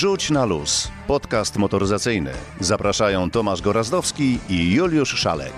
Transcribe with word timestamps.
Wrzuć 0.00 0.30
na 0.30 0.44
luz. 0.44 0.88
Podcast 1.06 1.56
motoryzacyjny. 1.56 2.30
Zapraszają 2.60 3.30
Tomasz 3.30 3.62
Gorazdowski 3.62 4.38
i 4.48 4.74
Juliusz 4.74 5.14
Szalek. 5.14 5.52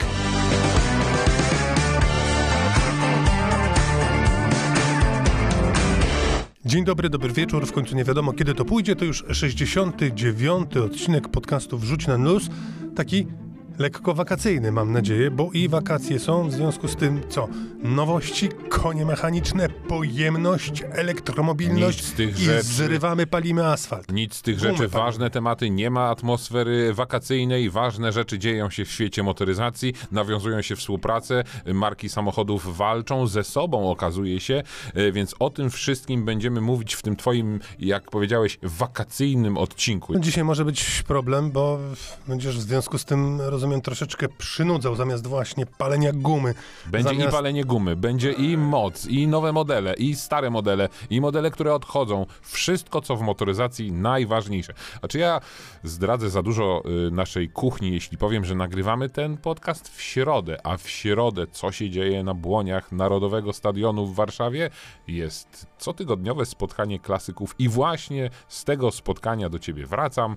Dzień 6.64 6.84
dobry, 6.84 7.10
dobry 7.10 7.32
wieczór. 7.32 7.66
W 7.66 7.72
końcu 7.72 7.96
nie 7.96 8.04
wiadomo 8.04 8.32
kiedy 8.32 8.54
to 8.54 8.64
pójdzie. 8.64 8.96
To 8.96 9.04
już 9.04 9.24
69. 9.32 10.76
odcinek 10.76 11.28
podcastu 11.28 11.78
Wrzuć 11.78 12.06
na 12.06 12.16
luz. 12.16 12.48
Taki 12.96 13.26
lekko 13.78 14.14
wakacyjny, 14.14 14.72
mam 14.72 14.92
nadzieję, 14.92 15.30
bo 15.30 15.50
i 15.52 15.68
wakacje 15.68 16.18
są, 16.18 16.48
w 16.48 16.52
związku 16.52 16.88
z 16.88 16.96
tym 16.96 17.20
co? 17.28 17.48
Nowości, 17.82 18.48
konie 18.68 19.04
mechaniczne, 19.06 19.68
pojemność, 19.68 20.82
elektromobilność 20.92 21.98
Nic 21.98 22.06
z 22.06 22.12
tych 22.12 22.40
i 22.40 22.44
rzeczy. 22.44 22.62
zrywamy, 22.62 23.26
palimy 23.26 23.66
asfalt. 23.66 24.12
Nic 24.12 24.34
z 24.34 24.42
tych 24.42 24.56
Gumy 24.58 24.68
rzeczy, 24.70 24.78
palimy. 24.88 25.04
ważne 25.06 25.30
tematy, 25.30 25.70
nie 25.70 25.90
ma 25.90 26.08
atmosfery 26.10 26.94
wakacyjnej, 26.94 27.70
ważne 27.70 28.12
rzeczy 28.12 28.38
dzieją 28.38 28.70
się 28.70 28.84
w 28.84 28.90
świecie 28.90 29.22
motoryzacji, 29.22 29.94
nawiązują 30.12 30.62
się 30.62 30.76
współpracę, 30.76 31.44
marki 31.74 32.08
samochodów 32.08 32.76
walczą 32.76 33.26
ze 33.26 33.44
sobą, 33.44 33.90
okazuje 33.90 34.40
się, 34.40 34.62
e, 34.94 35.12
więc 35.12 35.34
o 35.38 35.50
tym 35.50 35.70
wszystkim 35.70 36.24
będziemy 36.24 36.60
mówić 36.60 36.94
w 36.94 37.02
tym 37.02 37.16
twoim, 37.16 37.60
jak 37.78 38.10
powiedziałeś, 38.10 38.58
wakacyjnym 38.62 39.56
odcinku. 39.58 40.18
Dzisiaj 40.20 40.44
może 40.44 40.64
być 40.64 41.02
problem, 41.06 41.50
bo 41.50 41.78
będziesz 42.28 42.58
w 42.58 42.60
związku 42.62 42.98
z 42.98 43.04
tym, 43.04 43.40
rozumiem, 43.62 43.80
troszeczkę 43.80 44.28
przynudzał 44.28 44.94
zamiast 44.94 45.26
właśnie 45.26 45.66
palenia 45.66 46.12
gumy. 46.12 46.54
Będzie 46.86 47.08
zamiast... 47.08 47.28
i 47.28 47.32
palenie 47.32 47.64
gumy, 47.64 47.96
będzie 47.96 48.32
i 48.32 48.56
moc, 48.56 49.06
i 49.06 49.26
nowe 49.26 49.52
modele, 49.52 49.94
i 49.94 50.14
stare 50.14 50.50
modele, 50.50 50.88
i 51.10 51.20
modele, 51.20 51.50
które 51.50 51.74
odchodzą. 51.74 52.26
Wszystko, 52.42 53.00
co 53.00 53.16
w 53.16 53.22
motoryzacji 53.22 53.92
najważniejsze. 53.92 54.74
A 55.02 55.08
czy 55.08 55.18
ja 55.18 55.40
zdradzę 55.84 56.30
za 56.30 56.42
dużo 56.42 56.82
y, 57.06 57.10
naszej 57.10 57.48
kuchni, 57.48 57.92
jeśli 57.92 58.18
powiem, 58.18 58.44
że 58.44 58.54
nagrywamy 58.54 59.10
ten 59.10 59.36
podcast 59.36 59.88
w 59.88 60.02
środę, 60.02 60.66
a 60.66 60.76
w 60.76 60.88
środę 60.88 61.46
co 61.46 61.72
się 61.72 61.90
dzieje 61.90 62.24
na 62.24 62.34
błoniach 62.34 62.92
Narodowego 62.92 63.52
Stadionu 63.52 64.06
w 64.06 64.14
Warszawie? 64.14 64.70
Jest 65.08 65.66
cotygodniowe 65.78 66.46
spotkanie 66.46 66.98
klasyków 66.98 67.54
i 67.58 67.68
właśnie 67.68 68.30
z 68.48 68.64
tego 68.64 68.90
spotkania 68.90 69.48
do 69.48 69.58
ciebie 69.58 69.86
wracam. 69.86 70.36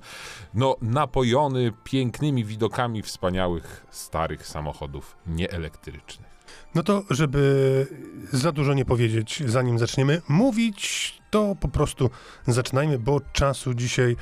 No, 0.53 0.75
napojony 0.81 1.71
pięknymi 1.83 2.45
widokami 2.45 3.01
wspaniałych, 3.15 3.85
starych 3.89 4.47
samochodów 4.47 5.17
nieelektrycznych. 5.27 6.29
No 6.75 6.83
to, 6.83 7.03
żeby 7.09 7.87
za 8.31 8.51
dużo 8.51 8.73
nie 8.73 8.85
powiedzieć, 8.85 9.43
zanim 9.45 9.79
zaczniemy 9.79 10.21
mówić, 10.27 11.13
to 11.29 11.55
po 11.59 11.67
prostu 11.67 12.09
zaczynajmy, 12.47 12.99
bo 12.99 13.21
czasu 13.33 13.73
dzisiaj 13.73 14.15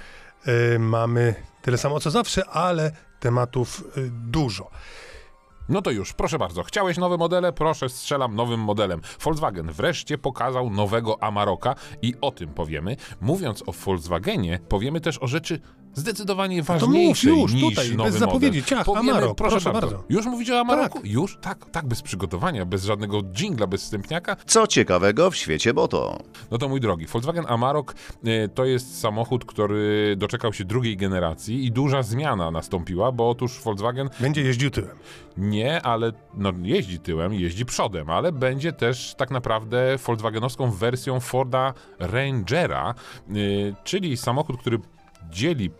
e, 0.46 0.80
mamy 0.80 1.36
tyle 1.62 1.78
samo 1.78 2.00
co 2.00 2.12
zawsze, 2.12 2.46
ale 2.50 2.92
tematów 3.20 3.84
e, 3.98 4.02
dużo. 4.10 4.70
No 5.70 5.82
to 5.82 5.92
już, 5.92 6.14
proszę 6.14 6.40
bardzo. 6.40 6.64
Chciałeś 6.64 6.98
nowe 6.98 7.18
modele? 7.18 7.54
Proszę, 7.54 7.90
strzelam 7.90 8.36
nowym 8.36 8.60
modelem. 8.60 9.02
Volkswagen 9.24 9.72
wreszcie 9.72 10.18
pokazał 10.18 10.70
nowego 10.70 11.24
Amaroka 11.24 11.76
i 12.02 12.14
o 12.22 12.32
tym 12.32 12.50
powiemy. 12.50 12.96
Mówiąc 13.22 13.64
o 13.68 13.72
Volkswagenie, 13.72 14.60
powiemy 14.70 15.02
też 15.02 15.18
o 15.18 15.28
rzeczy 15.28 15.60
zdecydowanie 15.94 16.64
ważniejszej 16.64 17.32
mów 17.32 17.42
już, 17.42 17.54
niż 17.54 17.70
tutaj, 17.70 17.88
bez 17.88 17.98
nowy 17.98 18.12
zapowiedzi. 18.12 18.60
model. 18.60 18.64
Ciach, 18.64 18.86
Powiemy, 18.86 19.12
Amarok, 19.12 19.38
proszę, 19.38 19.52
proszę 19.52 19.74
bardzo. 19.74 19.88
bardzo. 19.88 20.04
Już 20.10 20.26
mówicie 20.26 20.56
o 20.56 20.60
Amaroku? 20.60 21.00
Tak. 21.00 21.12
Już? 21.12 21.38
Tak, 21.42 21.70
tak, 21.72 21.86
bez 21.88 22.02
przygotowania, 22.02 22.66
bez 22.66 22.84
żadnego 22.84 23.22
dżingla, 23.22 23.68
bez 23.68 23.84
wstępniaka. 23.84 24.36
Co 24.46 24.68
ciekawego 24.68 25.32
w 25.32 25.36
świecie 25.36 25.74
Boto? 25.74 26.20
No 26.52 26.58
to 26.58 26.70
mój 26.70 26.80
drogi, 26.80 27.06
Volkswagen 27.06 27.46
Amarok 27.48 27.96
e, 28.24 28.48
to 28.48 28.66
jest 28.66 29.00
samochód, 29.00 29.46
który 29.46 30.16
doczekał 30.18 30.54
się 30.54 30.66
drugiej 30.66 30.98
generacji 30.98 31.66
i 31.66 31.72
duża 31.72 32.04
zmiana 32.04 32.52
nastąpiła, 32.52 33.12
bo 33.12 33.30
otóż 33.30 33.60
Volkswagen 33.60 34.10
Będzie 34.20 34.42
jeździł 34.42 34.70
tyłem. 34.72 34.98
Nie, 35.38 35.82
ale 35.82 36.12
no, 36.34 36.52
jeździ 36.64 37.00
tyłem, 37.00 37.34
jeździ 37.34 37.66
przodem, 37.66 38.10
ale 38.10 38.32
będzie 38.32 38.74
też 38.74 39.16
tak 39.18 39.32
naprawdę 39.32 39.98
Volkswagenowską 40.08 40.72
wersją 40.72 41.20
Forda 41.20 41.74
Rangera, 42.00 42.94
yy, 43.30 43.76
czyli 43.84 44.18
samochód, 44.18 44.58
który 44.58 44.80
dzieli 45.30 45.72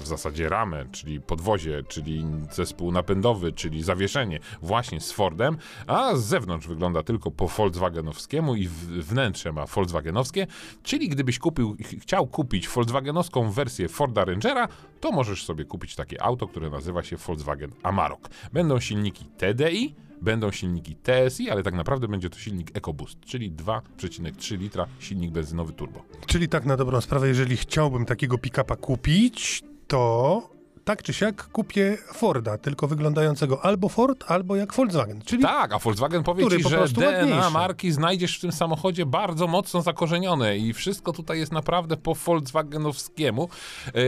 w 0.00 0.06
zasadzie 0.06 0.48
ramę, 0.48 0.84
czyli 0.92 1.20
podwozie, 1.20 1.82
czyli 1.88 2.24
zespół 2.52 2.92
napędowy, 2.92 3.52
czyli 3.52 3.82
zawieszenie 3.82 4.40
właśnie 4.62 5.00
z 5.00 5.12
Fordem, 5.12 5.56
a 5.86 6.16
z 6.16 6.24
zewnątrz 6.24 6.66
wygląda 6.66 7.02
tylko 7.02 7.30
po 7.30 7.48
Volkswagenowskiemu 7.48 8.54
i 8.54 8.68
wnętrze 9.00 9.52
ma 9.52 9.66
Volkswagenowskie, 9.66 10.46
czyli 10.82 11.08
gdybyś 11.08 11.38
kupił, 11.38 11.76
ch- 11.76 12.02
chciał 12.02 12.26
kupić 12.26 12.68
Volkswagenowską 12.68 13.50
wersję 13.50 13.88
Forda 13.88 14.24
Rangera, 14.24 14.68
to 15.00 15.12
możesz 15.12 15.44
sobie 15.44 15.64
kupić 15.64 15.94
takie 15.94 16.22
auto, 16.22 16.46
które 16.48 16.70
nazywa 16.70 17.02
się 17.02 17.16
Volkswagen 17.16 17.70
Amarok. 17.82 18.28
Będą 18.52 18.80
silniki 18.80 19.24
TDI, 19.24 19.94
Będą 20.22 20.50
silniki 20.50 20.96
TSI, 20.96 21.50
ale 21.50 21.62
tak 21.62 21.74
naprawdę 21.74 22.08
będzie 22.08 22.30
to 22.30 22.38
silnik 22.38 22.76
EcoBoost, 22.76 23.20
czyli 23.20 23.52
2,3 23.52 24.58
litra 24.58 24.86
silnik 24.98 25.30
benzynowy 25.30 25.72
turbo. 25.72 26.02
Czyli 26.26 26.48
tak 26.48 26.64
na 26.66 26.76
dobrą 26.76 27.00
sprawę, 27.00 27.28
jeżeli 27.28 27.56
chciałbym 27.56 28.04
takiego 28.06 28.38
pick-upa 28.38 28.76
kupić, 28.76 29.62
to 29.88 30.42
tak 30.84 31.02
czy 31.02 31.12
siak 31.14 31.48
kupię 31.48 31.98
Forda, 32.12 32.58
tylko 32.58 32.88
wyglądającego 32.88 33.64
albo 33.64 33.88
Ford, 33.88 34.24
albo 34.30 34.56
jak 34.56 34.74
Volkswagen. 34.74 35.22
Czyli 35.22 35.42
Tak, 35.42 35.72
a 35.72 35.78
Volkswagen 35.78 36.22
powie 36.22 36.50
ci, 36.50 36.62
że 36.62 36.88
DNA 36.88 37.06
ładniejszy. 37.06 37.50
marki 37.50 37.92
znajdziesz 37.92 38.38
w 38.38 38.40
tym 38.40 38.52
samochodzie 38.52 39.06
bardzo 39.06 39.46
mocno 39.46 39.82
zakorzenione 39.82 40.58
i 40.58 40.72
wszystko 40.72 41.12
tutaj 41.12 41.38
jest 41.38 41.52
naprawdę 41.52 41.96
po 41.96 42.14
Volkswagenowskiemu. 42.14 43.48
E, 43.86 44.00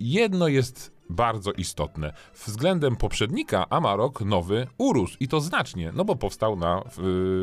jedno 0.00 0.48
jest 0.48 0.98
bardzo 1.10 1.52
istotne. 1.52 2.12
Względem 2.46 2.96
poprzednika 2.96 3.66
Amarok 3.70 4.20
nowy 4.20 4.66
urósł 4.78 5.16
i 5.20 5.28
to 5.28 5.40
znacznie, 5.40 5.92
no 5.94 6.04
bo 6.04 6.16
powstał 6.16 6.56
na 6.56 6.82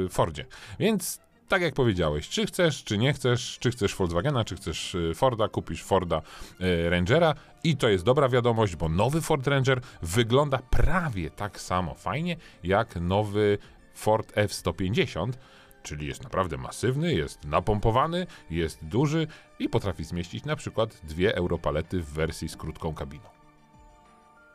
y, 0.06 0.10
Fordzie. 0.10 0.46
Więc 0.80 1.20
tak 1.48 1.62
jak 1.62 1.74
powiedziałeś, 1.74 2.30
czy 2.30 2.46
chcesz, 2.46 2.84
czy 2.84 2.98
nie 2.98 3.14
chcesz, 3.14 3.58
czy 3.60 3.72
chcesz 3.72 3.96
Volkswagena, 3.96 4.46
czy 4.46 4.56
chcesz 4.56 4.96
y, 4.96 5.14
Forda, 5.16 5.48
kupisz 5.48 5.84
Forda 5.84 6.22
y, 6.62 6.90
Rangera 6.90 7.36
i 7.64 7.78
to 7.78 7.90
jest 7.90 8.04
dobra 8.04 8.30
wiadomość, 8.30 8.76
bo 8.76 8.90
nowy 8.90 9.22
Ford 9.22 9.48
Ranger 9.48 9.82
wygląda 10.02 10.58
prawie 10.58 11.30
tak 11.30 11.62
samo 11.62 11.94
fajnie 11.94 12.38
jak 12.64 12.96
nowy 12.96 13.58
Ford 13.94 14.32
F-150, 14.36 15.32
czyli 15.84 16.08
jest 16.08 16.24
naprawdę 16.24 16.58
masywny, 16.58 17.14
jest 17.14 17.46
napompowany, 17.46 18.28
jest 18.50 18.86
duży 18.86 19.28
i 19.60 19.70
potrafi 19.70 20.04
zmieścić 20.04 20.46
na 20.46 20.56
przykład 20.56 21.00
dwie 21.04 21.36
europalety 21.36 22.00
w 22.02 22.10
wersji 22.10 22.50
z 22.50 22.58
krótką 22.58 22.94
kabiną. 22.94 23.35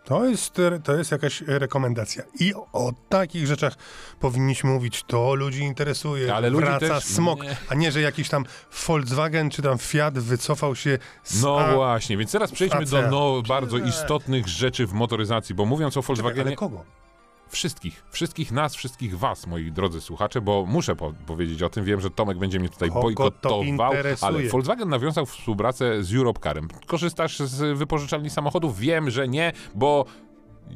To 0.05 0.25
jest, 0.25 0.61
to 0.84 0.97
jest 0.97 1.11
jakaś 1.11 1.43
rekomendacja. 1.47 2.22
I 2.41 2.55
o 2.72 2.93
takich 3.09 3.47
rzeczach 3.47 3.75
powinniśmy 4.21 4.71
mówić. 4.71 5.03
To 5.03 5.34
ludzi 5.34 5.62
interesuje. 5.62 6.34
Ale 6.34 6.50
ludzi 6.50 6.66
Wraca 6.66 6.88
też- 6.88 7.05
smog, 7.05 7.43
nie. 7.43 7.56
a 7.69 7.75
nie, 7.75 7.93
że 7.93 8.00
jakiś 8.00 8.28
tam 8.28 8.44
Volkswagen 8.87 9.50
czy 9.50 9.62
tam 9.62 9.78
Fiat 9.78 10.19
wycofał 10.19 10.77
się 10.77 10.99
z... 11.25 11.43
No 11.43 11.61
a, 11.61 11.75
właśnie, 11.75 12.16
więc 12.16 12.33
teraz 12.33 12.53
przejdźmy 12.53 12.87
do 12.87 13.03
no, 13.11 13.43
bardzo 13.49 13.78
istotnych 13.78 14.49
rzeczy 14.49 14.87
w 14.87 14.93
motoryzacji, 14.93 15.55
bo 15.55 15.66
mówiąc 15.66 15.97
o 15.97 16.03
Czekaj, 16.03 16.06
Volkswagenie, 16.06 16.47
ale 16.47 16.56
kogo? 16.56 16.84
Wszystkich, 17.50 18.05
wszystkich 18.11 18.53
nas, 18.53 18.75
wszystkich 18.75 19.19
was, 19.19 19.47
moi 19.47 19.72
drodzy 19.72 20.00
słuchacze, 20.00 20.41
bo 20.41 20.66
muszę 20.66 20.97
po 20.97 21.12
powiedzieć 21.27 21.62
o 21.62 21.69
tym, 21.69 21.84
wiem, 21.84 22.00
że 22.00 22.11
Tomek 22.11 22.38
będzie 22.38 22.61
mnie 22.61 22.69
tutaj 22.69 22.88
Kogo 22.88 23.00
to 23.00 23.03
bojkotował, 23.03 23.93
ale 24.21 24.43
Volkswagen 24.49 24.88
nawiązał 24.88 25.27
współpracę 25.27 26.05
z 26.05 26.15
Europcarem. 26.15 26.69
Korzystasz 26.87 27.38
z 27.38 27.78
wypożyczalni 27.78 28.31
samochodów? 28.31 28.78
Wiem, 28.78 29.11
że 29.11 29.28
nie, 29.28 29.53
bo 29.75 30.05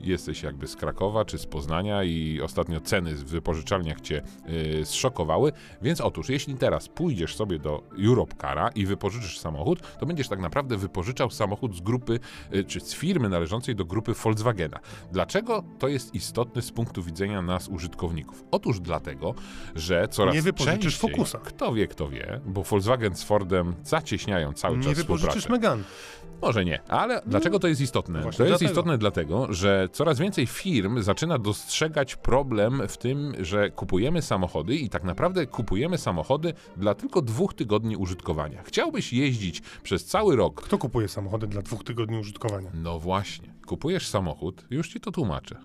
jesteś 0.03 0.43
jakby 0.43 0.66
z 0.66 0.77
Krakowa 0.77 1.25
czy 1.25 1.38
z 1.38 1.47
Poznania 1.47 2.05
i 2.05 2.41
ostatnio 2.41 2.81
ceny 2.81 3.14
w 3.14 3.25
wypożyczalniach 3.25 4.00
cię 4.00 4.23
y, 4.81 4.85
zszokowały, 4.85 5.52
więc 5.82 6.00
otóż 6.00 6.29
jeśli 6.29 6.55
teraz 6.55 6.88
pójdziesz 6.88 7.37
sobie 7.37 7.58
do 7.58 7.82
Europcara 8.05 8.69
i 8.69 8.87
wypożyczysz 8.87 9.38
samochód, 9.38 9.81
to 10.00 10.06
będziesz 10.06 10.29
tak 10.29 10.41
naprawdę 10.41 10.76
wypożyczał 10.76 11.31
samochód 11.31 11.76
z 11.76 11.81
grupy, 11.81 12.20
y, 12.55 12.64
czy 12.64 12.81
z 12.81 12.94
firmy 12.94 13.29
należącej 13.29 13.75
do 13.75 13.85
grupy 13.85 14.14
Volkswagena. 14.14 14.81
Dlaczego 15.12 15.64
to 15.79 15.88
jest 15.88 16.14
istotne 16.14 16.62
z 16.62 16.73
punktu 16.73 17.02
widzenia 17.02 17.43
nas 17.43 17.69
użytkowników? 17.69 18.44
Otóż 18.50 18.81
dlatego, 18.81 19.35
że 19.75 20.08
coraz 20.08 20.35
Nie 20.35 20.43
wypożyczysz 20.43 20.99
częściej, 20.99 21.11
Focusa. 21.11 21.38
Kto 21.38 21.75
wie, 21.75 21.87
kto 21.87 22.08
wie, 22.08 22.41
bo 22.46 22.62
Volkswagen 22.62 23.17
z 23.17 23.23
Fordem 23.23 23.75
zacieśniają 23.82 24.52
cały 24.52 24.76
czas 24.76 24.87
Nie 24.87 24.94
wypożyczysz 24.94 25.49
Megan. 25.49 25.85
Może 26.42 26.64
nie, 26.64 26.82
ale 26.88 27.22
dlaczego 27.26 27.58
to 27.58 27.69
jest 27.69 27.81
istotne? 27.81 28.19
No 28.19 28.22
właśnie 28.22 28.38
To 28.38 28.44
jest 28.44 28.50
dlatego. 28.60 28.70
istotne 28.72 28.98
dlatego, 28.98 29.52
że 29.52 29.88
coraz 29.92 30.19
więcej 30.19 30.46
firm 30.46 31.02
zaczyna 31.02 31.38
dostrzegać 31.38 32.16
problem 32.16 32.82
w 32.88 32.96
tym, 32.96 33.32
że 33.40 33.70
kupujemy 33.70 34.22
samochody 34.22 34.76
i 34.76 34.88
tak 34.88 35.04
naprawdę 35.04 35.46
kupujemy 35.46 35.98
samochody 35.98 36.54
dla 36.76 36.94
tylko 36.94 37.22
dwóch 37.22 37.54
tygodni 37.54 37.96
użytkowania. 37.96 38.62
Chciałbyś 38.62 39.12
jeździć 39.12 39.62
przez 39.82 40.04
cały 40.04 40.36
rok. 40.36 40.62
Kto 40.62 40.78
kupuje 40.78 41.08
samochody 41.08 41.46
dla 41.46 41.62
dwóch 41.62 41.84
tygodni 41.84 42.19
użytkowania? 42.19 42.70
No 42.75 42.98
właśnie. 42.98 43.54
kupujesz 43.66 44.08
samochód, 44.08 44.64
już 44.70 44.88
ci 44.88 45.00
to 45.00 45.12
tłumaczę. 45.12 45.56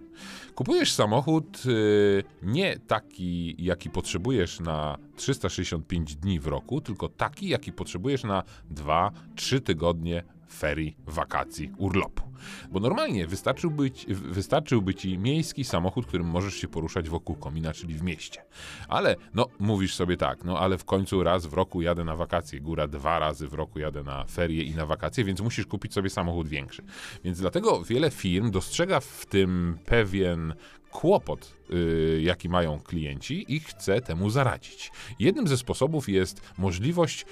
Kupujesz 0.55 0.91
samochód 0.93 1.63
y, 1.65 2.23
nie 2.43 2.79
taki, 2.79 3.55
jaki 3.65 3.89
potrzebujesz 3.89 4.59
na 4.59 4.97
365 5.15 6.15
dni 6.15 6.39
w 6.39 6.47
roku, 6.47 6.81
tylko 6.81 7.09
taki, 7.09 7.49
jaki 7.49 7.71
potrzebujesz 7.71 8.23
na 8.23 8.43
2-3 8.73 9.61
tygodnie 9.61 10.23
ferii, 10.53 10.97
wakacji, 11.07 11.71
urlopu. 11.77 12.23
Bo 12.71 12.79
normalnie 12.79 13.27
wystarczyłby, 13.27 13.91
ci- 13.91 14.13
wystarczyłby 14.13 14.95
ci 14.95 15.17
miejski 15.17 15.63
samochód, 15.63 16.05
którym 16.05 16.27
możesz 16.27 16.53
się 16.53 16.67
poruszać 16.67 17.09
wokół 17.09 17.35
komina, 17.35 17.73
czyli 17.73 17.93
w 17.93 18.03
mieście. 18.03 18.45
Ale, 18.87 19.15
no, 19.33 19.47
mówisz 19.59 19.95
sobie 19.95 20.17
tak, 20.17 20.43
no 20.43 20.59
ale 20.59 20.77
w 20.77 20.85
końcu 20.85 21.23
raz 21.23 21.45
w 21.45 21.53
roku 21.53 21.81
jadę 21.81 22.03
na 22.03 22.15
wakacje, 22.15 22.59
góra 22.59 22.87
dwa 22.87 23.19
razy 23.19 23.47
w 23.47 23.53
roku 23.53 23.79
jadę 23.79 24.03
na 24.03 24.25
ferie 24.25 24.63
i 24.63 24.75
na 24.75 24.85
wakacje, 24.85 25.23
więc 25.23 25.41
musisz 25.41 25.65
kupić 25.65 25.93
sobie 25.93 26.09
samochód 26.09 26.47
większy. 26.47 26.83
Więc 27.23 27.39
dlatego 27.39 27.83
wiele 27.83 28.11
firm 28.11 28.51
dostrzega 28.51 28.99
w 28.99 29.25
tym 29.25 29.77
pewien 29.85 30.53
kłopot, 30.91 31.57
yy, 31.69 32.21
jaki 32.21 32.49
mają 32.49 32.79
klienci 32.79 33.55
i 33.55 33.59
chce 33.59 34.01
temu 34.01 34.29
zaradzić. 34.29 34.91
Jednym 35.19 35.47
ze 35.47 35.57
sposobów 35.57 36.09
jest 36.09 36.41
możliwość 36.57 37.25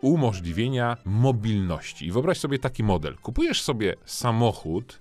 umożliwienia 0.00 0.96
mobilności. 1.04 2.06
I 2.06 2.12
wyobraź 2.12 2.38
sobie 2.38 2.58
taki 2.58 2.84
model. 2.84 3.16
Kupujesz 3.22 3.62
sobie 3.62 3.94
samochód, 4.04 5.00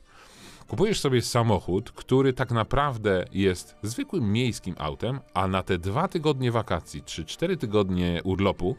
kupujesz 0.68 1.00
sobie 1.00 1.22
samochód, 1.22 1.92
który 1.92 2.34
tak 2.34 2.52
naprawdę 2.52 3.26
jest 3.32 3.76
zwykłym 3.84 4.32
miejskim 4.32 4.76
autem, 4.78 5.20
a 5.34 5.48
na 5.48 5.64
te 5.64 5.78
dwa 5.78 6.08
tygodnie 6.08 6.52
wakacji, 6.52 7.04
czy 7.04 7.26
cztery 7.26 7.58
tygodnie 7.58 8.22
urlopu, 8.24 8.76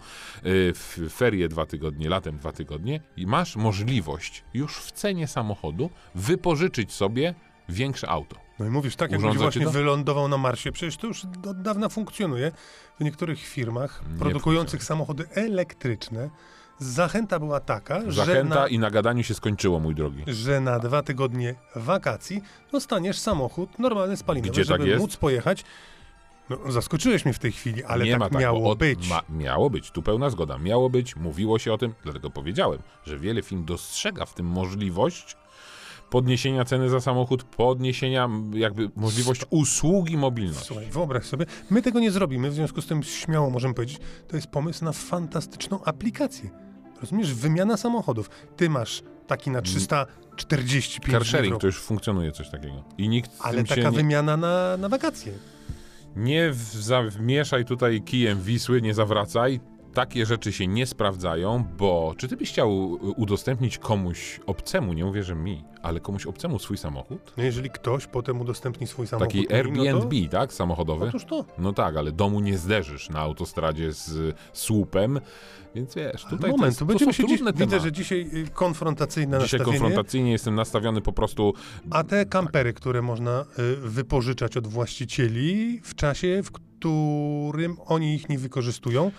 yy, 0.99 1.11
ferie 1.11 1.49
dwa 1.49 1.67
tygodnie, 1.67 2.09
latem 2.09 2.39
dwa 2.39 2.53
tygodnie, 2.53 3.01
masz 3.27 3.57
możliwość 3.57 4.45
już 4.55 4.77
w 4.77 4.93
cenie 4.93 5.27
samochodu 5.27 5.91
wypożyczyć 6.15 6.93
sobie 6.93 7.35
większe 7.69 8.09
auto. 8.09 8.46
No 8.59 8.67
i 8.67 8.69
mówisz 8.71 8.97
tak, 8.97 9.13
jakbyś 9.13 9.37
właśnie 9.37 9.65
to? 9.65 9.71
wylądował 9.71 10.29
na 10.29 10.39
Marsie. 10.39 10.73
Przecież 10.73 10.97
to 10.97 11.07
już 11.07 11.25
od 11.51 11.63
dawna 11.63 11.89
funkcjonuje. 11.89 12.53
W 13.01 13.05
niektórych 13.05 13.39
firmach 13.41 14.03
Nie 14.13 14.19
produkujących 14.19 14.85
samochody 14.85 15.25
elektryczne 15.35 16.31
zachęta 16.79 17.39
była 17.39 17.61
taka, 17.61 18.01
że 18.11 18.13
Zachęta 18.13 18.69
i 18.69 18.79
na 18.79 18.91
gadaniu 18.91 19.23
się 19.23 19.35
skończyło, 19.35 19.81
mój 19.81 19.95
drogi. 19.95 20.23
że 20.27 20.61
na 20.61 20.79
dwa 20.79 21.03
tygodnie 21.03 21.55
wakacji 21.77 22.43
dostaniesz 22.73 23.19
samochód 23.19 23.79
normalny 23.79 24.17
spalinowy, 24.17 24.51
Gdzie 24.51 24.65
tak 24.65 24.69
żeby 24.81 24.89
jest? 24.89 25.01
móc 25.01 25.17
pojechać. 25.17 25.65
No, 26.51 26.73
zaskoczyłeś 26.73 27.25
mnie 27.25 27.35
w 27.35 27.39
tej 27.39 27.53
chwili, 27.53 27.85
ale 27.85 28.05
nie 28.05 28.11
tak, 28.11 28.21
ma 28.21 28.29
tak 28.31 28.41
miało 28.41 28.71
od- 28.71 28.79
być. 28.79 29.09
Ma, 29.09 29.23
miało 29.31 29.71
być, 29.71 29.91
tu 29.91 30.03
pełna 30.03 30.31
zgoda. 30.31 30.59
Miało 30.59 30.91
być, 30.91 31.17
mówiło 31.17 31.59
się 31.59 31.73
o 31.73 31.79
tym, 31.79 31.95
dlatego 32.03 32.31
powiedziałem, 32.31 32.79
że 33.05 33.19
wiele 33.19 33.43
firm 33.43 33.65
dostrzega 33.65 34.25
w 34.27 34.35
tym 34.35 34.47
możliwość 34.47 35.37
podniesienia 36.11 36.65
ceny 36.65 36.89
za 36.89 37.01
samochód, 37.01 37.43
podniesienia 37.45 38.29
jakby 38.53 38.91
możliwość 38.97 39.43
usługi 39.51 40.17
mobilności. 40.17 40.67
Słuchaj, 40.67 40.87
wyobraź 40.91 41.25
sobie, 41.25 41.47
my 41.71 41.83
tego 41.83 42.01
nie 42.01 42.11
zrobimy, 42.11 42.51
w 42.51 42.55
związku 42.55 42.83
z 42.83 42.87
tym 42.87 43.03
śmiało 43.03 43.51
możemy 43.51 43.75
powiedzieć, 43.75 43.99
to 44.29 44.37
jest 44.37 44.49
pomysł 44.49 44.85
na 44.85 44.93
fantastyczną 44.93 45.85
aplikację. 45.85 46.51
Rozumiesz? 47.01 47.35
Wymiana 47.35 47.77
samochodów. 47.77 48.31
Ty 48.57 48.71
masz 48.71 49.03
taki 49.27 49.51
na 49.51 49.63
345 49.63 51.01
dni 51.01 51.11
w 51.11 51.13
Carsharing 51.13 51.61
to 51.61 51.67
już 51.67 51.81
funkcjonuje 51.81 52.33
coś 52.33 52.51
takiego. 52.51 52.85
I 52.99 53.09
nikt 53.09 53.31
ale 53.41 53.65
taka 53.65 53.91
nie, 53.91 53.91
wymiana 53.91 54.37
na, 54.37 54.77
na 54.77 54.89
wakacje. 54.89 55.33
nie 56.17 56.51
w, 56.51 56.75
za, 56.75 57.03
wmieszaj 57.03 57.65
tutaj 57.65 58.03
kijem 58.03 58.43
Wisły, 58.43 58.83
nie 58.83 58.95
zawracaj. 58.95 59.61
Takie 59.97 60.27
rzeczy 60.27 60.53
się 60.53 60.67
nie 60.67 60.87
sprawdzają, 60.87 61.65
bo 61.79 62.15
czy 62.17 62.29
ty 62.29 62.37
byś 62.37 62.51
chciał 62.51 62.71
y, 62.95 62.99
udostępnić 63.11 63.79
komuś 63.79 64.41
obcemu, 64.47 64.93
nie 64.93 65.05
mówię, 65.05 65.23
że 65.23 65.35
mi, 65.35 65.65
ale 65.83 66.01
komuś 66.01 66.27
obcemu 66.27 66.59
swój 66.59 66.77
samochód? 66.77 67.33
No 67.37 67.45
jeżeli 67.45 67.71
ktoś 67.71 68.07
potem 68.07 68.41
udostępni 68.41 68.87
swój 68.87 69.07
samochód... 69.07 69.29
Taki 69.29 69.41
mi, 69.41 69.53
Airbnb, 69.53 70.15
No 70.25 70.31
tak? 70.31 70.53
Samochodowy? 70.53 71.01
to, 71.01 71.09
otóż 71.09 71.25
to. 71.25 71.45
No 71.59 71.73
tak, 71.73 71.97
ale 71.97 72.13
domu 72.13 72.41
nie 72.41 72.59
zderzysz 72.59 73.11
na 73.11 73.19
autostradzie 73.19 73.93
z 73.93 74.37
słupem, 74.53 75.21
więc 75.75 75.95
wiesz, 75.95 76.25
tutaj 76.25 76.51
Moment, 76.51 76.61
to, 76.61 76.67
jest, 76.67 76.79
to 76.79 76.85
będziemy 76.87 77.13
są 77.13 77.23
się 77.23 77.29
dziś, 77.29 77.41
Widzę, 77.57 77.81
że 77.81 77.93
dzisiaj 77.93 78.31
y, 78.35 78.49
konfrontacyjne 78.55 79.39
Dzisiaj 79.41 79.61
nastawienie. 79.61 79.81
konfrontacyjnie 79.81 80.33
jestem 80.33 80.55
nastawiony 80.55 81.01
po 81.01 81.13
prostu 81.13 81.55
A 81.91 82.05
te 82.05 82.27
kampery, 82.27 82.73
które 82.73 83.03
można 83.03 83.45
y, 83.59 83.77
wypożyczać 83.77 84.57
od 84.57 84.67
właścicieli 84.67 85.81
w 85.83 85.95
czasie, 85.95 86.43
w 86.43 86.51
którym 86.51 87.77
oni 87.87 88.15
ich 88.15 88.29
nie 88.29 88.39
wykorzystują, 88.39 89.11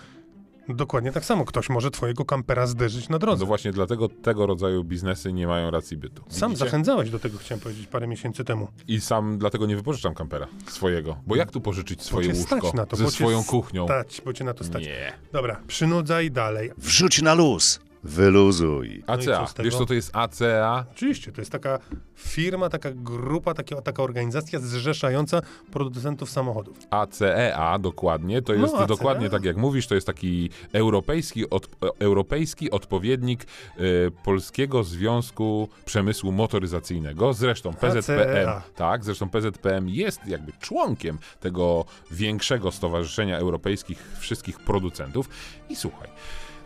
dokładnie 0.68 1.12
tak 1.12 1.24
samo. 1.24 1.44
Ktoś 1.44 1.68
może 1.68 1.90
twojego 1.90 2.24
kampera 2.24 2.66
zderzyć 2.66 3.08
na 3.08 3.18
drodze. 3.18 3.40
No 3.40 3.46
właśnie 3.46 3.72
dlatego 3.72 4.08
tego 4.08 4.46
rodzaju 4.46 4.84
biznesy 4.84 5.32
nie 5.32 5.46
mają 5.46 5.70
racji 5.70 5.96
bytu. 5.96 6.22
Sam 6.28 6.50
Widzicie? 6.50 6.66
zachęcałeś 6.66 7.10
do 7.10 7.18
tego, 7.18 7.38
chciałem 7.38 7.60
powiedzieć, 7.60 7.86
parę 7.86 8.06
miesięcy 8.06 8.44
temu. 8.44 8.68
I 8.88 9.00
sam 9.00 9.38
dlatego 9.38 9.66
nie 9.66 9.76
wypożyczam 9.76 10.14
kampera 10.14 10.46
swojego. 10.66 11.16
Bo 11.26 11.36
jak 11.36 11.50
tu 11.50 11.60
pożyczyć 11.60 12.02
swoje 12.02 12.28
cię 12.28 12.34
stać 12.34 12.62
łóżko 12.62 12.76
na 12.76 12.86
to, 12.86 12.96
ze 12.96 13.04
bo 13.04 13.10
cię 13.10 13.16
swoją 13.16 13.44
kuchnią? 13.44 13.84
Stać, 13.84 14.22
bo 14.24 14.32
cię 14.32 14.44
na 14.44 14.54
to 14.54 14.64
stać. 14.64 14.82
Nie. 14.82 15.12
Dobra, 15.32 15.60
przynudzaj 15.66 16.30
dalej. 16.30 16.70
Wrzuć 16.78 17.22
na 17.22 17.34
luz. 17.34 17.80
Wyluzuj. 18.04 19.02
No 19.08 19.14
i 19.16 19.18
ACA. 19.20 19.40
co 19.40 19.46
z 19.46 19.54
tego? 19.54 19.64
Wiesz 19.64 19.78
co 19.78 19.86
to 19.86 19.94
jest 19.94 20.16
ACA? 20.16 20.84
Oczywiście, 20.92 21.32
to 21.32 21.40
jest 21.40 21.52
taka 21.52 21.78
firma, 22.16 22.68
taka 22.68 22.90
grupa, 22.92 23.54
taka, 23.54 23.82
taka 23.82 24.02
organizacja 24.02 24.60
zrzeszająca 24.60 25.42
producentów 25.72 26.30
samochodów. 26.30 26.78
ACEA 26.90 27.78
dokładnie, 27.78 28.42
to 28.42 28.52
jest 28.52 28.72
No, 28.72 28.78
ACEA. 28.78 28.86
dokładnie 28.86 29.30
tak 29.30 29.44
jak 29.44 29.56
mówisz, 29.56 29.86
to 29.86 29.94
jest 29.94 30.06
taki 30.06 30.50
europejski, 30.72 31.50
od, 31.50 31.68
europejski 31.98 32.70
odpowiednik 32.70 33.44
e, 33.44 33.78
Polskiego 34.24 34.84
Związku 34.84 35.68
Przemysłu 35.84 36.32
Motoryzacyjnego, 36.32 37.32
zresztą 37.32 37.74
PZPM, 37.74 38.48
ACEA. 38.48 38.62
tak, 38.76 39.04
zresztą 39.04 39.30
PZPM 39.30 39.88
jest 39.88 40.26
jakby 40.26 40.52
członkiem 40.60 41.18
tego 41.40 41.84
większego 42.10 42.72
stowarzyszenia 42.72 43.38
europejskich 43.38 44.16
wszystkich 44.18 44.58
producentów 44.60 45.28
i 45.68 45.76
słuchaj, 45.76 46.08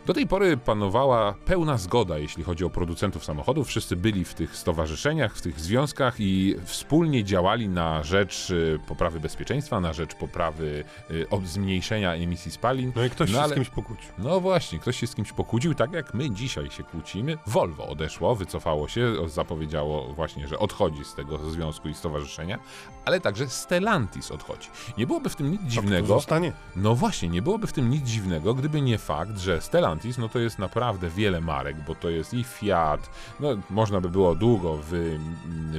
do 0.05 0.13
tej 0.13 0.27
pory 0.27 0.57
panowała 0.57 1.33
pełna 1.45 1.77
zgoda, 1.77 2.17
jeśli 2.17 2.43
chodzi 2.43 2.65
o 2.65 2.69
producentów 2.69 3.25
samochodów. 3.25 3.67
Wszyscy 3.67 3.95
byli 3.95 4.25
w 4.25 4.33
tych 4.33 4.55
stowarzyszeniach, 4.57 5.35
w 5.35 5.41
tych 5.41 5.59
związkach 5.59 6.15
i 6.19 6.55
wspólnie 6.65 7.23
działali 7.23 7.69
na 7.69 8.03
rzecz 8.03 8.49
y, 8.49 8.79
poprawy 8.87 9.19
bezpieczeństwa, 9.19 9.79
na 9.79 9.93
rzecz 9.93 10.15
poprawy 10.15 10.83
y, 11.11 11.29
od 11.29 11.47
zmniejszenia 11.47 12.13
emisji 12.13 12.51
spalin. 12.51 12.91
No 12.95 13.05
i 13.05 13.09
ktoś 13.09 13.29
No 13.31 13.37
się 13.37 13.43
ale- 13.43 13.51
z 13.51 13.55
kimś 13.55 13.69
pokłócił. 13.69 14.05
No 14.17 14.39
właśnie, 14.39 14.79
ktoś 14.79 14.99
się 14.99 15.07
z 15.07 15.15
kimś 15.15 15.31
pokłócił, 15.33 15.73
tak 15.75 15.93
jak 15.93 16.13
my 16.13 16.31
dzisiaj 16.31 16.71
się 16.71 16.83
kłócimy. 16.83 17.37
Volvo 17.47 17.87
odeszło, 17.87 18.35
wycofało 18.35 18.87
się, 18.87 19.13
zapowiedziało 19.29 20.13
właśnie, 20.13 20.47
że 20.47 20.59
odchodzi 20.59 21.05
z 21.05 21.13
tego 21.15 21.37
związku 21.51 21.89
i 21.89 21.93
stowarzyszenia, 21.93 22.59
ale 23.05 23.19
także 23.21 23.47
Stellantis 23.49 24.31
odchodzi. 24.31 24.67
Nie 24.97 25.07
byłoby 25.07 25.29
w 25.29 25.35
tym 25.35 25.51
nic 25.51 25.61
dziwnego. 25.61 26.07
zostanie? 26.07 26.51
No 26.75 26.95
właśnie, 26.95 27.29
nie 27.29 27.41
byłoby 27.41 27.67
w 27.67 27.73
tym 27.73 27.89
nic 27.89 28.03
dziwnego, 28.05 28.53
gdyby 28.53 28.81
nie 28.81 28.97
fakt, 28.97 29.37
że 29.37 29.61
Stellantis, 29.61 29.92
no 30.17 30.29
to 30.29 30.39
jest 30.39 30.59
naprawdę 30.59 31.09
wiele 31.09 31.41
marek, 31.41 31.75
bo 31.87 31.95
to 31.95 32.09
jest 32.09 32.33
i 32.33 32.43
Fiat, 32.43 33.09
no 33.39 33.49
można 33.69 34.01
by 34.01 34.09
było 34.09 34.35
długo 34.35 34.77
wy, 34.77 35.19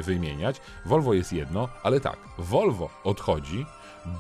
wymieniać. 0.02 0.61
Volvo 0.87 1.14
jest 1.14 1.33
jedno, 1.33 1.68
ale 1.83 2.00
tak, 2.00 2.16
Volvo 2.38 2.90
odchodzi, 3.04 3.66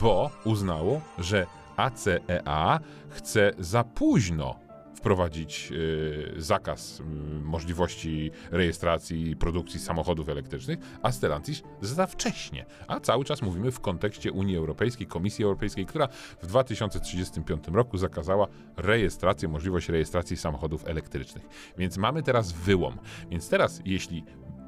bo 0.00 0.30
uznało, 0.44 1.00
że 1.18 1.46
ACEA 1.76 2.80
chce 3.08 3.52
za 3.58 3.84
późno 3.84 4.63
wprowadzić 5.04 5.72
y, 5.72 6.34
zakaz 6.36 7.00
y, 7.00 7.04
możliwości 7.44 8.30
rejestracji 8.50 9.30
i 9.30 9.36
produkcji 9.36 9.80
samochodów 9.80 10.28
elektrycznych, 10.28 10.78
a 11.02 11.12
Stellantis 11.12 11.62
za 11.80 12.06
wcześnie. 12.06 12.66
A 12.88 13.00
cały 13.00 13.24
czas 13.24 13.42
mówimy 13.42 13.70
w 13.70 13.80
kontekście 13.80 14.32
Unii 14.32 14.56
Europejskiej, 14.56 15.06
Komisji 15.06 15.44
Europejskiej, 15.44 15.86
która 15.86 16.08
w 16.42 16.46
2035 16.46 17.64
roku 17.68 17.98
zakazała 17.98 18.46
rejestrację, 18.76 19.48
możliwość 19.48 19.88
rejestracji 19.88 20.36
samochodów 20.36 20.86
elektrycznych. 20.86 21.44
Więc 21.78 21.96
mamy 21.96 22.22
teraz 22.22 22.52
wyłom. 22.52 22.98
Więc 23.30 23.48
teraz, 23.48 23.82
jeśli 23.84 24.24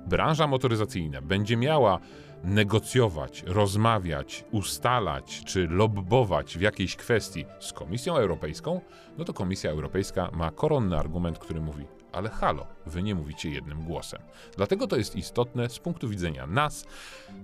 branża 0.06 0.46
motoryzacyjna 0.46 1.22
będzie 1.22 1.56
miała 1.56 2.00
negocjować, 2.46 3.42
rozmawiać, 3.46 4.44
ustalać 4.50 5.42
czy 5.44 5.66
lobbować 5.66 6.58
w 6.58 6.60
jakiejś 6.60 6.96
kwestii 6.96 7.44
z 7.60 7.72
Komisją 7.72 8.16
Europejską, 8.16 8.80
no 9.18 9.24
to 9.24 9.32
Komisja 9.32 9.70
Europejska 9.70 10.30
ma 10.32 10.50
koronny 10.50 10.98
argument, 10.98 11.38
który 11.38 11.60
mówi: 11.60 11.84
Ale 12.12 12.30
halo, 12.30 12.66
wy 12.86 13.02
nie 13.02 13.14
mówicie 13.14 13.50
jednym 13.50 13.82
głosem. 13.82 14.20
Dlatego 14.56 14.86
to 14.86 14.96
jest 14.96 15.16
istotne 15.16 15.68
z 15.68 15.78
punktu 15.78 16.08
widzenia 16.08 16.46
nas, 16.46 16.84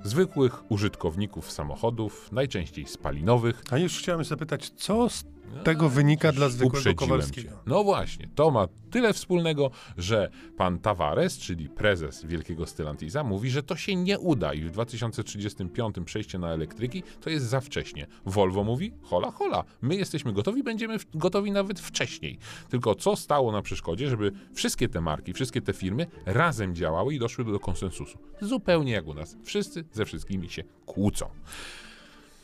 zwykłych 0.05 0.71
użytkowników 0.71 1.53
samochodów, 1.53 2.33
najczęściej 2.33 2.87
spalinowych. 2.87 3.63
A 3.71 3.79
już 3.79 3.99
chciałem 3.99 4.25
zapytać, 4.25 4.71
co 4.71 5.09
z 5.09 5.25
tego 5.65 5.89
wynika 5.89 6.33
dla 6.33 6.49
zwykłego 6.49 6.95
Kowalskiego. 6.95 7.51
cię. 7.51 7.57
No 7.67 7.85
właśnie, 7.85 8.29
to 8.35 8.51
ma 8.51 8.69
tyle 8.91 9.13
wspólnego, 9.13 9.71
że 9.99 10.31
pan 10.57 10.79
Tavares, 10.79 11.39
czyli 11.39 11.69
prezes 11.69 12.25
Wielkiego 12.25 12.67
Stellantiza, 12.67 13.25
mówi, 13.25 13.51
że 13.51 13.63
to 13.63 13.77
się 13.77 13.97
nie 13.97 14.19
uda 14.19 14.55
i 14.55 14.63
w 14.63 14.71
2035 14.71 15.97
przejście 16.05 16.39
na 16.39 16.49
elektryki 16.49 17.03
to 17.21 17.31
jest 17.31 17.47
za 17.47 17.61
wcześnie. 17.61 18.07
Volvo 18.27 18.65
mówi, 18.65 18.93
hola, 19.03 19.31
hola, 19.31 19.65
my 19.83 19.97
jesteśmy 19.97 20.33
gotowi, 20.33 20.63
będziemy 20.63 20.97
gotowi 21.15 21.53
nawet 21.53 21.81
wcześniej. 21.81 22.39
Tylko 22.69 22.95
co 22.95 23.17
stało 23.17 23.53
na 23.53 23.63
przeszkodzie, 23.63 24.09
żeby 24.09 24.33
wszystkie 24.55 24.89
te 24.89 25.01
marki, 25.01 25.33
wszystkie 25.33 25.61
te 25.61 25.73
firmy 25.73 26.07
razem 26.27 26.75
działały 26.75 27.15
i 27.15 27.19
doszły 27.19 27.45
do 27.45 27.61
konsensusu. 27.61 28.19
Zupełnie 28.41 28.93
jak 28.93 29.07
u 29.07 29.15
nas. 29.15 29.37
Wszyscy 29.45 29.85
ze 29.93 30.05
wszystkimi 30.05 30.51
się 30.51 30.65
kłócą. 30.87 31.27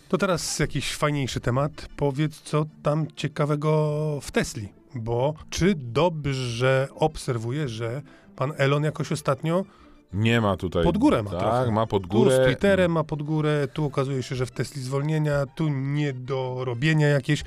To 0.09 0.19
teraz 0.19 0.59
jakiś 0.59 0.95
fajniejszy 0.95 1.41
temat. 1.41 1.89
Powiedz, 1.97 2.41
co 2.41 2.65
tam 2.83 3.07
ciekawego 3.17 4.19
w 4.23 4.31
Tesli. 4.31 4.69
Bo 4.95 5.35
czy 5.51 5.75
dobrze 5.75 6.89
obserwuję, 6.95 7.69
że 7.69 8.03
pan 8.37 8.53
Elon 8.57 8.85
jakoś 8.85 9.13
ostatnio 9.13 9.65
Nie 10.13 10.41
ma 10.41 10.57
tutaj... 10.57 10.85
pod 10.85 10.99
górę 10.99 11.23
ma 11.23 11.31
Tak, 11.31 11.41
trochę. 11.41 11.71
ma 11.71 11.87
pod 11.87 12.03
Tu 12.03 12.09
z 12.09 12.11
górę. 12.11 12.45
Twitterem 12.47 12.93
ma 12.93 13.05
pod 13.05 13.23
górę, 13.23 13.69
tu 13.73 13.85
okazuje 13.85 14.23
się, 14.23 14.35
że 14.35 14.47
w 14.47 14.51
Tesli 14.51 14.83
zwolnienia, 14.83 15.47
tu 15.47 15.69
niedorobienia 15.69 17.09
jakieś. 17.09 17.45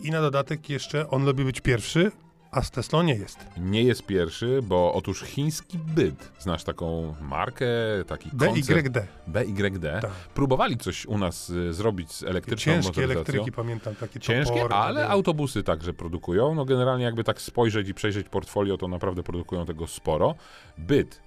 I 0.00 0.10
na 0.10 0.20
dodatek 0.20 0.70
jeszcze 0.70 1.10
on 1.10 1.24
lubi 1.24 1.44
być 1.44 1.60
pierwszy, 1.60 2.12
a 2.50 2.62
z 2.62 2.70
Teslą 2.70 3.02
nie 3.02 3.14
jest. 3.14 3.38
Nie 3.56 3.82
jest 3.82 4.06
pierwszy, 4.06 4.60
bo 4.62 4.94
otóż 4.94 5.20
chiński 5.22 5.78
byt, 5.78 6.32
znasz 6.38 6.64
taką 6.64 7.14
markę, 7.20 7.66
taki 8.06 8.30
koncert 8.30 8.88
BYD. 8.88 9.06
BYD, 9.26 10.00
Tak. 10.02 10.10
próbowali 10.34 10.76
coś 10.76 11.06
u 11.06 11.18
nas 11.18 11.50
y, 11.50 11.72
zrobić 11.72 12.12
z 12.12 12.22
elektryczną 12.22 12.72
Ciężkie 12.72 12.88
motoryzacją. 12.88 13.14
elektryki, 13.20 13.52
pamiętam, 13.52 13.94
takie 13.94 14.20
Ciężkie, 14.20 14.54
topory, 14.54 14.74
ale 14.74 15.08
autobusy 15.08 15.62
także 15.62 15.92
produkują. 15.92 16.54
No 16.54 16.64
generalnie 16.64 17.04
jakby 17.04 17.24
tak 17.24 17.40
spojrzeć 17.40 17.88
i 17.88 17.94
przejrzeć 17.94 18.28
portfolio, 18.28 18.76
to 18.76 18.88
naprawdę 18.88 19.22
produkują 19.22 19.66
tego 19.66 19.86
sporo. 19.86 20.34
Byt 20.78 21.20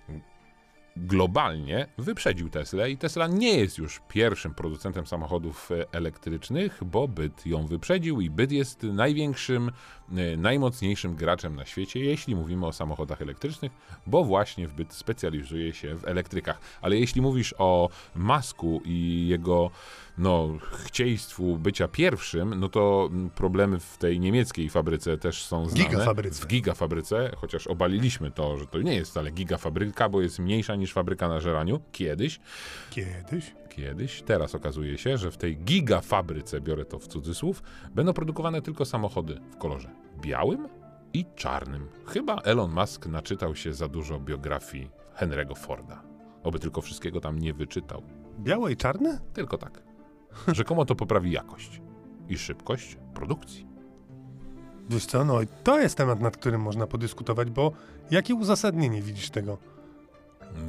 globalnie 1.00 1.88
wyprzedził 1.98 2.50
Teslę 2.50 2.91
i 2.91 2.98
Tesla 2.98 3.27
nie 3.27 3.58
jest 3.58 3.77
już 3.77 4.01
pierwszym 4.08 4.53
producentem 4.53 5.08
samochodów 5.08 5.72
e, 5.72 5.94
elektrycznych, 5.94 6.84
bo 6.84 7.08
byt 7.08 7.46
ją 7.46 7.68
wyprzedził 7.68 8.22
i 8.22 8.29
byt 8.29 8.51
jest 8.51 8.84
największym, 8.84 9.72
e, 10.12 10.38
najmocniejszym 10.38 11.15
graczem 11.15 11.56
na 11.56 11.65
świecie, 11.65 12.00
jeśli 12.00 12.36
mówimy 12.36 12.68
o 12.68 12.74
samochodach 12.74 13.22
elektrycznych, 13.22 13.72
bo 14.08 14.24
właśnie 14.24 14.68
w 14.68 14.74
byt 14.74 14.94
specjalizuje 14.94 15.74
się 15.74 15.96
w 15.96 16.06
elektrykach. 16.06 16.60
Ale 16.82 16.98
jeśli 16.98 17.22
mówisz 17.22 17.56
o 17.58 17.89
Masku 18.15 18.82
i 18.86 19.27
jego 19.27 19.72
no, 20.19 20.49
chcieństwu 20.71 21.57
bycia 21.57 21.88
pierwszym, 21.88 22.59
no 22.59 22.69
to 22.69 23.09
mm, 23.11 23.29
problemy 23.29 23.79
w 23.79 23.97
tej 23.97 24.19
niemieckiej 24.19 24.69
fabryce 24.69 25.17
też 25.17 25.45
są 25.45 25.65
znane. 25.69 25.89
Gigafabryce. 25.89 26.43
W 26.43 26.47
gigafabryce, 26.47 27.31
chociaż 27.38 27.67
obaliliśmy 27.67 28.31
to, 28.31 28.57
że 28.57 28.67
to 28.67 28.81
nie 28.81 28.95
jest 28.95 29.11
wcale 29.11 29.31
gigafabryka, 29.31 30.09
bo 30.09 30.21
jest 30.21 30.39
mniejsza 30.39 30.75
niż 30.75 30.93
fabryka 30.93 31.27
na 31.27 31.39
żeraniu. 31.39 31.79
Kiedyś, 31.91 32.39
Kiedyś. 32.89 33.55
kiedyś, 33.69 34.21
teraz 34.21 34.55
okazuje 34.55 34.97
się, 34.97 35.17
że 35.17 35.31
w 35.31 35.38
tej 35.38 35.57
gigafabryce, 35.57 36.61
biorę 36.61 36.85
to 36.85 36.99
w 36.99 37.07
cudzysłów, 37.07 37.63
będą 37.95 38.13
produkowane 38.13 38.61
tylko 38.61 38.85
samochody 38.85 39.39
w 39.51 39.57
kolorze 39.57 39.89
białym 40.21 40.67
i 41.13 41.25
czarnym. 41.35 41.88
Chyba 42.05 42.35
Elon 42.35 42.71
Musk 42.71 43.05
naczytał 43.05 43.55
się 43.55 43.73
za 43.73 43.88
dużo 43.88 44.19
biografii 44.19 44.89
Henry'ego 45.19 45.57
Forda. 45.57 46.03
Oby 46.43 46.59
tylko 46.59 46.81
wszystkiego 46.81 47.19
tam 47.21 47.39
nie 47.39 47.53
wyczytał. 47.53 48.03
Białe 48.39 48.71
i 48.71 48.77
czarne? 48.77 49.19
Tylko 49.33 49.57
tak. 49.57 49.88
Rzekomo 50.48 50.86
to 50.86 50.95
poprawi 50.95 51.31
jakość 51.31 51.81
i 52.29 52.38
szybkość 52.38 52.98
produkcji. 53.13 53.67
Wiesz 54.89 55.05
co, 55.05 55.25
no 55.25 55.41
i 55.41 55.48
to 55.63 55.79
jest 55.79 55.98
temat, 55.98 56.21
nad 56.21 56.38
którym 56.38 56.62
można 56.62 56.88
podyskutować, 56.88 57.51
bo 57.51 57.71
jakie 58.12 58.36
uzasadnienie 58.36 59.01
widzisz 59.01 59.29
tego? 59.29 59.57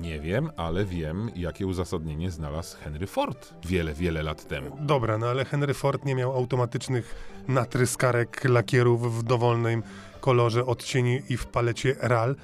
Nie 0.01 0.21
wiem, 0.21 0.51
ale 0.57 0.85
wiem, 0.85 1.31
jakie 1.37 1.67
uzasadnienie 1.67 2.31
znalazł 2.31 2.77
Henry 2.77 3.07
Ford 3.07 3.55
wiele, 3.67 3.95
wiele 3.95 4.23
lat 4.23 4.49
temu. 4.49 4.77
Dobra, 4.81 5.19
no 5.19 5.27
ale 5.27 5.45
Henry 5.45 5.75
Ford 5.75 6.05
nie 6.05 6.15
miał 6.15 6.33
automatycznych 6.33 7.15
natryskarek 7.49 8.45
lakierów 8.45 9.19
w 9.19 9.23
dowolnym 9.23 9.83
kolorze, 10.21 10.67
odcieni 10.67 11.23
i 11.29 11.37
w 11.37 11.47
palecie 11.47 11.97
RAL. 12.01 12.37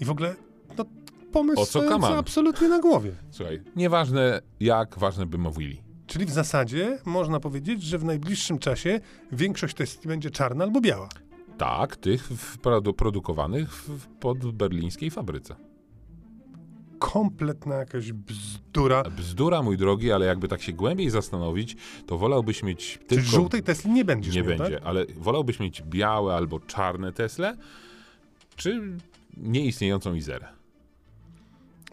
I 0.00 0.04
w 0.04 0.10
ogóle, 0.10 0.34
no 0.78 0.84
pomysł 1.32 1.60
O 1.60 1.66
co 1.66 2.16
absolutnie 2.18 2.68
na 2.68 2.78
głowie. 2.78 3.12
Słuchaj, 3.30 3.62
nieważne 3.76 4.40
jak, 4.60 4.98
ważne 4.98 5.26
by 5.26 5.38
mówili. 5.38 5.83
Czyli 6.14 6.26
w 6.26 6.30
zasadzie 6.30 6.98
można 7.04 7.40
powiedzieć, 7.40 7.82
że 7.82 7.98
w 7.98 8.04
najbliższym 8.04 8.58
czasie 8.58 9.00
większość 9.32 9.74
Tesli 9.74 10.08
będzie 10.08 10.30
czarna 10.30 10.64
albo 10.64 10.80
biała. 10.80 11.08
Tak, 11.58 11.96
tych 11.96 12.28
produkowanych 12.96 13.72
w, 13.72 14.06
pod 14.06 14.52
berlińskiej 14.52 15.10
fabryce. 15.10 15.56
Kompletna 16.98 17.74
jakaś 17.74 18.12
bzdura. 18.12 19.02
Bzdura, 19.02 19.62
mój 19.62 19.76
drogi, 19.76 20.12
ale 20.12 20.26
jakby 20.26 20.48
tak 20.48 20.62
się 20.62 20.72
głębiej 20.72 21.10
zastanowić, 21.10 21.76
to 22.06 22.18
wolałbyś 22.18 22.62
mieć 22.62 22.98
Czy 22.98 23.06
tylko... 23.06 23.24
żółtej 23.24 23.62
Tesli 23.62 23.90
nie 23.90 24.04
będziesz 24.04 24.34
Nie 24.34 24.42
miał, 24.42 24.58
będzie, 24.58 24.74
Tak? 24.74 24.86
ale 24.86 25.06
wolałbyś 25.06 25.60
mieć 25.60 25.82
białe 25.82 26.34
albo 26.34 26.60
czarne 26.60 27.12
Tesle, 27.12 27.56
czy 28.56 28.96
nieistniejącą 29.36 30.14
Izerę? 30.14 30.46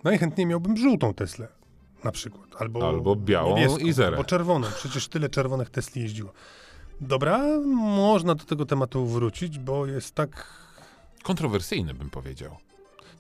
Najchętniej 0.04 0.48
miałbym 0.48 0.78
żółtą 0.78 1.14
Teslę. 1.14 1.61
Na 2.04 2.12
przykład. 2.12 2.46
Albo, 2.60 2.88
Albo 2.88 3.16
białą 3.16 3.56
niebieską, 3.58 3.78
Izerę. 3.78 4.18
Albo 4.18 4.24
czerwoną. 4.24 4.68
Przecież 4.76 5.08
tyle 5.08 5.30
czerwonych 5.30 5.70
Tesli 5.70 6.02
jeździło. 6.02 6.34
Dobra, 7.02 7.40
można 7.76 8.36
do 8.36 8.44
tego 8.44 8.66
tematu 8.66 9.06
wrócić, 9.06 9.60
bo 9.60 9.86
jest 9.86 10.16
tak... 10.16 10.48
Kontrowersyjny 11.24 11.94
bym 11.94 12.10
powiedział. 12.10 12.58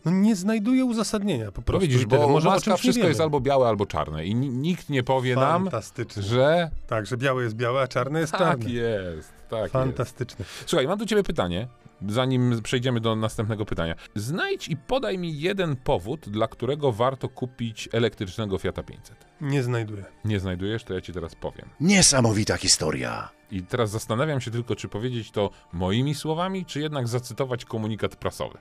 No 0.05 0.11
nie 0.11 0.35
znajduje 0.35 0.85
uzasadnienia 0.85 1.51
po 1.51 1.61
No 1.61 1.65
prostu. 1.65 1.81
widzisz, 1.87 2.01
I 2.01 2.07
tyle. 2.07 2.21
bo 2.21 2.27
Może 2.27 2.49
maska 2.49 2.77
wszystko 2.77 3.07
jest 3.07 3.21
albo 3.21 3.39
białe, 3.39 3.67
albo 3.67 3.85
czarne 3.85 4.25
i 4.25 4.35
ni- 4.35 4.49
nikt 4.49 4.89
nie 4.89 5.03
powie 5.03 5.35
nam, 5.35 5.69
że 6.17 6.69
Tak, 6.87 7.05
że 7.05 7.17
białe 7.17 7.43
jest 7.43 7.55
białe, 7.55 7.81
a 7.81 7.87
czarne 7.87 8.19
jest 8.19 8.31
tak 8.31 8.41
czarne. 8.41 8.69
jest, 8.69 9.33
tak 9.49 9.59
jest. 9.61 9.73
Fantastyczne. 9.73 10.45
Słuchaj, 10.65 10.87
mam 10.87 10.97
do 10.99 11.05
ciebie 11.05 11.23
pytanie, 11.23 11.67
zanim 12.07 12.61
przejdziemy 12.61 12.99
do 12.99 13.15
następnego 13.15 13.65
pytania. 13.65 13.95
Znajdź 14.15 14.67
i 14.67 14.77
podaj 14.77 15.17
mi 15.17 15.39
jeden 15.39 15.75
powód, 15.75 16.29
dla 16.29 16.47
którego 16.47 16.91
warto 16.91 17.29
kupić 17.29 17.89
elektrycznego 17.91 18.57
Fiata 18.57 18.83
500. 18.83 19.25
Nie 19.41 19.63
znajduję. 19.63 20.05
Nie 20.25 20.39
znajdujesz, 20.39 20.83
to 20.83 20.93
ja 20.93 21.01
ci 21.01 21.13
teraz 21.13 21.35
powiem. 21.35 21.69
Niesamowita 21.79 22.57
historia. 22.57 23.29
I 23.51 23.63
teraz 23.63 23.89
zastanawiam 23.89 24.41
się 24.41 24.51
tylko, 24.51 24.75
czy 24.75 24.87
powiedzieć 24.87 25.31
to 25.31 25.49
moimi 25.73 26.15
słowami, 26.15 26.65
czy 26.65 26.79
jednak 26.79 27.07
zacytować 27.07 27.65
komunikat 27.65 28.15
prasowy. 28.15 28.57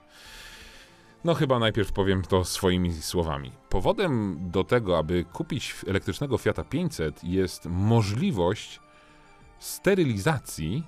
No 1.24 1.34
chyba 1.34 1.58
najpierw 1.58 1.92
powiem 1.92 2.22
to 2.22 2.44
swoimi 2.44 2.92
słowami. 2.92 3.52
Powodem 3.68 4.38
do 4.50 4.64
tego, 4.64 4.98
aby 4.98 5.24
kupić 5.24 5.76
elektrycznego 5.86 6.38
Fiata 6.38 6.64
500 6.64 7.24
jest 7.24 7.66
możliwość 7.66 8.80
sterylizacji, 9.58 10.84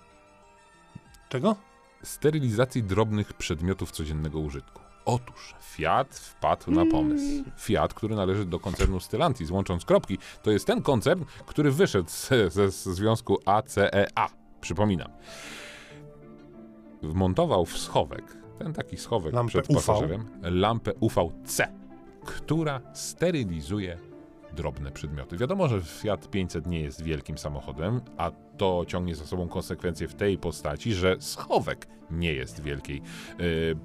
Czego? 1.33 1.57
Sterylizacji 2.03 2.83
drobnych 2.83 3.33
przedmiotów 3.33 3.91
codziennego 3.91 4.39
użytku. 4.41 4.83
Otóż 5.05 5.55
Fiat 5.63 6.15
wpadł 6.15 6.71
na 6.71 6.87
pomysł. 6.87 7.45
Fiat, 7.59 7.95
który 7.95 8.17
należy 8.17 8.45
do 8.45 8.61
koncernu 8.61 9.01
Stellantis, 9.01 9.51
łącząc 9.51 9.85
kropki, 9.85 10.19
to 10.43 10.51
jest 10.51 10.67
ten 10.67 10.83
koncern, 10.83 11.25
który 11.47 11.71
wyszedł 11.71 12.11
ze, 12.11 12.51
ze 12.51 12.95
związku 12.95 13.39
ACEA. 13.45 14.29
Przypominam. 14.61 15.09
Wmontował 17.03 17.67
w 17.67 17.79
schowek, 17.79 18.37
ten 18.59 18.73
taki 18.73 18.97
schowek 18.97 19.35
Lampę 19.35 19.49
przed 19.49 19.71
UV. 19.71 19.75
pasażerem, 19.75 20.27
lampę 20.43 20.93
UVC, 21.01 21.69
która 22.25 22.81
sterylizuje 22.95 23.99
drobne 24.57 24.91
przedmioty. 24.91 25.37
Wiadomo, 25.37 25.69
że 25.69 25.81
Fiat 25.81 26.31
500 26.31 26.67
nie 26.67 26.81
jest 26.81 27.03
wielkim 27.03 27.39
samochodem, 27.39 28.01
a 28.17 28.31
to 28.57 28.85
ciągnie 28.89 29.15
za 29.15 29.27
sobą 29.27 29.49
konsekwencje 29.49 30.09
w 30.09 30.15
tej 30.15 30.39
postaci, 30.39 30.95
że 30.95 31.17
schowek 31.21 31.87
nie 32.11 32.33
jest 32.33 32.63
wielkiej 32.63 33.03
yy, 33.39 33.77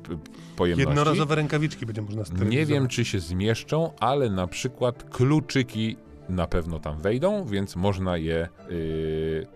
pojemności. 0.55 0.89
Jednorazowe 0.89 1.35
rękawiczki 1.35 1.85
będzie 1.85 2.01
można 2.01 2.25
sterylizować. 2.25 2.55
Nie 2.55 2.65
wiem, 2.65 2.87
czy 2.87 3.05
się 3.05 3.19
zmieszczą, 3.19 3.91
ale 3.99 4.29
na 4.29 4.47
przykład 4.47 5.03
kluczyki 5.09 5.97
na 6.29 6.47
pewno 6.47 6.79
tam 6.79 6.99
wejdą, 7.01 7.45
więc 7.45 7.75
można 7.75 8.17
je 8.17 8.47
yy, 8.69 9.47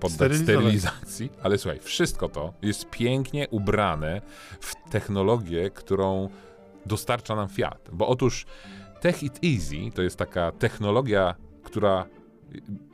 poddać 0.00 0.36
sterylizacji. 0.36 1.30
Ale 1.42 1.58
słuchaj, 1.58 1.80
wszystko 1.80 2.28
to 2.28 2.52
jest 2.62 2.90
pięknie 2.90 3.48
ubrane 3.48 4.20
w 4.60 4.74
technologię, 4.90 5.70
którą 5.70 6.28
dostarcza 6.86 7.36
nam 7.36 7.48
Fiat. 7.48 7.90
Bo 7.92 8.08
otóż 8.08 8.46
Tech 9.02 9.22
It 9.22 9.40
Easy 9.44 9.90
to 9.94 10.02
jest 10.02 10.16
taka 10.16 10.52
technologia, 10.52 11.34
która 11.62 12.06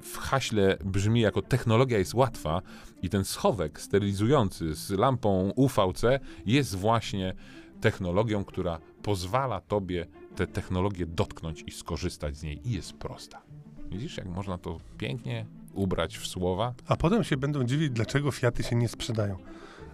w 0.02 0.16
haśle 0.16 0.76
brzmi 0.84 1.20
jako 1.20 1.42
technologia 1.42 1.98
jest 1.98 2.14
łatwa 2.14 2.62
i 3.02 3.08
ten 3.08 3.24
schowek 3.24 3.80
sterylizujący 3.80 4.74
z 4.74 4.90
lampą 4.90 5.52
UVC 5.56 6.02
jest 6.46 6.74
właśnie 6.74 7.34
technologią, 7.80 8.44
która 8.44 8.78
pozwala 9.02 9.60
tobie 9.60 10.06
tę 10.36 10.46
technologię 10.46 11.06
dotknąć 11.06 11.64
i 11.66 11.70
skorzystać 11.70 12.36
z 12.36 12.42
niej 12.42 12.68
i 12.68 12.72
jest 12.72 12.92
prosta. 12.92 13.42
Widzisz, 13.90 14.16
jak 14.16 14.26
można 14.26 14.58
to 14.58 14.80
pięknie 14.98 15.46
ubrać 15.74 16.18
w 16.18 16.26
słowa? 16.26 16.74
A 16.86 16.96
potem 16.96 17.24
się 17.24 17.36
będą 17.36 17.64
dziwić, 17.64 17.90
dlaczego 17.90 18.30
Fiaty 18.30 18.62
się 18.62 18.76
nie 18.76 18.88
sprzedają. 18.88 19.36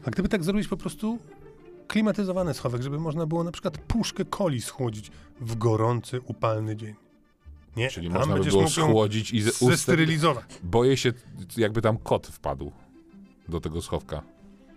A 0.04 0.10
gdyby 0.10 0.28
tak 0.28 0.44
zrobić 0.44 0.68
po 0.68 0.76
prostu 0.76 1.18
klimatyzowany 1.88 2.54
schowek, 2.54 2.82
żeby 2.82 2.98
można 3.00 3.26
było 3.26 3.44
na 3.44 3.52
przykład 3.52 3.78
puszkę 3.78 4.24
coli 4.24 4.60
schłodzić 4.62 5.10
w 5.40 5.56
gorący, 5.58 6.20
upalny 6.20 6.76
dzień. 6.76 6.94
Nie, 7.76 7.88
Czyli 7.88 8.08
tam 8.08 8.18
można 8.18 8.34
by 8.36 8.44
było 8.44 8.68
schłodzić 8.68 9.32
i 9.32 9.42
z- 9.42 9.48
uster... 9.48 9.68
Zestylizować. 9.70 10.44
Boję 10.62 10.96
się, 10.96 11.12
jakby 11.56 11.82
tam 11.82 11.98
kot 11.98 12.26
wpadł 12.26 12.72
do 13.48 13.60
tego 13.60 13.82
schowka. 13.82 14.22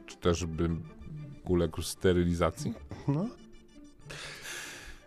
Czy 0.06 0.18
też 0.18 0.46
by 0.46 0.70
uległ 1.46 1.82
sterylizacji? 1.82 2.74
No. 3.08 3.26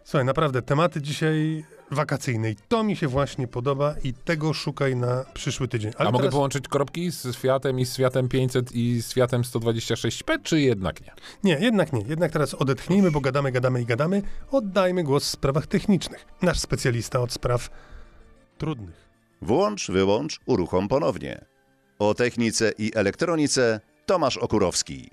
Słuchaj, 0.05 0.25
naprawdę, 0.25 0.63
tematy 0.63 1.03
dzisiaj 1.03 1.65
wakacyjne 1.91 2.51
i 2.51 2.57
to 2.69 2.85
mi 2.85 2.97
się 2.97 3.09
właśnie 3.09 3.49
podoba 3.49 3.95
i 4.05 4.15
tego 4.15 4.53
szukaj 4.53 4.97
na 4.97 5.25
przyszły 5.35 5.69
tydzień. 5.69 5.93
Ale 5.99 6.09
A 6.09 6.13
mogę 6.13 6.23
teraz... 6.23 6.35
połączyć 6.35 6.69
kropki 6.69 7.11
z 7.11 7.37
Fiatem 7.37 7.81
i 7.81 7.87
z 7.87 7.97
Fiatem 7.97 8.29
500 8.29 8.73
i 8.73 9.03
z 9.03 9.13
Fiatem 9.13 9.43
126P, 9.43 10.39
czy 10.43 10.61
jednak 10.61 11.01
nie? 11.01 11.13
Nie, 11.45 11.59
jednak 11.61 11.93
nie. 11.93 12.01
Jednak 12.01 12.33
teraz 12.33 12.55
odetchnijmy, 12.55 13.11
bo 13.11 13.21
gadamy, 13.21 13.53
gadamy 13.53 13.83
i 13.83 13.87
gadamy. 13.87 14.23
Oddajmy 14.51 15.05
głos 15.05 15.25
w 15.25 15.29
sprawach 15.29 15.67
technicznych. 15.67 16.27
Nasz 16.43 16.59
specjalista 16.59 17.21
od 17.21 17.33
spraw 17.33 17.71
trudnych. 18.59 19.11
Włącz, 19.43 19.91
wyłącz, 19.91 20.41
uruchom 20.47 20.89
ponownie. 20.89 21.45
O 21.99 22.15
technice 22.15 22.73
i 22.79 22.93
elektronice 22.95 23.81
Tomasz 24.07 24.37
Okurowski. 24.37 25.11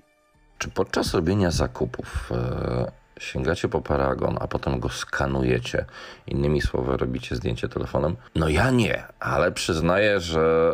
Czy 0.58 0.68
podczas 0.68 1.14
robienia 1.14 1.50
zakupów 1.50 2.30
e, 2.30 2.92
sięgacie 3.18 3.68
po 3.68 3.80
paragon, 3.80 4.36
a 4.40 4.48
potem 4.48 4.80
go 4.80 4.88
skanujecie? 4.88 5.84
Innymi 6.26 6.60
słowy, 6.60 6.96
robicie 6.96 7.36
zdjęcie 7.36 7.68
telefonem? 7.68 8.16
No 8.34 8.48
ja 8.48 8.70
nie, 8.70 9.02
ale 9.20 9.52
przyznaję, 9.52 10.20
że 10.20 10.72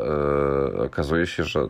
e, 0.76 0.82
okazuje 0.82 1.26
się, 1.26 1.44
że 1.44 1.60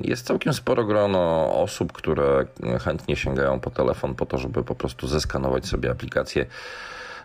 jest 0.00 0.26
całkiem 0.26 0.54
sporo 0.54 0.84
grono 0.84 1.52
osób, 1.62 1.92
które 1.92 2.46
chętnie 2.84 3.16
sięgają 3.16 3.60
po 3.60 3.70
telefon 3.70 4.14
po 4.14 4.26
to, 4.26 4.38
żeby 4.38 4.64
po 4.64 4.74
prostu 4.74 5.06
zeskanować 5.06 5.66
sobie 5.66 5.90
aplikację, 5.90 6.46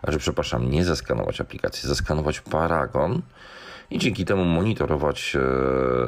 że 0.08 0.18
przepraszam, 0.18 0.70
nie 0.70 0.84
zeskanować 0.84 1.40
aplikacji, 1.40 1.88
zeskanować 1.88 2.40
paragon 2.40 3.22
i 3.90 3.98
dzięki 3.98 4.24
temu 4.24 4.44
monitorować 4.44 5.36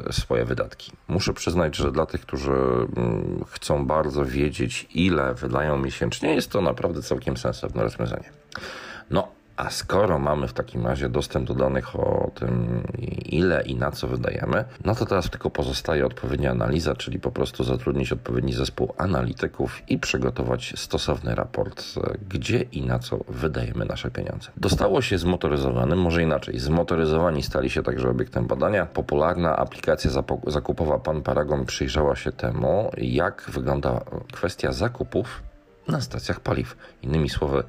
e, 0.09 0.13
swoje 0.13 0.45
wydatki. 0.45 0.93
Muszę 1.09 1.33
przyznać, 1.33 1.77
że 1.77 1.93
dla 1.93 2.07
tych, 2.07 2.21
którzy 2.21 2.53
mm, 2.53 3.45
chcą 3.49 3.87
bardzo 3.87 4.25
wiedzieć, 4.25 4.89
ile 4.95 5.35
wydają 5.35 5.79
miesięcznie, 5.79 6.35
jest 6.35 6.51
to 6.51 6.61
naprawdę 6.61 7.03
całkiem 7.03 7.37
sensowne 7.37 7.83
rozwiązanie. 7.83 8.31
No, 9.11 9.29
a 9.57 9.71
skoro 9.71 10.19
mamy 10.19 10.49
w 10.49 10.53
takim 10.53 10.87
razie 10.87 11.09
dostęp 11.09 11.49
do 11.49 11.55
danych 11.55 11.97
o 11.97 12.31
tym, 12.35 12.83
ile 13.27 13.63
i 13.63 13.77
na 13.77 13.91
co 13.91 14.09
wydajemy, 14.09 14.65
no 14.85 14.95
to 14.95 15.07
teraz 15.07 15.31
tylko 15.31 15.51
pozostaje 15.51 16.07
odpowiednia 16.07 16.51
analiza, 16.51 16.95
czyli 16.95 17.21
po 17.21 17.31
prostu 17.31 17.65
zatrudnić 17.65 18.13
odpowiedni 18.13 18.53
zespół 18.53 18.95
analityków 18.99 19.83
i 19.89 19.99
przygotować 19.99 20.73
stosowny 20.77 21.35
raport, 21.35 21.85
gdzie 22.29 22.61
i 22.61 22.83
na 22.83 22.99
co 22.99 23.19
wydajemy 23.29 23.85
nasze 23.85 24.11
pieniądze. 24.11 24.51
Dostało 24.57 25.03
się 25.03 25.19
zmotoryzowanym, 25.19 25.99
może 25.99 26.23
inaczej. 26.23 26.59
Zmotoryzowani 26.59 27.43
stali 27.43 27.71
się 27.71 27.83
także 27.83 28.11
obiektem 28.11 28.47
badania. 28.47 28.87
Popularna 28.87 29.57
aplikacja 29.57 30.11
zakupowa 30.47 30.99
Pan 30.99 31.23
Paragon 31.23 31.67
przyjrzała 31.67 32.17
się 32.17 32.33
temu, 32.33 32.91
jak 32.97 33.45
wygląda 33.49 34.01
kwestia 34.33 34.73
zakupów 34.73 35.43
na 35.89 36.01
stacjach 36.01 36.41
paliw. 36.41 36.77
Innymi 37.03 37.29
słowy, 37.29 37.63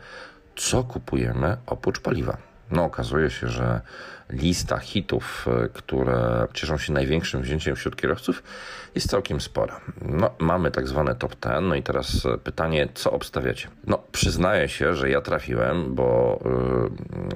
co 0.56 0.84
kupujemy 0.84 1.58
oprócz 1.66 2.00
paliwa. 2.00 2.38
No, 2.72 2.84
okazuje 2.84 3.30
się, 3.30 3.48
że 3.48 3.82
lista 4.34 4.78
hitów, 4.78 5.48
y, 5.66 5.70
które 5.70 6.48
cieszą 6.54 6.78
się 6.78 6.94
największym 6.94 7.42
wzięciem 7.42 7.76
wśród 7.76 7.96
kierowców, 7.96 8.44
jest 8.96 9.10
całkiem 9.10 9.42
spora. 9.42 9.82
No, 10.02 10.30
mamy 10.40 10.72
tak 10.72 10.88
zwane 10.88 11.16
top 11.16 11.36
10, 11.46 11.60
no 11.62 11.76
i 11.76 11.84
teraz 11.84 12.26
y, 12.26 12.38
pytanie, 12.38 12.88
co 12.94 13.12
obstawiacie? 13.12 13.68
No, 13.88 14.04
przyznaję 14.12 14.70
się, 14.70 14.94
że 14.94 15.10
ja 15.10 15.22
trafiłem, 15.22 15.96
bo 15.96 16.40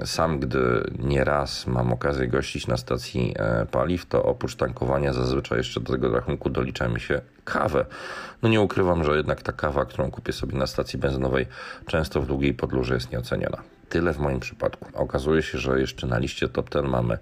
y, 0.03 0.05
sam, 0.07 0.39
gdy 0.39 0.91
nieraz 0.99 1.67
mam 1.67 1.93
okazję 1.93 2.27
gościć 2.27 2.67
na 2.67 2.77
stacji 2.77 3.33
e, 3.39 3.65
paliw, 3.65 4.05
to 4.05 4.23
oprócz 4.23 4.55
tankowania 4.55 5.13
zazwyczaj 5.13 5.57
jeszcze 5.57 5.79
do 5.79 5.93
tego 5.93 6.09
rachunku 6.09 6.49
dolicza 6.49 6.87
mi 6.87 6.99
się 6.99 7.21
kawę. 7.45 7.85
No 8.41 8.49
nie 8.49 8.61
ukrywam, 8.61 9.03
że 9.03 9.17
jednak 9.17 9.41
ta 9.41 9.51
kawa, 9.51 9.85
którą 9.85 10.11
kupię 10.11 10.33
sobie 10.33 10.57
na 10.57 10.67
stacji 10.67 10.99
benzynowej, 10.99 11.45
często 11.85 12.21
w 12.21 12.27
długiej 12.27 12.53
podróży 12.53 12.93
jest 12.93 13.11
nieoceniona. 13.11 13.76
Tyle 13.89 14.13
w 14.13 14.19
moim 14.19 14.39
przypadku. 14.39 14.85
Okazuje 14.93 15.43
się, 15.43 15.57
że 15.57 15.79
jeszcze 15.79 16.07
na 16.07 16.17
liście 16.17 16.49
top 16.49 16.69
10 16.69 16.89
mamy 16.91 17.17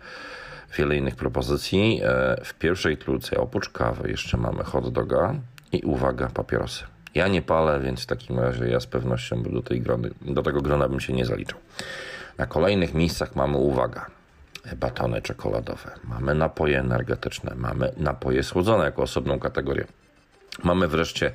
wiele 0.77 0.95
innych 0.97 1.15
propozycji. 1.15 2.01
E, 2.03 2.41
W 2.43 2.53
pierwszej 2.53 2.97
trójce 2.97 3.37
oprócz 3.37 3.69
kawy 3.69 4.09
jeszcze 4.11 4.37
mamy 4.37 4.63
hot 4.63 4.89
doga 4.89 5.35
i 5.71 5.81
uwaga, 5.81 6.27
papierosy. 6.33 6.83
Ja 7.15 7.27
nie 7.27 7.41
palę, 7.41 7.79
więc 7.79 8.03
w 8.03 8.05
takim 8.05 8.39
razie 8.39 8.67
ja 8.67 8.79
z 8.79 8.87
pewnością 8.87 9.43
do, 9.43 9.61
tej 9.61 9.81
grony, 9.81 10.09
do 10.21 10.43
tego 10.43 10.61
grona 10.61 10.89
bym 10.89 10.99
się 10.99 11.13
nie 11.13 11.25
zaliczał. 11.25 11.59
Na 12.37 12.45
kolejnych 12.45 12.93
miejscach 12.93 13.35
mamy 13.35 13.57
uwaga, 13.57 14.05
batony 14.77 15.21
czekoladowe, 15.21 15.91
mamy 16.03 16.35
napoje 16.35 16.79
energetyczne, 16.79 17.55
mamy 17.55 17.91
napoje 17.97 18.43
słodzone 18.43 18.85
jako 18.85 19.01
osobną 19.01 19.39
kategorię. 19.39 19.85
Mamy 20.63 20.87
wreszcie 20.87 21.31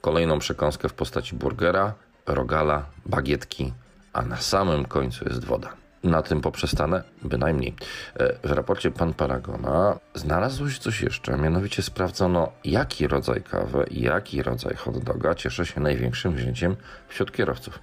kolejną 0.00 0.38
przekąskę 0.38 0.88
w 0.88 0.94
postaci 0.94 1.36
burgera, 1.36 1.94
rogala, 2.26 2.84
bagietki, 3.06 3.72
a 4.12 4.22
na 4.22 4.36
samym 4.36 4.84
końcu 4.84 5.24
jest 5.28 5.44
woda. 5.44 5.68
Na 6.04 6.22
tym 6.22 6.40
poprzestanę? 6.40 7.02
Bynajmniej. 7.22 7.74
E, 8.16 8.48
W 8.48 8.52
raporcie 8.52 8.90
pan 8.90 9.14
Paragona 9.14 9.98
znalazło 10.14 10.70
się 10.70 10.80
coś 10.80 11.02
jeszcze, 11.02 11.36
mianowicie 11.38 11.82
sprawdzono, 11.82 12.52
jaki 12.64 13.06
rodzaj 13.06 13.42
kawy 13.42 13.84
i 13.90 14.00
jaki 14.02 14.42
rodzaj 14.42 14.74
hot 14.76 14.98
doga 14.98 15.34
cieszy 15.34 15.66
się 15.66 15.80
największym 15.80 16.32
wzięciem 16.32 16.76
wśród 17.08 17.32
kierowców. 17.32 17.78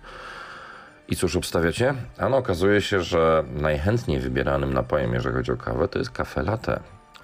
I 1.08 1.15
cóż 1.15 1.36
obstawiacie? 1.36 1.94
Ano 2.18 2.38
okazuje 2.38 2.82
się, 2.82 3.02
że 3.02 3.44
najchętniej 3.48 4.20
wybieranym 4.20 4.74
napojem, 4.74 5.13
jeżeli 5.13 5.36
chodzi 5.36 5.52
o 5.52 5.58
kawę, 5.58 5.88
to 5.88 6.00
jest 6.00 6.12
kafe 6.12 6.44
latte. 6.44 6.80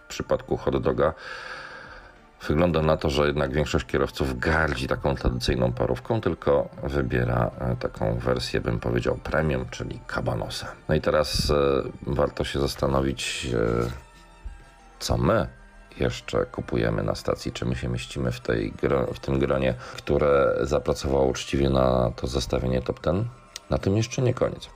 W 0.05 0.07
przypadku 0.07 0.57
hot 0.57 0.77
doga 0.81 1.13
wygląda 2.47 2.81
na 2.81 2.97
to, 2.97 3.09
że 3.09 3.27
jednak 3.27 3.53
większość 3.53 3.85
kierowców 3.85 4.39
gardzi 4.39 4.87
taką 4.87 5.15
tradycyjną 5.15 5.73
parówką, 5.73 6.21
tylko 6.21 6.69
wybiera 6.83 7.51
e, 7.59 7.75
taką 7.75 8.17
wersję, 8.17 8.61
bym 8.61 8.79
powiedział, 8.79 9.15
premium, 9.23 9.65
czyli 9.71 9.99
kabanosa. 10.07 10.67
No 10.89 10.95
i 10.95 11.01
teraz 11.01 11.51
e, 11.51 11.55
warto 12.01 12.43
się 12.43 12.59
zastanowić, 12.59 13.47
e, 13.53 13.89
co 14.99 15.17
my 15.17 15.47
jeszcze 15.99 16.45
kupujemy 16.45 17.03
na 17.03 17.15
stacji, 17.15 17.51
czy 17.51 17.65
my 17.65 17.75
się 17.75 17.87
mieścimy 17.87 18.31
w, 18.31 18.39
tej, 18.39 18.73
gro- 18.73 19.13
w 19.13 19.19
tym 19.19 19.39
gronie, 19.39 19.73
które 19.97 20.55
zapracowało 20.61 21.25
uczciwie 21.25 21.69
na 21.69 22.11
to 22.15 22.27
zestawienie 22.27 22.81
top 22.81 22.99
10. 23.05 23.27
Na 23.69 23.77
tym 23.77 23.97
jeszcze 23.97 24.21
nie 24.21 24.33
koniec. 24.33 24.69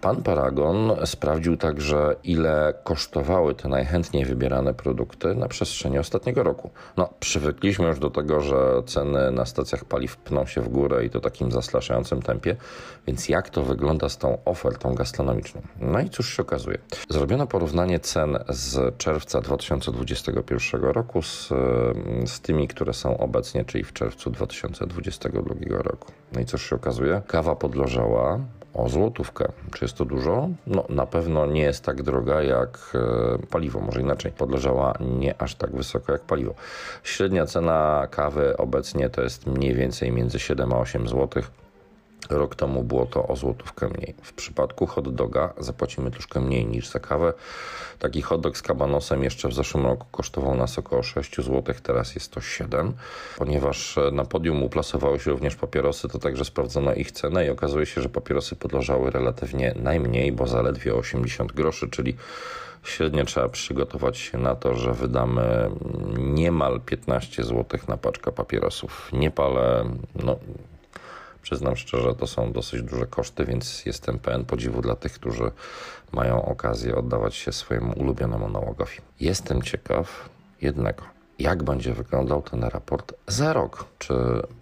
Pan 0.00 0.22
Paragon 0.22 0.92
sprawdził 1.04 1.56
także, 1.56 2.16
ile 2.24 2.74
kosztowały 2.84 3.54
te 3.54 3.68
najchętniej 3.68 4.24
wybierane 4.24 4.74
produkty 4.74 5.34
na 5.34 5.48
przestrzeni 5.48 5.98
ostatniego 5.98 6.42
roku. 6.42 6.70
No, 6.96 7.08
przywykliśmy 7.20 7.86
już 7.86 7.98
do 7.98 8.10
tego, 8.10 8.40
że 8.40 8.82
ceny 8.86 9.30
na 9.30 9.44
stacjach 9.44 9.84
paliw 9.84 10.16
pną 10.16 10.46
się 10.46 10.60
w 10.60 10.68
górę 10.68 11.04
i 11.04 11.10
to 11.10 11.20
takim 11.20 11.52
zastraszającym 11.52 12.22
tempie, 12.22 12.56
więc 13.06 13.28
jak 13.28 13.50
to 13.50 13.62
wygląda 13.62 14.08
z 14.08 14.18
tą 14.18 14.38
ofertą 14.44 14.94
gastronomiczną? 14.94 15.62
No 15.80 16.00
i 16.00 16.10
cóż 16.10 16.36
się 16.36 16.42
okazuje? 16.42 16.78
Zrobiono 17.08 17.46
porównanie 17.46 18.00
cen 18.00 18.38
z 18.48 18.98
czerwca 18.98 19.40
2021 19.40 20.82
roku 20.82 21.22
z, 21.22 21.48
z 22.26 22.40
tymi, 22.40 22.68
które 22.68 22.94
są 22.94 23.18
obecnie, 23.18 23.64
czyli 23.64 23.84
w 23.84 23.92
czerwcu 23.92 24.30
2022 24.30 25.54
roku. 25.82 26.12
No 26.32 26.40
i 26.40 26.44
cóż 26.44 26.70
się 26.70 26.76
okazuje? 26.76 27.22
Kawa 27.26 27.56
podlożała 27.56 28.40
o 28.74 28.88
złotówkę. 28.88 29.52
Czy 29.74 29.84
jest 29.84 29.96
to 29.96 30.04
dużo? 30.04 30.48
No 30.66 30.84
na 30.88 31.06
pewno 31.06 31.46
nie 31.46 31.62
jest 31.62 31.84
tak 31.84 32.02
droga 32.02 32.42
jak 32.42 32.92
e, 32.94 33.46
paliwo, 33.46 33.80
może 33.80 34.00
inaczej. 34.00 34.32
Podleżała 34.32 34.94
nie 35.00 35.42
aż 35.42 35.54
tak 35.54 35.76
wysoko 35.76 36.12
jak 36.12 36.22
paliwo. 36.22 36.54
Średnia 37.02 37.46
cena 37.46 38.06
kawy 38.10 38.56
obecnie 38.56 39.10
to 39.10 39.22
jest 39.22 39.46
mniej 39.46 39.74
więcej 39.74 40.12
między 40.12 40.38
7 40.38 40.72
a 40.72 40.78
8 40.78 41.08
zł. 41.08 41.42
Rok 42.30 42.54
temu 42.54 42.82
było 42.82 43.06
to 43.06 43.26
o 43.28 43.36
złotówkę 43.36 43.88
mniej. 43.88 44.14
W 44.22 44.32
przypadku 44.32 44.86
hot 44.86 45.14
doga 45.14 45.52
zapłacimy 45.58 46.10
troszkę 46.10 46.40
mniej 46.40 46.66
niż 46.66 46.88
za 46.88 47.00
kawę. 47.00 47.32
Taki 47.98 48.22
hot 48.22 48.40
dog 48.40 48.56
z 48.56 48.62
kabanosem 48.62 49.24
jeszcze 49.24 49.48
w 49.48 49.54
zeszłym 49.54 49.86
roku 49.86 50.06
kosztował 50.10 50.54
nas 50.54 50.78
około 50.78 51.02
6 51.02 51.36
zł, 51.36 51.74
teraz 51.82 52.14
jest 52.14 52.32
to 52.32 52.40
7. 52.40 52.92
Ponieważ 53.38 53.98
na 54.12 54.24
podium 54.24 54.62
uplasowały 54.62 55.20
się 55.20 55.30
również 55.30 55.56
papierosy, 55.56 56.08
to 56.08 56.18
także 56.18 56.44
sprawdzono 56.44 56.94
ich 56.94 57.12
cenę 57.12 57.46
i 57.46 57.50
okazuje 57.50 57.86
się, 57.86 58.02
że 58.02 58.08
papierosy 58.08 58.56
podleżały 58.56 59.10
relatywnie 59.10 59.74
najmniej, 59.76 60.32
bo 60.32 60.46
zaledwie 60.46 60.94
80 60.94 61.52
groszy, 61.52 61.88
czyli 61.88 62.16
średnio 62.84 63.24
trzeba 63.24 63.48
przygotować 63.48 64.18
się 64.18 64.38
na 64.38 64.54
to, 64.54 64.74
że 64.74 64.92
wydamy 64.92 65.70
niemal 66.18 66.80
15 66.80 67.44
zł 67.44 67.80
na 67.88 67.96
paczkę 67.96 68.32
papierosów. 68.32 69.10
Nie 69.12 69.30
palę, 69.30 69.84
no 70.14 70.36
Przyznam 71.42 71.76
szczerze, 71.76 72.14
to 72.14 72.26
są 72.26 72.52
dosyć 72.52 72.82
duże 72.82 73.06
koszty, 73.06 73.44
więc 73.44 73.86
jestem 73.86 74.18
pełen 74.18 74.44
podziwu 74.44 74.82
dla 74.82 74.96
tych, 74.96 75.12
którzy 75.12 75.50
mają 76.12 76.44
okazję 76.44 76.96
oddawać 76.96 77.34
się 77.34 77.52
swojemu 77.52 77.92
ulubionemu 77.92 78.48
nałogowi. 78.48 78.96
Jestem 79.20 79.62
ciekaw 79.62 80.28
jednego. 80.60 81.02
Jak 81.38 81.62
będzie 81.62 81.94
wyglądał 81.94 82.42
ten 82.42 82.64
raport 82.64 83.12
za 83.26 83.52
rok? 83.52 83.84
Czy 83.98 84.14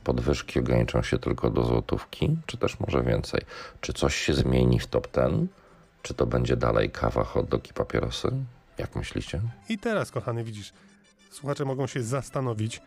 podwyżki 0.04 0.58
ograniczą 0.58 1.02
się 1.02 1.18
tylko 1.18 1.50
do 1.50 1.64
złotówki, 1.64 2.36
czy 2.46 2.56
też 2.56 2.80
może 2.80 3.02
więcej? 3.02 3.40
Czy 3.80 3.92
coś 3.92 4.16
się 4.16 4.34
zmieni 4.34 4.80
w 4.80 4.86
top 4.86 5.06
ten? 5.06 5.46
Czy 6.02 6.14
to 6.14 6.26
będzie 6.26 6.56
dalej 6.56 6.90
kawa, 6.90 7.24
hot 7.24 7.48
dog 7.48 7.70
i 7.70 7.72
papierosy? 7.72 8.28
Jak 8.78 8.96
myślicie? 8.96 9.40
I 9.68 9.78
teraz, 9.78 10.10
kochany, 10.10 10.44
widzisz, 10.44 10.72
słuchacze 11.30 11.64
mogą 11.64 11.86
się 11.86 12.02
zastanowić, 12.02 12.82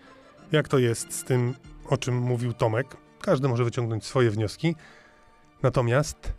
jak 0.51 0.67
to 0.67 0.80
jest 0.80 1.13
z 1.19 1.23
tym, 1.23 1.54
o 1.89 1.97
czym 1.97 2.17
mówił 2.17 2.54
Tomek. 2.54 2.97
Każdy 3.21 3.47
może 3.47 3.63
wyciągnąć 3.63 4.05
swoje 4.05 4.31
wnioski. 4.31 4.75
Natomiast 5.63 6.34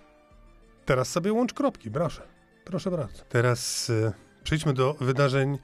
teraz 0.85 1.09
sobie 1.09 1.33
łącz 1.33 1.53
kropki, 1.53 1.90
proszę. 1.90 2.23
Proszę 2.64 2.90
bardzo. 2.90 3.23
Teraz 3.29 3.90
y, 3.90 4.12
przejdźmy 4.45 4.73
do 4.73 4.95
wydarzeń 5.01 5.59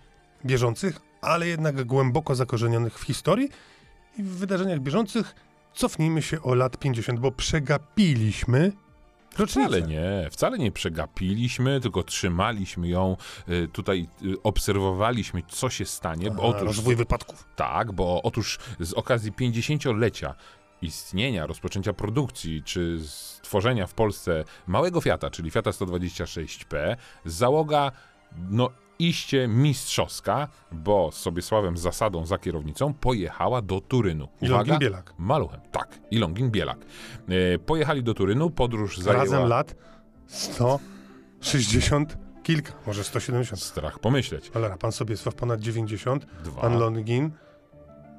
bieżących, 0.46 1.00
ale 1.20 1.46
jednak 1.46 1.84
głęboko 1.84 2.34
zakorzenionych 2.34 2.98
w 2.98 3.02
historii 3.02 3.48
i 4.18 4.22
w 4.22 4.36
wydarzeniach 4.36 4.80
bieżących 4.80 5.34
cofnijmy 5.74 6.22
się 6.22 6.42
o 6.42 6.54
lat 6.54 6.78
50, 6.78 7.20
bo 7.20 7.32
przegapiliśmy 7.32 8.72
rocznicę. 9.38 9.68
Wcale 9.68 9.82
nie, 9.82 10.28
wcale 10.30 10.58
nie 10.58 10.72
przegapiliśmy, 10.72 11.80
tylko 11.80 12.02
trzymaliśmy 12.02 12.88
ją, 12.88 13.16
y, 13.48 13.68
tutaj 13.72 14.08
y, 14.22 14.42
obserwowaliśmy, 14.42 15.42
co 15.48 15.70
się 15.70 15.84
stanie. 15.84 16.30
Bo 16.30 16.42
otóż, 16.42 16.62
rozwój 16.62 16.96
wypadków. 16.96 17.44
tak, 17.56 17.92
bo 17.92 18.22
otóż 18.22 18.58
z 18.80 18.92
okazji 18.92 19.32
50-lecia 19.32 20.34
istnienia, 20.82 21.46
rozpoczęcia 21.46 21.92
produkcji, 21.92 22.62
czy 22.62 22.98
stworzenia 23.06 23.86
w 23.86 23.94
Polsce 23.94 24.44
małego 24.66 25.00
Fiata, 25.00 25.30
czyli 25.30 25.50
Fiata 25.50 25.70
126P, 25.70 26.96
załoga, 27.24 27.92
no 28.50 28.70
iście 28.98 29.48
mistrzowska, 29.48 30.48
bo 30.72 31.10
z 31.12 31.16
Sobiesławem 31.16 31.76
Zasadą 31.76 32.26
za 32.26 32.38
kierownicą 32.38 32.94
pojechała 32.94 33.62
do 33.62 33.80
Turynu. 33.80 34.28
I 34.42 34.46
Longin 34.46 34.78
Bielak. 34.78 35.14
Maluchem, 35.18 35.60
tak. 35.72 35.98
I 36.10 36.18
Longin 36.18 36.50
Bielak. 36.50 36.78
E, 37.28 37.58
pojechali 37.58 38.02
do 38.02 38.14
Turynu, 38.14 38.50
podróż 38.50 38.98
zajęła... 38.98 39.24
Razem 39.24 39.48
lat 39.48 39.74
160 40.26 42.18
kilka, 42.42 42.72
może 42.86 43.04
170. 43.04 43.62
Strach 43.62 43.98
pomyśleć. 43.98 44.50
Cholera, 44.50 44.76
pan 44.76 44.92
Sobiesław 44.92 45.34
ponad 45.34 45.60
90, 45.60 46.26
Dwa. 46.44 46.60
pan 46.60 46.78
Longin 46.78 47.30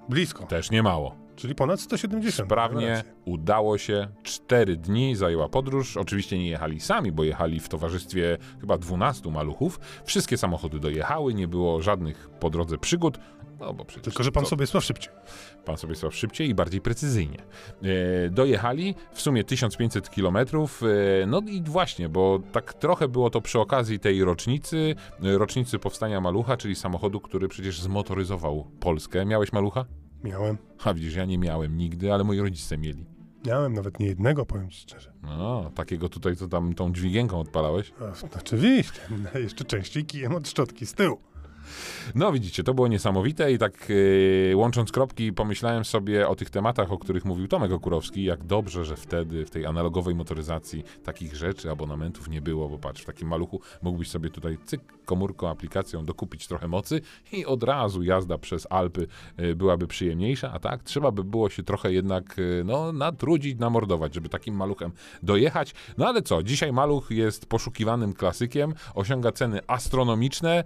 blisko, 0.10 0.44
Też 0.44 0.72
nie 0.72 0.84
mało. 0.84 1.16
Czyli 1.40 1.56
ponad 1.56 1.82
170. 1.82 2.48
Sprawnie 2.48 3.04
udało 3.26 3.78
się. 3.78 4.08
Cztery 4.24 4.78
dni 4.78 5.16
zajęła 5.16 5.50
podróż. 5.50 5.98
Oczywiście 5.98 6.38
nie 6.38 6.50
jechali 6.50 6.80
sami, 6.80 7.12
bo 7.12 7.24
jechali 7.24 7.60
w 7.60 7.70
towarzystwie 7.70 8.38
chyba 8.62 8.78
12 8.78 9.32
maluchów. 9.32 9.80
Wszystkie 10.06 10.38
samochody 10.38 10.80
dojechały, 10.80 11.34
nie 11.34 11.48
było 11.48 11.82
żadnych 11.82 12.30
po 12.30 12.50
drodze 12.50 12.78
przygód. 12.78 13.20
No 13.60 13.74
bo 13.74 13.86
przecież 13.86 14.04
Tylko, 14.04 14.24
że 14.24 14.32
pan 14.32 14.44
co? 14.44 14.50
Sobiesław 14.50 14.84
szybciej. 14.84 15.14
Pan 15.66 15.78
Sobiesław 15.78 16.16
szybciej 16.16 16.50
i 16.50 16.56
bardziej 16.56 16.82
precyzyjnie. 16.82 17.38
E, 17.84 18.30
dojechali 18.30 18.96
w 19.14 19.22
sumie 19.22 19.44
1500 19.44 20.10
kilometrów. 20.10 20.82
E, 20.84 21.26
no 21.26 21.42
i 21.48 21.62
właśnie, 21.62 22.10
bo 22.10 22.40
tak 22.52 22.74
trochę 22.74 23.08
było 23.08 23.30
to 23.30 23.42
przy 23.42 23.60
okazji 23.60 24.00
tej 24.00 24.24
rocznicy, 24.24 24.96
e, 25.24 25.38
rocznicy 25.38 25.80
powstania 25.80 26.22
Malucha, 26.22 26.58
czyli 26.58 26.76
samochodu, 26.76 27.20
który 27.20 27.48
przecież 27.48 27.82
zmotoryzował 27.82 28.72
Polskę. 28.80 29.26
Miałeś 29.26 29.54
Malucha? 29.54 29.86
Miałem. 30.24 30.58
A 30.84 30.94
widzisz, 30.94 31.16
ja 31.16 31.26
nie 31.26 31.38
miałem 31.38 31.78
nigdy, 31.78 32.14
ale 32.14 32.24
moi 32.24 32.40
rodzice 32.40 32.78
mieli. 32.78 33.06
Miałem 33.46 33.74
nawet 33.74 34.00
nie 34.00 34.08
jednego, 34.08 34.46
powiem 34.46 34.70
ci 34.70 34.80
szczerze. 34.80 35.14
No, 35.24 35.72
takiego 35.76 36.10
tutaj, 36.10 36.36
co 36.36 36.48
tam 36.48 36.74
tą 36.74 36.94
dźwigienką 36.94 37.40
odpalałeś. 37.40 37.94
A, 38.02 38.38
oczywiście. 38.38 39.02
Jeszcze 39.44 39.64
częściej 39.66 40.06
kijem 40.06 40.36
od 40.36 40.48
szczotki 40.48 40.86
z 40.86 40.94
tyłu. 40.94 41.18
No 42.16 42.32
widzicie, 42.32 42.64
to 42.64 42.74
było 42.74 42.88
niesamowite 42.88 43.52
i 43.52 43.58
tak 43.58 43.90
yy, 43.90 44.56
łącząc 44.56 44.92
kropki 44.92 45.34
pomyślałem 45.34 45.86
sobie 45.86 46.28
o 46.28 46.36
tych 46.36 46.50
tematach, 46.50 46.92
o 46.92 46.98
których 46.98 47.26
mówił 47.26 47.48
Tomek 47.48 47.72
Okurowski, 47.72 48.24
jak 48.24 48.44
dobrze, 48.44 48.86
że 48.86 48.96
wtedy 48.96 49.46
w 49.46 49.50
tej 49.50 49.66
analogowej 49.66 50.16
motoryzacji 50.16 50.84
takich 51.04 51.36
rzeczy, 51.36 51.72
abonamentów 51.72 52.30
nie 52.30 52.42
było, 52.42 52.70
bo 52.70 52.78
patrz, 52.78 53.02
w 53.02 53.06
takim 53.06 53.28
maluchu 53.28 53.62
mógłbyś 53.82 54.10
sobie 54.10 54.30
tutaj 54.30 54.58
cyk, 54.66 54.82
komórką, 55.06 55.50
aplikacją 55.50 56.06
dokupić 56.06 56.48
trochę 56.48 56.68
mocy 56.68 57.02
i 57.32 57.46
od 57.46 57.64
razu 57.64 58.04
jazda 58.04 58.38
przez 58.38 58.68
Alpy 58.70 59.08
yy, 59.38 59.56
byłaby 59.56 59.88
przyjemniejsza, 59.88 60.52
a 60.52 60.60
tak 60.60 60.84
trzeba 60.84 61.12
by 61.12 61.24
było 61.24 61.50
się 61.50 61.64
trochę 61.64 61.94
jednak 61.94 62.38
yy, 62.38 62.64
no, 62.66 62.94
natrudzić, 62.94 63.60
namordować, 63.60 64.14
żeby 64.14 64.30
takim 64.30 64.56
maluchem 64.56 64.92
dojechać. 65.24 65.74
No 65.98 66.08
ale 66.08 66.22
co, 66.22 66.44
dzisiaj 66.44 66.74
maluch 66.74 67.12
jest 67.12 67.46
poszukiwanym 67.46 68.14
klasykiem, 68.14 68.74
osiąga 68.96 69.32
ceny 69.32 69.60
astronomiczne, 69.68 70.64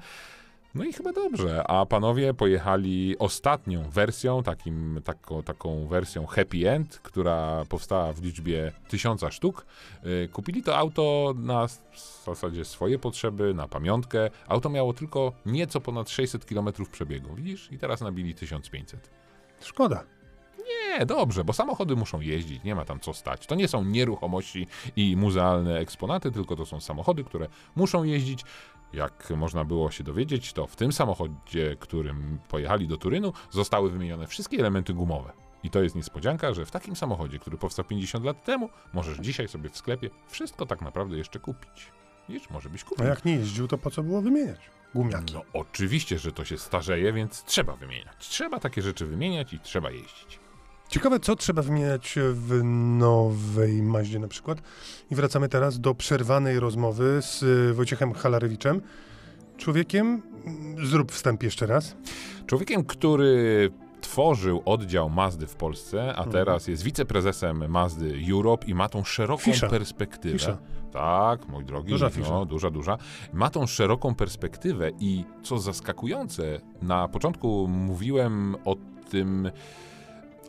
no 0.76 0.84
i 0.84 0.94
chyba 0.94 1.14
dobrze. 1.14 1.64
A 1.68 1.86
panowie 1.86 2.34
pojechali 2.34 3.18
ostatnią 3.18 3.90
wersją, 3.90 4.44
takim, 4.44 5.02
taką, 5.04 5.44
taką 5.44 5.88
wersją 5.88 6.26
Happy 6.26 6.70
End, 6.70 7.00
która 7.00 7.66
powstała 7.70 8.14
w 8.14 8.22
liczbie 8.22 8.72
tysiąca 8.88 9.32
sztuk. 9.32 9.66
Yy, 10.04 10.30
kupili 10.34 10.64
to 10.64 10.78
auto 10.78 11.34
na 11.38 11.68
w 11.68 12.26
zasadzie 12.26 12.66
swoje 12.66 13.00
potrzeby, 13.00 13.54
na 13.54 13.68
pamiątkę. 13.68 14.30
Auto 14.48 14.70
miało 14.70 14.94
tylko 14.94 15.34
nieco 15.46 15.82
ponad 15.82 16.10
600 16.10 16.46
km 16.46 16.70
przebiegu. 16.92 17.36
Widzisz? 17.36 17.72
I 17.72 17.78
teraz 17.78 18.02
nabili 18.02 18.36
1500. 18.36 19.10
Szkoda. 19.62 20.04
Nie, 20.58 21.06
dobrze, 21.06 21.44
bo 21.44 21.54
samochody 21.54 21.96
muszą 21.96 22.22
jeździć, 22.22 22.64
nie 22.64 22.76
ma 22.76 22.86
tam 22.86 23.00
co 23.00 23.14
stać. 23.14 23.48
To 23.48 23.56
nie 23.56 23.68
są 23.68 23.84
nieruchomości 23.84 24.68
i 24.96 25.18
muzealne 25.18 25.80
eksponaty, 25.80 26.32
tylko 26.32 26.56
to 26.56 26.66
są 26.66 26.80
samochody, 26.80 27.24
które 27.24 27.48
muszą 27.76 28.04
jeździć. 28.04 28.44
Jak 28.94 29.30
można 29.38 29.66
było 29.66 29.92
się 29.92 30.04
dowiedzieć, 30.04 30.54
to 30.54 30.68
w 30.68 30.76
tym 30.76 30.92
samochodzie, 30.92 31.76
którym 31.80 32.40
pojechali 32.50 32.88
do 32.88 32.98
Turynu, 32.98 33.34
zostały 33.52 33.90
wymienione 33.90 34.28
wszystkie 34.28 34.58
elementy 34.58 34.94
gumowe. 34.94 35.32
I 35.64 35.70
to 35.70 35.84
jest 35.84 35.96
niespodzianka, 35.96 36.54
że 36.54 36.66
w 36.66 36.72
takim 36.72 36.96
samochodzie, 36.96 37.40
który 37.40 37.58
powstał 37.58 37.86
50 37.86 38.26
lat 38.26 38.44
temu, 38.44 38.70
możesz 38.94 39.18
dzisiaj 39.18 39.48
sobie 39.48 39.70
w 39.70 39.78
sklepie 39.78 40.10
wszystko 40.28 40.66
tak 40.66 40.82
naprawdę 40.82 41.18
jeszcze 41.18 41.40
kupić. 41.40 41.92
Wiesz, 42.30 42.50
może 42.50 42.70
byś 42.70 42.84
kupił. 42.84 43.06
A 43.06 43.10
jak 43.10 43.26
nie 43.26 43.36
jeździł, 43.36 43.68
to 43.68 43.78
po 43.78 43.92
co 43.92 44.04
było 44.04 44.22
wymieniać? 44.22 44.60
Gumiaki. 44.96 45.34
No 45.34 45.42
oczywiście, 45.54 46.20
że 46.20 46.32
to 46.32 46.46
się 46.46 46.58
starzeje, 46.58 47.14
więc 47.14 47.44
trzeba 47.44 47.76
wymieniać. 47.76 48.28
Trzeba 48.28 48.60
takie 48.60 48.82
rzeczy 48.82 49.06
wymieniać 49.06 49.54
i 49.54 49.60
trzeba 49.60 49.92
jeździć. 49.92 50.43
Ciekawe, 50.94 51.20
co 51.20 51.36
trzeba 51.36 51.62
wymieniać 51.62 52.16
w 52.34 52.64
nowej 52.98 53.82
Maździe 53.82 54.20
na 54.20 54.28
przykład. 54.28 54.62
I 55.12 55.16
wracamy 55.16 55.50
teraz 55.50 55.80
do 55.80 55.96
przerwanej 55.96 56.60
rozmowy 56.60 57.20
z 57.22 57.44
y, 57.44 57.74
Wojciechem 57.74 58.14
Halarewiczem. 58.14 58.82
Człowiekiem, 59.58 60.22
mm, 60.46 60.88
zrób 60.88 61.12
wstęp 61.12 61.44
jeszcze 61.44 61.66
raz. 61.66 61.96
Człowiekiem, 62.48 62.84
który 62.84 63.70
tworzył 64.02 64.62
oddział 64.66 65.10
Mazdy 65.10 65.48
w 65.48 65.56
Polsce, 65.56 66.16
a 66.16 66.26
teraz 66.26 66.68
jest 66.68 66.84
wiceprezesem 66.84 67.72
Mazdy 67.72 68.20
Europe 68.32 68.68
i 68.68 68.74
ma 68.76 68.90
tą 68.90 69.04
szeroką 69.04 69.44
Fisza. 69.44 69.68
perspektywę. 69.68 70.40
Fisza. 70.40 70.58
Tak, 70.92 71.48
mój 71.48 71.66
drogi, 71.66 71.90
Duża 71.90 72.10
no, 72.30 72.46
duża, 72.46 72.70
duża. 72.70 72.98
Ma 73.34 73.50
tą 73.50 73.68
szeroką 73.68 74.16
perspektywę 74.16 74.92
i 75.00 75.24
co 75.44 75.60
zaskakujące, 75.60 76.62
na 76.82 77.08
początku 77.08 77.68
mówiłem 77.68 78.56
o 78.66 78.76
tym, 79.10 79.52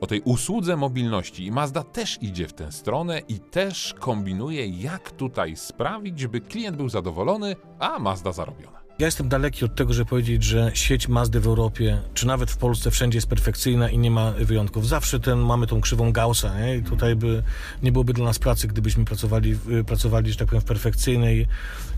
o 0.05 0.07
tej 0.07 0.21
usłudze 0.21 0.77
mobilności 0.77 1.47
i 1.47 1.51
Mazda 1.51 1.83
też 1.83 2.19
idzie 2.23 2.49
w 2.49 2.53
tę 2.53 2.73
stronę 2.73 3.19
i 3.29 3.40
też 3.40 3.95
kombinuje, 4.01 4.67
jak 4.69 5.11
tutaj 5.11 5.57
sprawić, 5.57 6.27
by 6.27 6.40
klient 6.40 6.77
był 6.77 6.88
zadowolony, 6.88 7.57
a 7.79 7.99
Mazda 7.99 8.33
zarobiona. 8.33 8.81
Ja 8.99 9.07
jestem 9.07 9.29
daleki 9.29 9.64
od 9.64 9.75
tego, 9.75 9.93
żeby 9.93 10.11
powiedzieć, 10.11 10.43
że 10.43 10.71
sieć 10.75 11.09
Mazdy 11.09 11.40
w 11.40 11.47
Europie, 11.47 12.03
czy 12.14 12.27
nawet 12.27 12.51
w 12.51 12.57
Polsce 12.57 12.90
wszędzie 12.90 13.17
jest 13.17 13.27
perfekcyjna 13.27 13.90
i 13.90 13.99
nie 13.99 14.11
ma 14.11 14.31
wyjątków. 14.31 14.88
Zawsze 14.88 15.21
ten, 15.21 15.38
mamy 15.38 15.67
tą 15.67 15.81
krzywą 15.81 16.12
Gaussa 16.12 16.61
nie? 16.61 16.77
i 16.77 16.83
tutaj 16.83 17.17
by 17.17 17.43
nie 17.83 17.93
byłoby 17.93 18.12
dla 18.12 18.25
nas 18.25 18.38
pracy, 18.38 18.69
gdybyśmy 18.69 19.05
pracowali, 19.05 19.57
y, 19.81 19.85
pracowali 19.85 20.33
że 20.33 20.38
tak 20.38 20.49
powiem, 20.49 20.61
w 20.61 20.64
perfekcyjnej, 20.64 21.47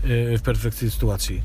y, 0.05 0.37
w 0.37 0.41
perfekcyjnej 0.41 0.91
sytuacji. 0.91 1.43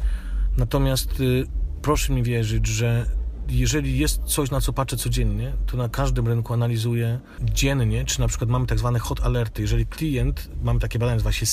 Natomiast 0.59 1.21
y, 1.21 1.47
proszę 1.83 2.13
mi 2.13 2.23
wierzyć, 2.23 2.67
że 2.67 3.07
jeżeli 3.49 3.99
jest 3.99 4.23
coś, 4.25 4.51
na 4.51 4.61
co 4.61 4.73
patrzę 4.73 4.97
codziennie, 4.97 5.53
to 5.67 5.77
na 5.77 5.89
każdym 5.89 6.29
rynku 6.29 6.53
analizuję 6.53 7.21
dziennie, 7.41 8.05
czy 8.05 8.21
na 8.21 8.29
przykład 8.29 8.51
mamy 8.51 8.67
tak 8.67 8.79
zwane 8.79 8.99
hot 8.99 9.21
alerty. 9.21 9.63
Jeżeli 9.63 9.87
klient, 9.87 10.51
mamy 10.63 10.81
takie 10.81 10.99
badanie, 10.99 11.15
nazywa 11.15 11.33
się 11.33 11.47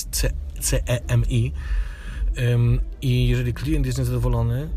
CEMI, 0.59 1.53
Ym, 2.37 2.79
I 3.01 3.27
jeżeli 3.27 3.53
klient 3.53 3.85
jest 3.85 3.97
niezadowolony 3.97 4.69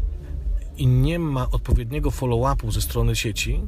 i 0.76 0.86
nie 0.86 1.18
ma 1.18 1.50
odpowiedniego 1.50 2.10
follow-upu 2.10 2.72
ze 2.72 2.80
strony 2.80 3.16
sieci, 3.16 3.60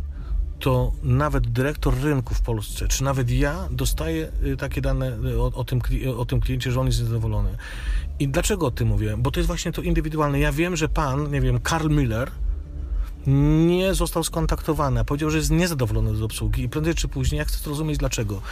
to 0.58 0.92
nawet 1.02 1.50
dyrektor 1.50 2.00
rynku 2.00 2.34
w 2.34 2.40
Polsce, 2.40 2.88
czy 2.88 3.04
nawet 3.04 3.30
ja 3.30 3.68
dostaję 3.70 4.32
y, 4.46 4.56
takie 4.56 4.80
dane 4.80 5.18
y, 5.24 5.40
o, 5.40 5.46
o, 5.54 5.64
tym, 5.64 5.80
o 6.16 6.24
tym 6.24 6.40
kliencie, 6.40 6.72
że 6.72 6.80
on 6.80 6.86
jest 6.86 6.98
niezadowolony. 6.98 7.56
I 8.18 8.28
dlaczego 8.28 8.66
o 8.66 8.70
tym 8.70 8.88
mówię? 8.88 9.16
Bo 9.18 9.30
to 9.30 9.40
jest 9.40 9.46
właśnie 9.46 9.72
to 9.72 9.82
indywidualne. 9.82 10.40
Ja 10.40 10.52
wiem, 10.52 10.76
że 10.76 10.88
pan, 10.88 11.30
nie 11.30 11.40
wiem, 11.40 11.60
Karl 11.60 11.88
Müller 11.88 12.26
nie 13.26 13.94
został 13.94 14.24
skontaktowany, 14.24 15.04
powiedział, 15.04 15.30
że 15.30 15.38
jest 15.38 15.50
niezadowolony 15.50 16.16
z 16.16 16.22
obsługi 16.22 16.62
i 16.62 16.68
prędzej 16.68 16.94
czy 16.94 17.08
później 17.08 17.38
ja 17.38 17.44
chcę 17.44 17.58
zrozumieć 17.58 17.98
dlaczego. 17.98 18.42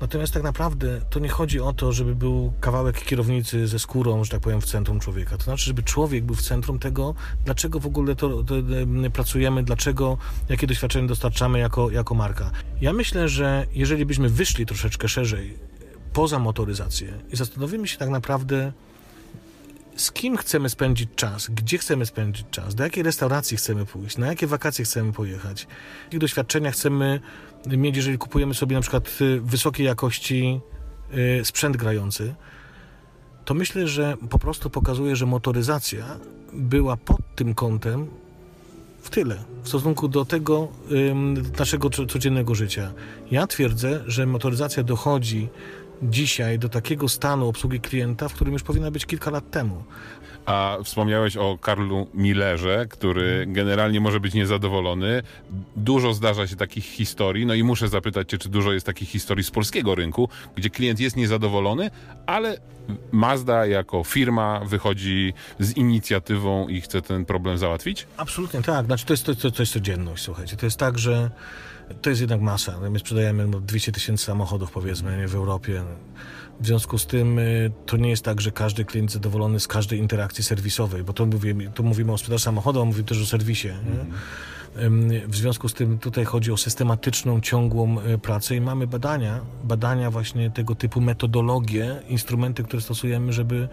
Natomiast 0.00 0.34
tak 0.34 0.42
naprawdę 0.42 1.00
to 1.10 1.20
nie 1.20 1.28
chodzi 1.28 1.60
o 1.60 1.72
to, 1.72 1.92
żeby 1.92 2.14
był 2.14 2.52
kawałek 2.60 3.04
kierownicy 3.04 3.66
ze 3.66 3.78
skórą, 3.78 4.24
że 4.24 4.30
tak 4.30 4.40
powiem, 4.40 4.60
w 4.60 4.64
centrum 4.64 5.00
człowieka. 5.00 5.36
To 5.36 5.44
znaczy, 5.44 5.64
żeby 5.64 5.82
człowiek 5.82 6.24
był 6.24 6.34
w 6.34 6.42
centrum 6.42 6.78
tego, 6.78 7.14
dlaczego 7.44 7.80
w 7.80 7.86
ogóle 7.86 8.16
to, 8.16 8.28
to, 8.28 8.42
to 8.42 8.62
pracujemy, 9.12 9.62
dlaczego, 9.62 10.18
jakie 10.48 10.66
doświadczenie 10.66 11.08
dostarczamy 11.08 11.58
jako, 11.58 11.90
jako 11.90 12.14
marka. 12.14 12.50
Ja 12.80 12.92
myślę, 12.92 13.28
że 13.28 13.66
jeżeli 13.72 14.06
byśmy 14.06 14.28
wyszli 14.28 14.66
troszeczkę 14.66 15.08
szerzej 15.08 15.58
poza 16.12 16.38
motoryzację 16.38 17.12
i 17.32 17.36
zastanowimy 17.36 17.88
się 17.88 17.98
tak 17.98 18.08
naprawdę, 18.08 18.72
z 19.96 20.12
kim 20.12 20.36
chcemy 20.36 20.68
spędzić 20.68 21.10
czas, 21.16 21.48
gdzie 21.50 21.78
chcemy 21.78 22.06
spędzić 22.06 22.46
czas, 22.50 22.74
do 22.74 22.84
jakiej 22.84 23.02
restauracji 23.02 23.56
chcemy 23.56 23.86
pójść, 23.86 24.18
na 24.18 24.26
jakie 24.26 24.46
wakacje 24.46 24.84
chcemy 24.84 25.12
pojechać, 25.12 25.66
jakie 26.04 26.18
doświadczenia 26.18 26.70
chcemy 26.70 27.20
mieć, 27.66 27.96
jeżeli 27.96 28.18
kupujemy 28.18 28.54
sobie 28.54 28.76
na 28.76 28.82
przykład 28.82 29.18
y, 29.20 29.40
wysokiej 29.40 29.86
jakości 29.86 30.60
y, 31.40 31.44
sprzęt 31.44 31.76
grający, 31.76 32.34
to 33.44 33.54
myślę, 33.54 33.88
że 33.88 34.16
po 34.30 34.38
prostu 34.38 34.70
pokazuje, 34.70 35.16
że 35.16 35.26
motoryzacja 35.26 36.04
była 36.52 36.96
pod 36.96 37.34
tym 37.34 37.54
kątem 37.54 38.06
w 39.02 39.10
tyle 39.10 39.44
w 39.62 39.68
stosunku 39.68 40.08
do 40.08 40.24
tego 40.24 40.68
naszego 41.58 41.90
codziennego 41.90 42.54
życia. 42.54 42.92
Ja 43.30 43.46
twierdzę, 43.46 44.02
że 44.06 44.26
motoryzacja 44.26 44.82
dochodzi 44.82 45.48
dzisiaj 46.02 46.58
do 46.58 46.68
takiego 46.68 47.08
stanu 47.08 47.48
obsługi 47.48 47.80
klienta, 47.80 48.28
w 48.28 48.34
którym 48.34 48.52
już 48.52 48.62
powinna 48.62 48.90
być 48.90 49.06
kilka 49.06 49.30
lat 49.30 49.50
temu. 49.50 49.84
A 50.46 50.76
wspomniałeś 50.84 51.36
o 51.36 51.58
Karlu 51.58 52.06
Millerze, 52.14 52.86
który 52.90 53.46
generalnie 53.48 54.00
może 54.00 54.20
być 54.20 54.34
niezadowolony. 54.34 55.22
Dużo 55.76 56.14
zdarza 56.14 56.46
się 56.46 56.56
takich 56.56 56.84
historii, 56.84 57.46
no 57.46 57.54
i 57.54 57.62
muszę 57.62 57.88
zapytać 57.88 58.30
cię, 58.30 58.38
czy 58.38 58.48
dużo 58.48 58.72
jest 58.72 58.86
takich 58.86 59.08
historii 59.08 59.44
z 59.44 59.50
polskiego 59.50 59.94
rynku, 59.94 60.28
gdzie 60.56 60.70
klient 60.70 61.00
jest 61.00 61.16
niezadowolony, 61.16 61.90
ale 62.26 62.58
Mazda 63.12 63.66
jako 63.66 64.04
firma 64.04 64.60
wychodzi 64.64 65.32
z 65.58 65.76
inicjatywą 65.76 66.68
i 66.68 66.80
chce 66.80 67.02
ten 67.02 67.24
problem 67.24 67.58
załatwić? 67.58 68.06
Absolutnie 68.16 68.62
tak. 68.62 68.86
Znaczy 68.86 69.06
to 69.06 69.12
jest, 69.12 69.26
to, 69.26 69.34
to, 69.34 69.50
to 69.50 69.62
jest 69.62 69.72
codzienność, 69.72 70.22
słuchajcie. 70.22 70.56
To 70.56 70.66
jest 70.66 70.78
tak, 70.78 70.98
że 70.98 71.30
to 72.02 72.10
jest 72.10 72.20
jednak 72.20 72.40
masa. 72.40 72.90
My 72.90 72.98
sprzedajemy 72.98 73.60
200 73.60 73.92
tysięcy 73.92 74.24
samochodów, 74.24 74.70
powiedzmy, 74.70 75.28
w 75.28 75.34
Europie. 75.34 75.82
W 76.60 76.66
związku 76.66 76.98
z 76.98 77.06
tym 77.06 77.38
y, 77.38 77.70
to 77.86 77.96
nie 77.96 78.10
jest 78.10 78.24
tak, 78.24 78.40
że 78.40 78.50
każdy 78.50 78.84
klient 78.84 79.12
zadowolony 79.12 79.60
z 79.60 79.68
każdej 79.68 79.98
interakcji 79.98 80.44
serwisowej, 80.44 81.04
bo 81.04 81.12
to 81.12 81.26
mówimy, 81.26 81.70
tu 81.74 81.84
mówimy 81.84 82.12
o 82.12 82.18
sprzedaży 82.18 82.44
samochodu, 82.44 82.80
a 82.80 82.84
mówimy 82.84 83.08
też 83.08 83.22
o 83.22 83.26
serwisie. 83.26 83.68
Mm. 83.68 84.06
W 85.28 85.36
związku 85.36 85.68
z 85.68 85.74
tym 85.74 85.98
tutaj 85.98 86.24
chodzi 86.24 86.52
o 86.52 86.56
systematyczną, 86.56 87.40
ciągłą 87.40 88.00
y, 88.00 88.18
pracę 88.18 88.56
i 88.56 88.60
mamy 88.60 88.86
badania, 88.86 89.40
badania 89.64 90.10
właśnie 90.10 90.50
tego 90.50 90.74
typu 90.74 91.00
metodologie, 91.00 91.96
instrumenty, 92.08 92.62
które 92.62 92.82
stosujemy, 92.82 93.32
żeby 93.32 93.68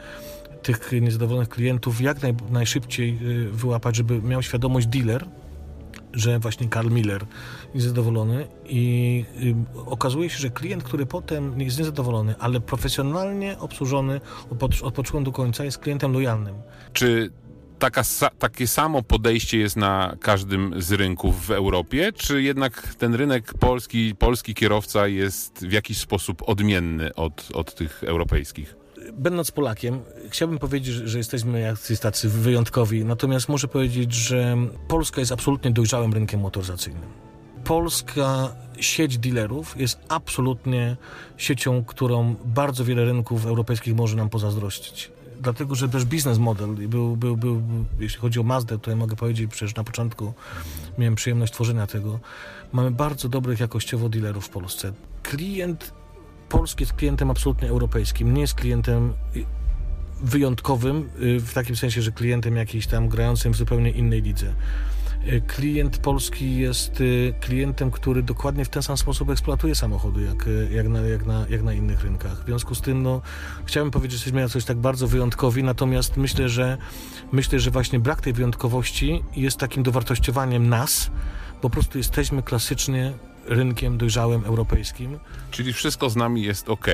tych 0.63 0.91
niezadowolonych 1.01 1.49
klientów 1.49 2.01
jak 2.01 2.21
naj, 2.21 2.35
najszybciej 2.49 3.19
y, 3.21 3.51
wyłapać, 3.51 3.95
żeby 3.95 4.21
miał 4.21 4.43
świadomość 4.43 4.87
dealer, 4.87 5.25
że 6.13 6.39
właśnie 6.39 6.69
Karl 6.69 6.89
Miller 6.89 7.25
jest 7.73 7.87
zadowolony 7.87 8.47
i 8.65 9.25
y, 9.43 9.85
okazuje 9.85 10.29
się, 10.29 10.37
że 10.37 10.49
klient, 10.49 10.83
który 10.83 11.05
potem 11.05 11.61
jest 11.61 11.79
niezadowolony, 11.79 12.35
ale 12.39 12.59
profesjonalnie 12.59 13.59
obsłużony 13.59 14.21
od, 14.49 14.93
początku 14.93 15.21
do 15.21 15.31
końca 15.31 15.65
jest 15.65 15.77
klientem 15.77 16.13
lojalnym. 16.13 16.55
Czy 16.93 17.31
taka, 17.79 18.01
takie 18.39 18.67
samo 18.67 19.03
podejście 19.03 19.57
jest 19.57 19.75
na 19.75 20.15
każdym 20.21 20.81
z 20.81 20.91
rynków 20.91 21.45
w 21.45 21.51
Europie, 21.51 22.11
czy 22.15 22.41
jednak 22.41 22.95
ten 22.95 23.15
rynek 23.15 23.53
polski, 23.53 24.15
polski 24.15 24.53
kierowca 24.53 25.07
jest 25.07 25.67
w 25.67 25.71
jakiś 25.71 25.97
sposób 25.97 26.49
odmienny 26.49 27.15
od, 27.15 27.49
od 27.53 27.75
tych 27.75 28.03
europejskich? 28.03 28.82
Będąc 29.13 29.51
Polakiem, 29.51 29.99
chciałbym 30.29 30.59
powiedzieć, 30.59 30.95
że 30.95 31.17
jesteśmy 31.17 31.59
jacyś 31.59 31.99
tacy 31.99 32.29
wyjątkowi, 32.29 33.05
natomiast 33.05 33.49
muszę 33.49 33.67
powiedzieć, 33.67 34.13
że 34.13 34.57
Polska 34.87 35.19
jest 35.19 35.31
absolutnie 35.31 35.71
dojrzałym 35.71 36.13
rynkiem 36.13 36.39
motoryzacyjnym. 36.39 37.09
Polska 37.63 38.55
sieć 38.79 39.17
dealerów 39.17 39.77
jest 39.77 39.99
absolutnie 40.09 40.97
siecią, 41.37 41.83
którą 41.85 42.35
bardzo 42.45 42.85
wiele 42.85 43.05
rynków 43.05 43.45
europejskich 43.45 43.95
może 43.95 44.17
nam 44.17 44.29
pozazdrościć. 44.29 45.11
Dlatego, 45.41 45.75
że 45.75 45.89
też 45.89 46.05
biznes 46.05 46.37
model 46.37 46.69
był, 46.69 47.17
był, 47.17 47.37
był, 47.37 47.61
jeśli 47.99 48.19
chodzi 48.19 48.39
o 48.39 48.43
Mazdę, 48.43 48.79
to 48.79 48.91
ja 48.91 48.97
mogę 48.97 49.15
powiedzieć, 49.15 49.51
przecież 49.51 49.75
na 49.75 49.83
początku 49.83 50.33
miałem 50.97 51.15
przyjemność 51.15 51.53
tworzenia 51.53 51.87
tego. 51.87 52.19
Mamy 52.71 52.91
bardzo 52.91 53.29
dobrych 53.29 53.59
jakościowo 53.59 54.09
dealerów 54.09 54.45
w 54.45 54.49
Polsce. 54.49 54.93
Klient 55.23 55.93
Polski 56.53 56.83
jest 56.83 56.93
klientem 56.93 57.31
absolutnie 57.31 57.69
europejskim, 57.69 58.33
nie 58.33 58.41
jest 58.41 58.53
klientem 58.53 59.13
wyjątkowym, 60.21 61.09
y, 61.21 61.39
w 61.39 61.53
takim 61.53 61.75
sensie, 61.75 62.01
że 62.01 62.11
klientem 62.11 62.55
jakiś 62.55 62.87
tam 62.87 63.09
grającym 63.09 63.53
w 63.53 63.55
zupełnie 63.55 63.91
innej 63.91 64.21
lidze. 64.21 64.53
Y, 65.27 65.41
klient 65.47 65.97
polski 65.97 66.57
jest 66.57 67.01
y, 67.01 67.33
klientem, 67.39 67.91
który 67.91 68.23
dokładnie 68.23 68.65
w 68.65 68.69
ten 68.69 68.83
sam 68.83 68.97
sposób 68.97 69.29
eksploatuje 69.29 69.75
samochody, 69.75 70.21
jak, 70.21 70.49
jak, 70.71 70.87
na, 70.87 70.99
jak, 70.99 71.25
na, 71.25 71.45
jak 71.49 71.63
na 71.63 71.73
innych 71.73 72.01
rynkach. 72.01 72.43
W 72.43 72.45
związku 72.45 72.75
z 72.75 72.81
tym, 72.81 73.03
no, 73.03 73.21
chciałem 73.65 73.91
powiedzieć, 73.91 74.19
że 74.19 74.25
jesteśmy 74.25 74.49
coś 74.49 74.65
tak 74.65 74.77
bardzo 74.77 75.07
wyjątkowi, 75.07 75.63
natomiast 75.63 76.17
myślę, 76.17 76.49
że 76.49 76.77
myślę, 77.31 77.59
że 77.59 77.71
właśnie 77.71 77.99
brak 77.99 78.21
tej 78.21 78.33
wyjątkowości 78.33 79.23
jest 79.35 79.57
takim 79.57 79.83
dowartościowaniem 79.83 80.69
nas. 80.69 81.11
Po 81.61 81.69
prostu 81.69 81.97
jesteśmy 81.97 82.43
klasycznie 82.43 83.13
rynkiem 83.45 83.97
dojrzałym 83.97 84.45
europejskim. 84.45 85.19
Czyli 85.51 85.73
wszystko 85.73 86.09
z 86.09 86.15
nami 86.15 86.43
jest 86.43 86.69
ok. 86.69 86.87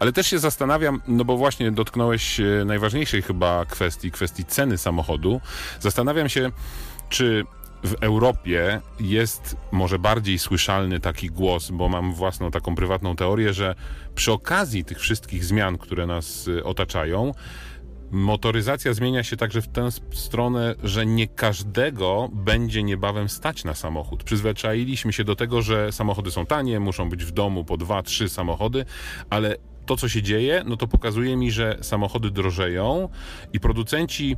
Ale 0.00 0.12
też 0.12 0.26
się 0.26 0.38
zastanawiam, 0.38 1.02
no 1.08 1.24
bo 1.24 1.36
właśnie 1.36 1.72
dotknąłeś 1.72 2.40
e, 2.40 2.64
najważniejszej 2.66 3.22
chyba 3.22 3.64
kwestii, 3.64 4.10
kwestii 4.10 4.44
ceny 4.44 4.78
samochodu. 4.78 5.40
Zastanawiam 5.80 6.28
się, 6.28 6.50
czy 7.08 7.44
w 7.84 7.94
Europie 8.00 8.80
jest 9.00 9.56
może 9.72 9.98
bardziej 9.98 10.38
słyszalny 10.38 11.00
taki 11.00 11.30
głos, 11.30 11.70
bo 11.70 11.88
mam 11.88 12.14
własną 12.14 12.50
taką 12.50 12.74
prywatną 12.74 13.16
teorię, 13.16 13.52
że 13.52 13.74
przy 14.14 14.32
okazji 14.32 14.84
tych 14.84 14.98
wszystkich 14.98 15.44
zmian, 15.44 15.78
które 15.78 16.06
nas 16.06 16.48
e, 16.58 16.64
otaczają, 16.64 17.34
Motoryzacja 18.10 18.94
zmienia 18.94 19.22
się 19.22 19.36
także 19.36 19.62
w 19.62 19.68
tę 19.68 19.88
stronę, 20.12 20.74
że 20.82 21.06
nie 21.06 21.28
każdego 21.28 22.28
będzie 22.32 22.82
niebawem 22.82 23.28
stać 23.28 23.64
na 23.64 23.74
samochód. 23.74 24.24
Przyzwyczailiśmy 24.24 25.12
się 25.12 25.24
do 25.24 25.36
tego, 25.36 25.62
że 25.62 25.92
samochody 25.92 26.30
są 26.30 26.46
tanie, 26.46 26.80
muszą 26.80 27.08
być 27.08 27.24
w 27.24 27.30
domu 27.30 27.64
po 27.64 27.76
dwa, 27.76 28.02
trzy 28.02 28.28
samochody, 28.28 28.84
ale 29.30 29.56
to, 29.86 29.96
co 29.96 30.08
się 30.08 30.22
dzieje, 30.22 30.62
no 30.66 30.76
to 30.76 30.88
pokazuje 30.88 31.36
mi, 31.36 31.50
że 31.50 31.78
samochody 31.80 32.30
drożeją 32.30 33.08
i 33.52 33.60
producenci 33.60 34.36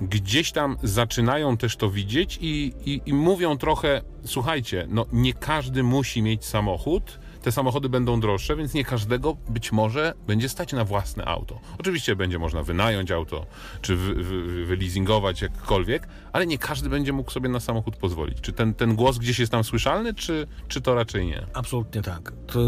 gdzieś 0.00 0.52
tam 0.52 0.76
zaczynają 0.82 1.56
też 1.56 1.76
to 1.76 1.90
widzieć 1.90 2.38
i, 2.40 2.72
i, 2.84 3.00
i 3.06 3.12
mówią 3.12 3.58
trochę, 3.58 4.02
słuchajcie, 4.24 4.86
no 4.88 5.06
nie 5.12 5.34
każdy 5.34 5.82
musi 5.82 6.22
mieć 6.22 6.44
samochód, 6.44 7.18
te 7.46 7.52
samochody 7.52 7.88
będą 7.88 8.20
droższe, 8.20 8.56
więc 8.56 8.74
nie 8.74 8.84
każdego 8.84 9.36
być 9.48 9.72
może 9.72 10.14
będzie 10.26 10.48
stać 10.48 10.72
na 10.72 10.84
własne 10.84 11.24
auto. 11.24 11.60
Oczywiście 11.78 12.16
będzie 12.16 12.38
można 12.38 12.62
wynająć 12.62 13.10
auto, 13.10 13.46
czy 13.82 13.96
wy, 13.96 14.14
wy, 14.14 14.64
wyleasingować 14.64 15.42
jakkolwiek, 15.42 16.08
ale 16.32 16.46
nie 16.46 16.58
każdy 16.58 16.88
będzie 16.88 17.12
mógł 17.12 17.30
sobie 17.30 17.48
na 17.48 17.60
samochód 17.60 17.96
pozwolić. 17.96 18.40
Czy 18.40 18.52
ten, 18.52 18.74
ten 18.74 18.96
głos 18.96 19.18
gdzieś 19.18 19.38
jest 19.38 19.52
tam 19.52 19.64
słyszalny, 19.64 20.14
czy, 20.14 20.46
czy 20.68 20.80
to 20.80 20.94
raczej 20.94 21.26
nie? 21.26 21.46
Absolutnie 21.54 22.02
tak. 22.02 22.32
To, 22.46 22.60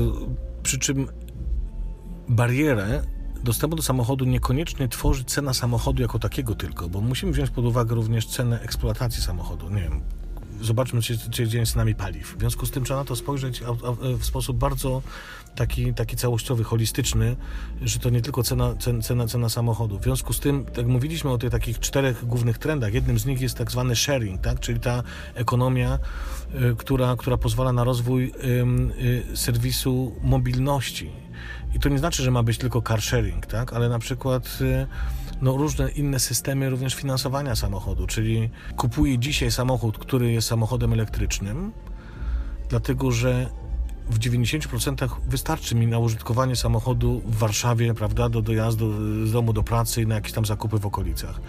przy 0.62 0.78
czym 0.78 1.08
barierę 2.28 3.02
dostępu 3.44 3.76
do 3.76 3.82
samochodu 3.82 4.24
niekoniecznie 4.24 4.88
tworzy 4.88 5.24
cena 5.24 5.54
samochodu 5.54 6.02
jako 6.02 6.18
takiego 6.18 6.54
tylko, 6.54 6.88
bo 6.88 7.00
musimy 7.00 7.32
wziąć 7.32 7.50
pod 7.50 7.64
uwagę 7.64 7.94
również 7.94 8.26
cenę 8.26 8.60
eksploatacji 8.60 9.22
samochodu. 9.22 9.70
Nie 9.70 9.82
wiem, 9.82 10.00
zobaczmy, 10.62 11.02
co 11.02 11.36
się 11.36 11.48
dzieje 11.48 11.66
z 11.66 11.72
cenami 11.72 11.94
paliw. 11.94 12.36
W 12.36 12.38
związku 12.38 12.66
z 12.66 12.70
tym 12.70 12.84
trzeba 12.84 13.00
na 13.00 13.04
to 13.04 13.16
spojrzeć 13.16 13.62
w 14.18 14.24
sposób 14.24 14.58
bardzo 14.58 15.02
taki, 15.58 15.94
taki 15.94 16.16
całościowy, 16.16 16.64
holistyczny, 16.64 17.36
że 17.82 17.98
to 17.98 18.10
nie 18.10 18.22
tylko 18.22 18.42
cena, 18.42 18.74
cena, 19.02 19.26
cena 19.26 19.48
samochodu. 19.48 19.98
W 19.98 20.02
związku 20.02 20.32
z 20.32 20.40
tym, 20.40 20.66
jak 20.76 20.86
mówiliśmy 20.86 21.30
o 21.30 21.38
tych 21.38 21.50
takich 21.50 21.78
czterech 21.78 22.26
głównych 22.26 22.58
trendach, 22.58 22.94
jednym 22.94 23.18
z 23.18 23.26
nich 23.26 23.40
jest 23.40 23.58
tak 23.58 23.70
zwany 23.70 23.96
sharing, 23.96 24.40
tak? 24.40 24.60
czyli 24.60 24.80
ta 24.80 25.02
ekonomia, 25.34 25.98
y, 26.54 26.76
która, 26.76 27.16
która 27.16 27.36
pozwala 27.36 27.72
na 27.72 27.84
rozwój 27.84 28.32
y, 29.32 29.36
serwisu 29.36 30.14
mobilności. 30.22 31.10
I 31.74 31.80
to 31.80 31.88
nie 31.88 31.98
znaczy, 31.98 32.22
że 32.22 32.30
ma 32.30 32.42
być 32.42 32.58
tylko 32.58 32.82
car 32.82 33.02
sharing, 33.02 33.46
tak? 33.46 33.72
ale 33.72 33.88
na 33.88 33.98
przykład 33.98 34.58
no, 35.42 35.56
różne 35.56 35.90
inne 35.90 36.18
systemy 36.18 36.70
również 36.70 36.94
finansowania 36.94 37.56
samochodu, 37.56 38.06
czyli 38.06 38.50
kupuję 38.76 39.18
dzisiaj 39.18 39.50
samochód, 39.50 39.98
który 39.98 40.32
jest 40.32 40.48
samochodem 40.48 40.92
elektrycznym, 40.92 41.72
dlatego 42.68 43.10
że 43.10 43.50
w 44.10 44.18
90% 44.18 45.08
wystarczy 45.28 45.74
mi 45.74 45.86
na 45.86 45.98
użytkowanie 45.98 46.56
samochodu 46.56 47.22
w 47.24 47.36
Warszawie, 47.36 47.94
prawda, 47.94 48.28
do 48.28 48.42
dojazdu 48.42 48.92
z 49.26 49.32
domu 49.32 49.52
do 49.52 49.62
pracy 49.62 50.02
i 50.02 50.06
na 50.06 50.14
jakieś 50.14 50.32
tam 50.32 50.46
zakupy 50.46 50.78
w 50.78 50.86
okolicach. 50.86 51.40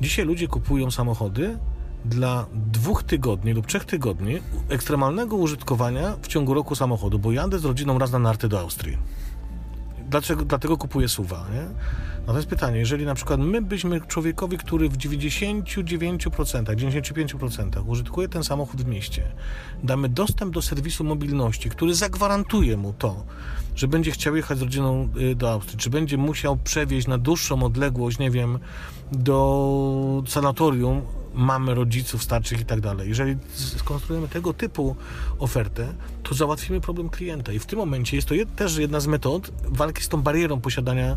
Dzisiaj 0.00 0.24
ludzie 0.26 0.48
kupują 0.48 0.90
samochody 0.90 1.58
dla 2.04 2.46
dwóch 2.52 3.02
tygodni 3.02 3.52
lub 3.52 3.66
trzech 3.66 3.84
tygodni 3.84 4.38
ekstremalnego 4.68 5.36
użytkowania 5.36 6.16
w 6.22 6.26
ciągu 6.26 6.54
roku 6.54 6.74
samochodu, 6.74 7.18
bo 7.18 7.32
jadę 7.32 7.58
z 7.58 7.64
rodziną 7.64 7.98
raz 7.98 8.12
na 8.12 8.18
narty 8.18 8.48
do 8.48 8.60
Austrii. 8.60 8.98
Dlaczego, 10.12 10.44
dlatego 10.44 10.76
kupuję 10.76 11.08
suwa, 11.08 11.46
nie? 11.54 11.66
No 12.26 12.32
to 12.32 12.38
jest 12.38 12.48
pytanie, 12.48 12.78
jeżeli 12.78 13.04
na 13.06 13.14
przykład 13.14 13.40
my 13.40 13.62
byśmy 13.62 14.00
człowiekowi, 14.00 14.58
który 14.58 14.88
w 14.88 14.96
99%, 14.96 16.64
95% 16.64 17.86
użytkuje 17.86 18.28
ten 18.28 18.44
samochód 18.44 18.82
w 18.82 18.86
mieście, 18.86 19.22
damy 19.82 20.08
dostęp 20.08 20.54
do 20.54 20.62
serwisu 20.62 21.04
mobilności, 21.04 21.70
który 21.70 21.94
zagwarantuje 21.94 22.76
mu 22.76 22.92
to, 22.92 23.24
że 23.76 23.88
będzie 23.88 24.10
chciał 24.10 24.36
jechać 24.36 24.58
z 24.58 24.62
rodziną 24.62 25.08
y, 25.32 25.34
do 25.34 25.52
Austrii, 25.52 25.78
czy 25.78 25.90
będzie 25.90 26.18
musiał 26.18 26.56
przewieźć 26.56 27.06
na 27.06 27.18
dłuższą 27.18 27.62
odległość, 27.62 28.18
nie 28.18 28.30
wiem, 28.30 28.58
do 29.12 30.22
sanatorium 30.26 31.02
mamy 31.34 31.74
rodziców 31.74 32.22
starszych 32.22 32.60
i 32.60 32.64
tak 32.64 32.80
dalej. 32.80 33.08
Jeżeli 33.08 33.36
skonstruujemy 33.54 34.28
tego 34.28 34.52
typu 34.52 34.96
ofertę, 35.38 35.94
to 36.22 36.34
załatwimy 36.34 36.80
problem 36.80 37.08
klienta 37.08 37.52
i 37.52 37.58
w 37.58 37.66
tym 37.66 37.78
momencie 37.78 38.16
jest 38.16 38.28
to 38.28 38.34
jed, 38.34 38.54
też 38.56 38.76
jedna 38.76 39.00
z 39.00 39.06
metod 39.06 39.52
walki 39.64 40.02
z 40.02 40.08
tą 40.08 40.22
barierą 40.22 40.60
posiadania, 40.60 41.16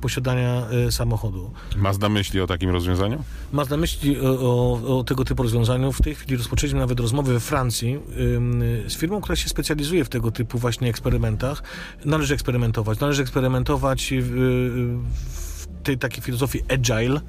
posiadania 0.00 0.66
y, 0.88 0.92
samochodu. 0.92 1.50
Masz 1.76 1.98
na 1.98 2.08
myśli 2.08 2.40
o 2.40 2.46
takim 2.46 2.70
rozwiązaniu? 2.70 3.24
Masz 3.52 3.68
na 3.68 3.76
myśli 3.76 4.20
o, 4.20 4.40
o, 4.40 4.98
o, 4.98 5.04
tego 5.04 5.24
typu 5.24 5.42
rozwiązaniu. 5.42 5.92
W 5.92 6.02
tej 6.02 6.14
chwili 6.14 6.36
rozpoczęliśmy 6.36 6.80
nawet 6.80 7.00
rozmowy 7.00 7.32
we 7.32 7.40
Francji 7.40 7.98
ym, 8.34 8.62
z 8.88 8.96
firmą, 8.96 9.20
która 9.20 9.36
się 9.36 9.48
specjalizuje 9.48 10.04
w 10.04 10.08
tego 10.08 10.30
typu 10.30 10.58
właśnie 10.58 10.88
eksperymentach. 10.88 11.62
Należy 12.04 12.34
eksperymentować. 12.34 13.00
Należy 13.00 13.22
eksperymentować 13.22 14.12
w, 14.20 14.30
w 15.28 15.66
tej 15.82 15.98
takiej 15.98 16.22
filozofii 16.22 16.62
agile. 16.68 17.20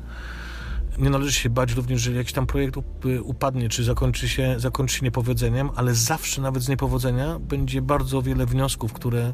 Nie 0.98 1.10
należy 1.10 1.32
się 1.32 1.50
bać 1.50 1.72
również, 1.72 2.02
że 2.02 2.12
jakiś 2.12 2.34
tam 2.34 2.48
projekt 2.48 2.76
upadnie, 3.24 3.70
czy 3.70 3.84
zakończy 3.84 4.30
się, 4.30 4.56
zakończy 4.58 4.96
się 4.96 5.06
niepowodzeniem, 5.06 5.70
ale 5.76 5.96
zawsze 5.96 6.42
nawet 6.42 6.64
z 6.64 6.70
niepowodzenia 6.70 7.40
będzie 7.40 7.82
bardzo 7.82 8.22
wiele 8.22 8.46
wniosków, 8.46 8.94
które, 8.94 9.34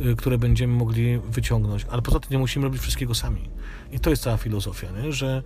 y, 0.00 0.16
które 0.16 0.38
będziemy 0.38 0.74
mogli 0.74 1.18
wyciągnąć. 1.18 1.86
Ale 1.90 2.02
poza 2.02 2.20
tym 2.20 2.30
nie 2.30 2.38
musimy 2.38 2.64
robić 2.64 2.82
wszystkiego 2.82 3.14
sami. 3.14 3.50
I 3.92 4.00
to 4.00 4.10
jest 4.10 4.22
cała 4.22 4.36
filozofia, 4.36 4.88
nie? 5.02 5.12
że 5.12 5.42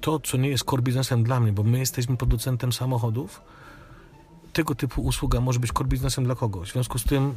to, 0.00 0.20
co 0.20 0.36
nie 0.36 0.48
jest 0.48 0.64
core 0.64 0.82
biznesem 0.82 1.24
dla 1.24 1.40
mnie, 1.40 1.52
bo 1.52 1.62
my 1.62 1.78
jesteśmy 1.78 2.16
producentem 2.16 2.72
samochodów, 2.72 3.42
tego 4.52 4.74
typu 4.74 5.02
usługa 5.02 5.40
może 5.40 5.60
być 5.60 5.72
core 5.72 5.88
biznesem 5.88 6.24
dla 6.24 6.34
kogoś. 6.34 6.70
W 6.70 6.72
związku 6.72 6.98
z 6.98 7.04
tym 7.04 7.34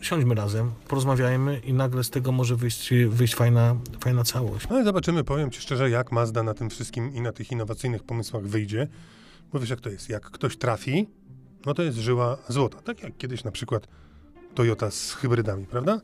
siądźmy 0.00 0.34
razem, 0.34 0.70
porozmawiajmy 0.88 1.58
i 1.58 1.72
nagle 1.72 2.04
z 2.04 2.10
tego 2.10 2.32
może 2.32 2.56
wyjść, 2.56 2.90
wyjść 3.08 3.34
fajna, 3.34 3.76
fajna 4.00 4.24
całość. 4.24 4.68
No 4.70 4.80
i 4.80 4.84
zobaczymy, 4.84 5.24
powiem 5.24 5.50
Ci 5.50 5.60
szczerze, 5.60 5.90
jak 5.90 6.12
Mazda 6.12 6.42
na 6.42 6.54
tym 6.54 6.70
wszystkim 6.70 7.14
i 7.14 7.20
na 7.20 7.32
tych 7.32 7.52
innowacyjnych 7.52 8.02
pomysłach 8.02 8.42
wyjdzie. 8.42 8.88
Bo 9.52 9.60
wiesz, 9.60 9.70
jak 9.70 9.80
to 9.80 9.90
jest. 9.90 10.08
Jak 10.08 10.22
ktoś 10.22 10.56
trafi, 10.56 11.06
no 11.66 11.74
to 11.74 11.82
jest 11.82 11.98
żyła 11.98 12.36
złota. 12.48 12.82
Tak 12.82 13.02
jak 13.02 13.16
kiedyś 13.16 13.44
na 13.44 13.50
przykład 13.50 13.88
Toyota 14.54 14.90
z 14.90 15.12
hybrydami, 15.12 15.66
prawda? 15.66 16.00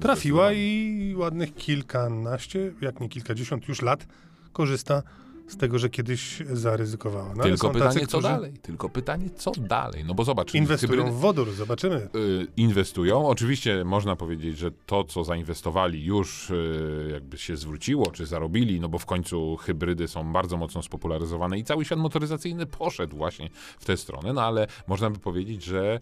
Trafiła 0.00 0.52
i 0.52 1.14
ładnych 1.16 1.54
kilkanaście, 1.54 2.72
jak 2.80 3.00
nie 3.00 3.08
kilkadziesiąt 3.08 3.68
już 3.68 3.82
lat 3.82 4.06
korzysta 4.52 5.02
z 5.50 5.56
tego, 5.56 5.78
że 5.78 5.90
kiedyś 5.90 6.42
zaryzykowała. 6.52 7.34
No, 7.36 7.42
Tylko 7.42 7.70
pytanie, 7.70 7.94
tacy, 7.94 8.00
co 8.00 8.06
którzy 8.18 8.22
dalej? 8.34 8.52
Tylko 8.62 8.88
pytanie, 8.88 9.30
co 9.36 9.50
dalej? 9.58 10.04
No 10.04 10.14
bo 10.14 10.24
zobacz, 10.24 10.54
Inwestują 10.54 11.02
hybrydy- 11.04 11.10
w 11.12 11.20
wodór, 11.20 11.50
zobaczymy. 11.52 11.96
y, 11.96 12.46
inwestują. 12.56 13.28
Oczywiście 13.28 13.84
można 13.84 14.16
powiedzieć, 14.16 14.58
że 14.58 14.70
to, 14.86 15.04
co 15.04 15.24
zainwestowali, 15.24 16.04
już 16.04 16.50
y, 16.50 17.08
jakby 17.12 17.38
się 17.38 17.56
zwróciło, 17.56 18.10
czy 18.10 18.26
zarobili, 18.26 18.80
no 18.80 18.88
bo 18.88 18.98
w 18.98 19.06
końcu 19.06 19.56
hybrydy 19.56 20.08
są 20.08 20.32
bardzo 20.32 20.56
mocno 20.56 20.82
spopularyzowane 20.82 21.58
i 21.58 21.64
cały 21.64 21.84
świat 21.84 21.98
motoryzacyjny 21.98 22.66
poszedł 22.66 23.16
właśnie 23.16 23.48
w 23.78 23.84
tę 23.84 23.96
stronę, 23.96 24.32
no 24.32 24.42
ale 24.42 24.66
można 24.86 25.10
by 25.10 25.18
powiedzieć, 25.18 25.64
że 25.64 26.00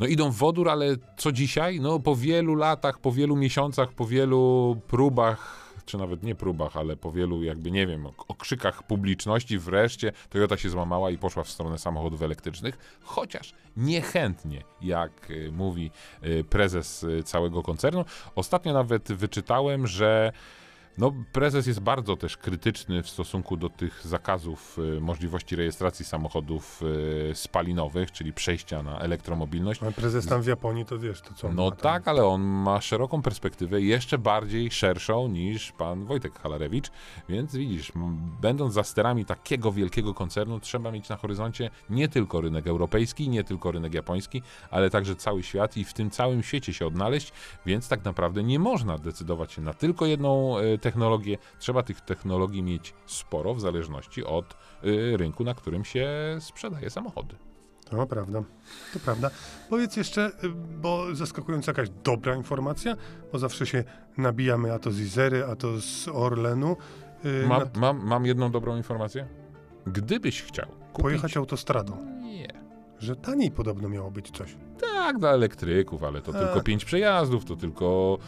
no 0.00 0.06
idą 0.06 0.30
w 0.30 0.36
wodór, 0.36 0.68
ale 0.68 0.96
co 1.16 1.32
dzisiaj? 1.32 1.80
No 1.80 2.00
po 2.00 2.16
wielu 2.16 2.54
latach, 2.54 2.98
po 2.98 3.12
wielu 3.12 3.36
miesiącach, 3.36 3.92
po 3.92 4.06
wielu 4.06 4.76
próbach 4.88 5.61
czy 5.86 5.98
nawet 5.98 6.22
nie 6.22 6.34
próbach, 6.34 6.76
ale 6.76 6.96
po 6.96 7.12
wielu 7.12 7.42
jakby, 7.42 7.70
nie 7.70 7.86
wiem, 7.86 8.06
okrzykach 8.28 8.82
publiczności 8.82 9.58
wreszcie 9.58 10.12
Toyota 10.30 10.56
się 10.56 10.70
złamała 10.70 11.10
i 11.10 11.18
poszła 11.18 11.44
w 11.44 11.50
stronę 11.50 11.78
samochodów 11.78 12.22
elektrycznych, 12.22 12.98
chociaż 13.02 13.54
niechętnie, 13.76 14.62
jak 14.80 15.30
y, 15.30 15.52
mówi 15.52 15.90
y, 16.24 16.44
prezes 16.44 17.02
y, 17.02 17.22
całego 17.22 17.62
koncernu. 17.62 18.04
Ostatnio 18.34 18.72
nawet 18.72 19.12
wyczytałem, 19.12 19.86
że 19.86 20.32
no, 20.98 21.12
prezes 21.32 21.66
jest 21.66 21.80
bardzo 21.80 22.16
też 22.16 22.36
krytyczny 22.36 23.02
w 23.02 23.08
stosunku 23.08 23.56
do 23.56 23.68
tych 23.68 24.06
zakazów 24.06 24.78
y, 24.96 25.00
możliwości 25.00 25.56
rejestracji 25.56 26.04
samochodów 26.04 26.82
y, 27.30 27.34
spalinowych, 27.34 28.12
czyli 28.12 28.32
przejścia 28.32 28.82
na 28.82 28.98
elektromobilność. 28.98 29.82
Ale 29.82 29.92
prezes 29.92 30.26
tam 30.26 30.42
w 30.42 30.46
Japonii, 30.46 30.84
to 30.84 30.98
wiesz, 30.98 31.20
to 31.20 31.34
co 31.34 31.52
No 31.52 31.70
tak, 31.70 32.08
ale 32.08 32.24
on 32.24 32.42
ma 32.42 32.80
szeroką 32.80 33.22
perspektywę, 33.22 33.80
jeszcze 33.80 34.18
bardziej 34.18 34.70
szerszą 34.70 35.28
niż 35.28 35.72
pan 35.72 36.04
Wojtek 36.04 36.38
Halarewicz, 36.38 36.90
więc 37.28 37.56
widzisz, 37.56 37.92
będąc 38.40 38.74
za 38.74 38.82
sterami 38.82 39.24
takiego 39.24 39.72
wielkiego 39.72 40.14
koncernu, 40.14 40.60
trzeba 40.60 40.90
mieć 40.90 41.08
na 41.08 41.16
horyzoncie 41.16 41.70
nie 41.90 42.08
tylko 42.08 42.40
rynek 42.40 42.66
europejski, 42.66 43.28
nie 43.28 43.44
tylko 43.44 43.72
rynek 43.72 43.94
japoński, 43.94 44.42
ale 44.70 44.90
także 44.90 45.16
cały 45.16 45.42
świat 45.42 45.76
i 45.76 45.84
w 45.84 45.92
tym 45.92 46.10
całym 46.10 46.42
świecie 46.42 46.72
się 46.72 46.86
odnaleźć, 46.86 47.32
więc 47.66 47.88
tak 47.88 48.04
naprawdę 48.04 48.42
nie 48.42 48.58
można 48.58 48.98
decydować 48.98 49.52
się 49.52 49.62
na 49.62 49.74
tylko 49.74 50.06
jedną 50.06 50.58
e, 50.58 50.81
technologię. 50.82 51.38
Trzeba 51.58 51.82
tych 51.82 52.00
technologii 52.00 52.62
mieć 52.62 52.94
sporo 53.06 53.54
w 53.54 53.60
zależności 53.60 54.24
od 54.24 54.54
e, 54.54 55.16
rynku, 55.16 55.44
na 55.44 55.54
którym 55.54 55.84
się 55.84 56.08
sprzedaje 56.40 56.90
samochody. 56.90 57.36
To 57.90 58.06
prawda, 58.06 58.42
to 58.92 58.98
prawda. 59.04 59.30
Powiedz 59.70 59.96
jeszcze, 59.96 60.26
y, 60.44 60.48
bo 60.80 61.14
zaskakująca 61.14 61.70
jakaś 61.70 61.88
dobra 62.04 62.36
informacja, 62.36 62.96
bo 63.32 63.38
zawsze 63.38 63.66
się 63.66 63.84
nabijamy 64.18 64.72
a 64.72 64.78
to 64.78 64.90
z 64.90 65.00
Izery, 65.00 65.44
a 65.44 65.56
to 65.56 65.80
z 65.80 66.08
Orlenu. 66.08 66.76
y, 67.24 67.46
Mam, 67.46 67.62
na- 67.62 67.80
mam, 67.80 68.06
mam 68.06 68.26
jedną 68.26 68.50
dobrą 68.50 68.76
informację. 68.76 69.28
Gdybyś 69.86 70.42
chciał 70.42 70.66
kupić... 70.66 71.02
Pojechać 71.02 71.36
autostradą, 71.36 71.96
Nie. 72.22 72.48
że 72.98 73.16
taniej 73.16 73.50
podobno 73.50 73.88
miało 73.88 74.10
być 74.10 74.30
coś. 74.30 74.56
Tak, 74.80 75.18
dla 75.18 75.30
elektryków, 75.30 76.02
ale 76.04 76.22
to 76.22 76.32
A. 76.34 76.38
tylko 76.38 76.60
pięć 76.60 76.84
przejazdów, 76.84 77.44
to 77.44 77.56
tylko 77.56 78.18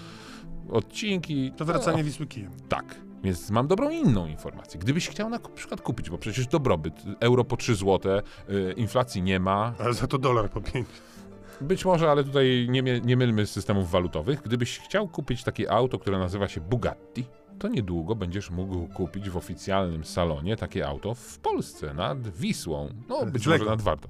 odcinki. 0.71 1.53
To 1.57 1.65
wracanie 1.65 2.05
Wisły 2.05 2.27
kijem. 2.27 2.51
Tak. 2.69 2.85
Więc 3.25 3.51
mam 3.51 3.67
dobrą 3.67 3.91
inną 3.91 4.27
informację. 4.27 4.81
Gdybyś 4.81 5.09
chciał 5.09 5.31
na 5.31 5.39
przykład 5.39 5.81
kupić, 5.81 6.11
bo 6.11 6.19
przecież 6.19 6.47
dobrobyt, 6.47 6.95
euro 7.21 7.45
po 7.45 7.57
3 7.57 7.75
zł, 7.75 8.13
y, 8.51 8.73
inflacji 8.77 9.23
nie 9.23 9.41
ma, 9.41 9.75
Ale 9.79 9.95
za 9.95 10.07
to 10.07 10.19
dolar 10.19 10.51
po 10.51 10.61
pięć. 10.61 10.87
być 11.61 11.85
może, 11.85 12.11
ale 12.11 12.25
tutaj 12.25 12.67
nie, 12.71 12.83
nie 12.83 13.17
mylmy 13.17 13.47
systemów 13.47 13.91
walutowych. 13.91 14.43
Gdybyś 14.43 14.79
chciał 14.79 15.09
kupić 15.09 15.45
takie 15.45 15.73
auto, 15.73 15.99
które 15.99 16.19
nazywa 16.19 16.49
się 16.49 16.61
Bugatti, 16.61 17.25
to 17.59 17.69
niedługo 17.69 18.15
będziesz 18.15 18.51
mógł 18.51 18.87
kupić 18.87 19.31
w 19.31 19.37
oficjalnym 19.37 20.05
salonie 20.05 20.57
takie 20.57 20.87
auto 20.89 21.15
w 21.15 21.39
Polsce, 21.39 21.95
nad 21.95 22.29
Wisłą. 22.29 22.89
No, 23.09 23.27
być 23.27 23.47
może 23.47 23.65
nad 23.65 23.83
Wartą. 23.83 24.09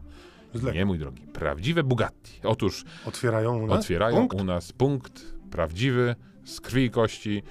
Nie, 0.74 0.86
mój 0.86 0.98
drogi. 0.98 1.22
Prawdziwe 1.22 1.82
Bugatti. 1.82 2.40
Otóż 2.44 2.84
Otwierają 3.06 3.58
u 3.58 3.66
nas? 3.66 3.78
otwierają 3.78 4.16
Punkt? 4.16 4.40
u 4.40 4.44
nas 4.44 4.72
punkt 4.72 5.34
prawdziwy, 5.50 6.14
z 6.44 6.60
krwi 6.60 6.84
i 6.84 6.90
kości. 6.90 7.42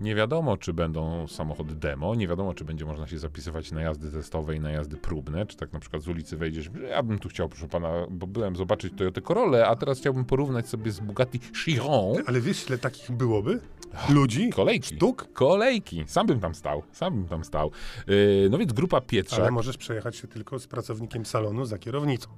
Nie 0.00 0.14
wiadomo, 0.14 0.56
czy 0.56 0.72
będą 0.72 1.28
samochody 1.28 1.74
demo, 1.74 2.14
nie 2.14 2.28
wiadomo, 2.28 2.54
czy 2.54 2.64
będzie 2.64 2.84
można 2.84 3.06
się 3.06 3.18
zapisywać 3.18 3.72
na 3.72 3.80
jazdy 3.82 4.12
testowe 4.12 4.56
i 4.56 4.60
na 4.60 4.70
jazdy 4.70 4.96
próbne, 4.96 5.46
czy 5.46 5.56
tak 5.56 5.72
na 5.72 5.80
przykład 5.80 6.02
z 6.02 6.08
ulicy 6.08 6.36
wejdziesz, 6.36 6.70
ja 6.90 7.02
bym 7.02 7.18
tu 7.18 7.28
chciał, 7.28 7.48
proszę 7.48 7.68
pana, 7.68 8.06
bo 8.10 8.26
byłem 8.26 8.56
zobaczyć 8.56 8.92
Toyota 8.96 9.20
Corolla, 9.20 9.66
a 9.66 9.76
teraz 9.76 9.98
chciałbym 9.98 10.24
porównać 10.24 10.68
sobie 10.68 10.92
z 10.92 11.00
Bugatti 11.00 11.40
Chiron. 11.64 12.16
Ale 12.26 12.40
wiesz, 12.40 12.68
ile 12.68 12.78
takich 12.78 13.10
byłoby? 13.10 13.60
Ludzi? 14.08 14.50
Kolejki. 14.50 14.96
Sztuk? 14.96 15.28
Kolejki. 15.32 16.04
Sam 16.06 16.26
bym 16.26 16.40
tam 16.40 16.54
stał, 16.54 16.82
sam 16.92 17.14
bym 17.14 17.28
tam 17.28 17.44
stał. 17.44 17.70
Yy, 18.06 18.48
no 18.50 18.58
więc 18.58 18.72
grupa 18.72 19.00
Pietrzak. 19.00 19.40
Ale 19.40 19.50
możesz 19.50 19.76
przejechać 19.76 20.16
się 20.16 20.28
tylko 20.28 20.58
z 20.58 20.66
pracownikiem 20.66 21.26
salonu 21.26 21.64
za 21.64 21.78
kierownicą. 21.78 22.28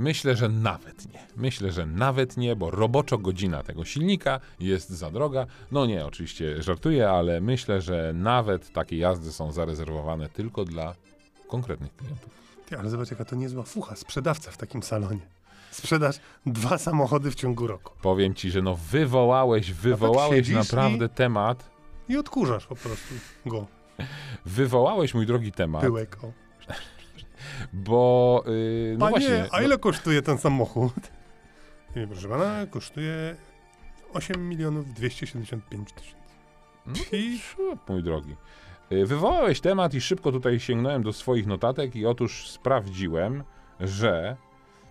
Myślę, 0.00 0.36
że 0.36 0.48
nawet 0.48 1.12
nie. 1.12 1.26
Myślę, 1.36 1.72
że 1.72 1.86
nawet 1.86 2.36
nie, 2.36 2.56
bo 2.56 2.70
roboczo 2.70 3.18
godzina 3.18 3.62
tego 3.62 3.84
silnika 3.84 4.40
jest 4.60 4.90
za 4.90 5.10
droga. 5.10 5.46
No 5.72 5.86
nie, 5.86 6.06
oczywiście 6.06 6.62
żartuję, 6.62 7.10
ale 7.10 7.40
myślę, 7.40 7.80
że 7.80 8.12
nawet 8.14 8.72
takie 8.72 8.96
jazdy 8.96 9.32
są 9.32 9.52
zarezerwowane 9.52 10.28
tylko 10.28 10.64
dla 10.64 10.94
konkretnych 11.48 11.96
klientów. 11.96 12.30
Ty, 12.66 12.78
ale 12.78 12.90
zobacz, 12.90 13.10
jaka 13.10 13.24
to 13.24 13.36
niezła 13.36 13.62
fucha, 13.62 13.96
sprzedawca 13.96 14.50
w 14.50 14.56
takim 14.56 14.82
salonie. 14.82 15.20
Sprzedasz 15.70 16.16
dwa 16.46 16.78
samochody 16.78 17.30
w 17.30 17.34
ciągu 17.34 17.66
roku. 17.66 17.92
Powiem 18.02 18.34
ci, 18.34 18.50
że 18.50 18.62
no 18.62 18.76
wywołałeś, 18.90 19.72
wywołałeś 19.72 20.46
tak 20.46 20.56
naprawdę 20.56 21.06
i- 21.06 21.08
temat. 21.08 21.70
I 22.08 22.16
odkurzasz 22.16 22.66
po 22.66 22.76
prostu 22.76 23.14
go. 23.46 23.66
Wywołałeś 24.46 25.14
mój 25.14 25.26
drogi 25.26 25.52
temat, 25.52 25.82
Pyłek, 25.82 26.16
o. 26.24 26.32
bo 27.72 28.42
yy, 28.46 28.96
no 28.98 29.10
Panie, 29.10 29.26
właśnie. 29.28 29.48
a 29.52 29.62
ile 29.62 29.78
kosztuje 29.78 30.22
ten 30.22 30.38
samochód? 30.38 30.92
Nie, 31.96 32.06
proszę 32.06 32.28
pana, 32.28 32.66
kosztuje 32.66 33.36
8 34.12 34.48
milionów 34.48 34.94
275 34.94 35.92
tysięcy. 35.92 36.20
No, 36.86 36.92
I 37.12 37.40
no, 37.58 37.76
mój 37.88 38.02
drogi. 38.02 38.36
Y, 38.92 39.06
Wywołałeś 39.06 39.60
temat 39.60 39.94
i 39.94 40.00
szybko 40.00 40.32
tutaj 40.32 40.60
sięgnąłem 40.60 41.02
do 41.02 41.12
swoich 41.12 41.46
notatek 41.46 41.96
i 41.96 42.06
otóż 42.06 42.48
sprawdziłem, 42.48 43.44
że 43.80 44.36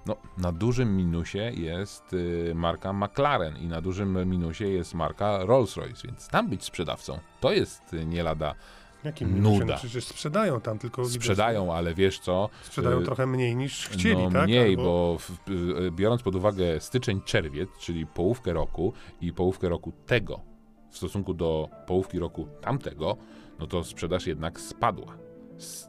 no, 0.06 0.16
na 0.38 0.52
dużym 0.52 0.98
minusie 0.98 1.52
jest 1.54 2.14
y, 2.14 2.52
marka 2.56 2.94
McLaren 2.94 3.58
i 3.58 3.68
na 3.68 3.82
dużym 3.82 4.30
minusie 4.30 4.68
jest 4.68 4.94
marka 4.94 5.40
Rolls-Royce, 5.46 6.06
więc 6.06 6.28
tam 6.28 6.50
być 6.50 6.64
sprzedawcą 6.64 7.20
to 7.40 7.52
jest 7.52 7.94
y, 7.94 8.06
nie 8.06 8.24
lada 8.24 8.56
Jakim? 9.04 9.42
Nuda. 9.42 9.78
Przecież 9.78 10.06
sprzedają 10.06 10.62
tam 10.62 10.80
tylko... 10.80 11.06
sprzedają, 11.06 11.74
ale 11.74 11.94
wiesz 11.94 12.20
co? 12.20 12.50
Sprzedają 12.64 13.00
y, 13.00 13.04
trochę 13.04 13.26
mniej 13.26 13.56
niż 13.56 13.88
chcieli, 13.88 14.24
no 14.24 14.32
tak? 14.32 14.44
mniej, 14.44 14.76
Albo- 14.78 14.84
bo 14.84 15.18
w, 15.20 15.50
y, 15.50 15.92
biorąc 15.92 16.24
pod 16.24 16.36
uwagę 16.36 16.80
styczeń, 16.80 17.22
czerwiec, 17.26 17.70
czyli 17.80 18.06
połówkę 18.08 18.54
roku 18.54 18.94
i 19.22 19.34
połówkę 19.34 19.70
roku 19.70 19.92
tego 20.06 20.42
w 20.90 20.98
stosunku 20.98 21.34
do 21.34 21.70
połówki 21.86 22.20
roku 22.20 22.48
tamtego, 22.62 23.18
no 23.60 23.68
to 23.68 23.84
sprzedaż 23.84 24.28
jednak 24.28 24.60
spadła. 24.60 25.18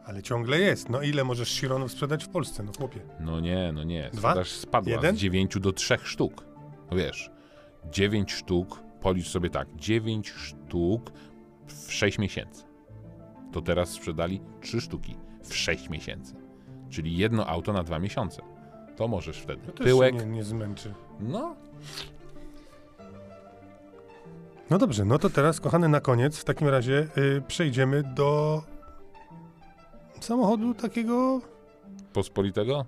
Ale 0.04 0.22
ciągle 0.22 0.58
jest. 0.58 0.88
No 0.88 1.02
ile 1.02 1.24
możesz 1.24 1.48
Chironów 1.48 1.92
sprzedać 1.92 2.24
w 2.24 2.28
Polsce, 2.28 2.62
no 2.62 2.72
chłopie? 2.78 3.00
No 3.20 3.40
nie, 3.40 3.72
no 3.72 3.84
nie. 3.84 4.11
Dwa? 4.12 4.30
Sprzedaż 4.30 4.50
spadła 4.50 4.92
Jeden? 4.92 5.16
z 5.16 5.18
9 5.18 5.58
do 5.61 5.72
3 5.72 5.96
sztuk. 6.02 6.44
No 6.90 6.96
wiesz, 6.96 7.30
9 7.90 8.32
sztuk, 8.32 8.82
policz 9.00 9.28
sobie 9.28 9.50
tak, 9.50 9.68
9 9.76 10.30
sztuk 10.30 11.12
w 11.66 11.92
6 11.92 12.18
miesięcy. 12.18 12.69
To 13.53 13.62
teraz 13.62 13.90
sprzedali 13.90 14.40
3 14.61 14.80
sztuki 14.80 15.16
w 15.42 15.57
6 15.57 15.90
miesięcy. 15.90 16.34
Czyli 16.90 17.16
jedno 17.16 17.46
auto 17.46 17.72
na 17.72 17.82
2 17.82 17.98
miesiące. 17.98 18.42
To 18.96 19.09
możesz 19.09 19.38
wtedy. 19.38 19.62
To 19.66 19.72
też 19.72 19.86
Pyłek, 19.86 20.14
się 20.18 20.26
nie, 20.26 20.32
nie 20.32 20.44
zmęczy. 20.44 20.94
no 21.20 21.57
No 24.70 24.78
dobrze, 24.78 25.05
no 25.05 25.18
to 25.18 25.30
teraz, 25.30 25.61
kochany, 25.61 25.88
na 25.88 26.01
koniec 26.01 26.38
w 26.38 26.44
takim 26.44 26.68
razie 26.68 27.09
y, 27.18 27.42
przejdziemy 27.48 28.03
do 28.14 28.62
samochodu 30.20 30.74
takiego... 30.74 31.40
pospolitego? 32.12 32.86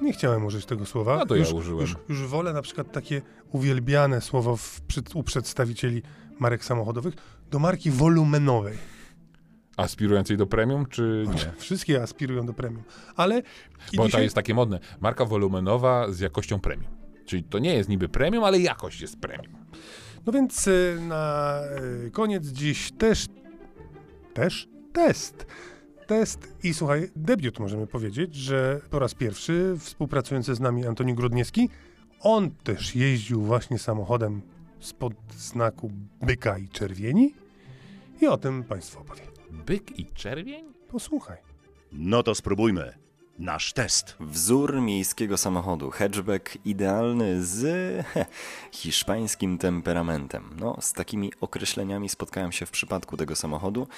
Nie 0.00 0.12
chciałem 0.12 0.44
użyć 0.44 0.66
tego 0.66 0.86
słowa. 0.86 1.16
No 1.16 1.26
to 1.26 1.34
ja 1.34 1.40
już, 1.40 1.52
użyłem. 1.52 1.80
Już, 1.80 1.96
już 2.08 2.26
wolę 2.26 2.52
na 2.52 2.62
przykład 2.62 2.92
takie 2.92 3.22
uwielbiane 3.52 4.20
słowo 4.20 4.56
w, 4.56 4.80
przed, 4.80 5.16
u 5.16 5.22
przedstawicieli 5.22 6.02
marek 6.38 6.64
samochodowych 6.64 7.14
do 7.50 7.58
marki 7.58 7.90
wolumenowej. 7.90 8.78
Aspirującej 9.78 10.36
do 10.36 10.46
premium, 10.46 10.86
czy 10.86 11.24
nie? 11.34 11.52
Wszystkie 11.58 12.02
aspirują 12.02 12.46
do 12.46 12.54
premium. 12.54 12.82
Ale 13.16 13.42
Bo 13.94 14.02
to 14.02 14.08
dzisiaj, 14.08 14.22
jest 14.22 14.34
takie 14.34 14.54
modne. 14.54 14.78
Marka 15.00 15.24
wolumenowa 15.24 16.12
z 16.12 16.20
jakością 16.20 16.60
premium. 16.60 16.90
Czyli 17.26 17.44
to 17.44 17.58
nie 17.58 17.74
jest 17.74 17.88
niby 17.88 18.08
premium, 18.08 18.44
ale 18.44 18.58
jakość 18.58 19.00
jest 19.00 19.20
premium. 19.20 19.52
No 20.26 20.32
więc 20.32 20.66
y, 20.66 20.98
na 21.08 21.60
y, 22.06 22.10
koniec 22.10 22.46
dziś 22.46 22.92
też, 22.92 23.26
też 24.34 24.68
test. 24.92 25.46
Test 26.06 26.54
i 26.62 26.74
słuchaj, 26.74 27.10
debiut 27.16 27.58
możemy 27.58 27.86
powiedzieć, 27.86 28.34
że 28.34 28.80
po 28.90 28.98
raz 28.98 29.14
pierwszy 29.14 29.76
współpracujący 29.78 30.54
z 30.54 30.60
nami 30.60 30.86
Antoni 30.86 31.14
Grodniewski, 31.14 31.68
on 32.20 32.50
też 32.50 32.96
jeździł 32.96 33.42
właśnie 33.42 33.78
samochodem 33.78 34.42
spod 34.80 35.12
znaku 35.36 35.90
byka 36.22 36.58
i 36.58 36.68
czerwieni 36.68 37.34
i 38.20 38.26
o 38.26 38.36
tym 38.36 38.64
Państwu 38.64 39.00
opowie. 39.00 39.27
Byk 39.50 39.98
i 39.98 40.06
czerwień? 40.06 40.72
Posłuchaj. 40.88 41.36
No 41.92 42.22
to 42.22 42.34
spróbujmy. 42.34 42.94
Nasz 43.38 43.72
test. 43.72 44.16
Wzór 44.20 44.80
miejskiego 44.80 45.38
samochodu, 45.38 45.90
hatchback 45.90 46.58
idealny 46.64 47.44
z 47.44 47.62
he, 48.06 48.26
hiszpańskim 48.72 49.58
temperamentem. 49.58 50.56
No, 50.60 50.76
z 50.80 50.92
takimi 50.92 51.32
określeniami 51.40 52.08
spotkałem 52.08 52.52
się 52.52 52.66
w 52.66 52.70
przypadku 52.70 53.16
tego 53.16 53.36
samochodu. 53.36 53.88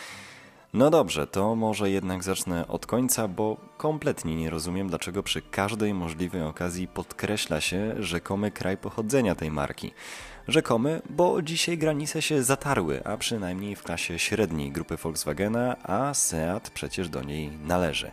No 0.72 0.90
dobrze, 0.90 1.26
to 1.26 1.56
może 1.56 1.90
jednak 1.90 2.22
zacznę 2.22 2.68
od 2.68 2.86
końca, 2.86 3.28
bo 3.28 3.56
kompletnie 3.76 4.36
nie 4.36 4.50
rozumiem, 4.50 4.88
dlaczego 4.88 5.22
przy 5.22 5.42
każdej 5.42 5.94
możliwej 5.94 6.42
okazji 6.42 6.88
podkreśla 6.88 7.60
się 7.60 7.94
rzekomy 7.98 8.50
kraj 8.50 8.76
pochodzenia 8.76 9.34
tej 9.34 9.50
marki. 9.50 9.92
Rzekomy, 10.48 11.02
bo 11.10 11.42
dzisiaj 11.42 11.78
granice 11.78 12.22
się 12.22 12.42
zatarły, 12.42 13.04
a 13.04 13.16
przynajmniej 13.16 13.76
w 13.76 13.82
klasie 13.82 14.18
średniej 14.18 14.72
grupy 14.72 14.96
Volkswagena, 14.96 15.76
a 15.82 16.14
Seat 16.14 16.70
przecież 16.70 17.08
do 17.08 17.22
niej 17.22 17.50
należy. 17.50 18.10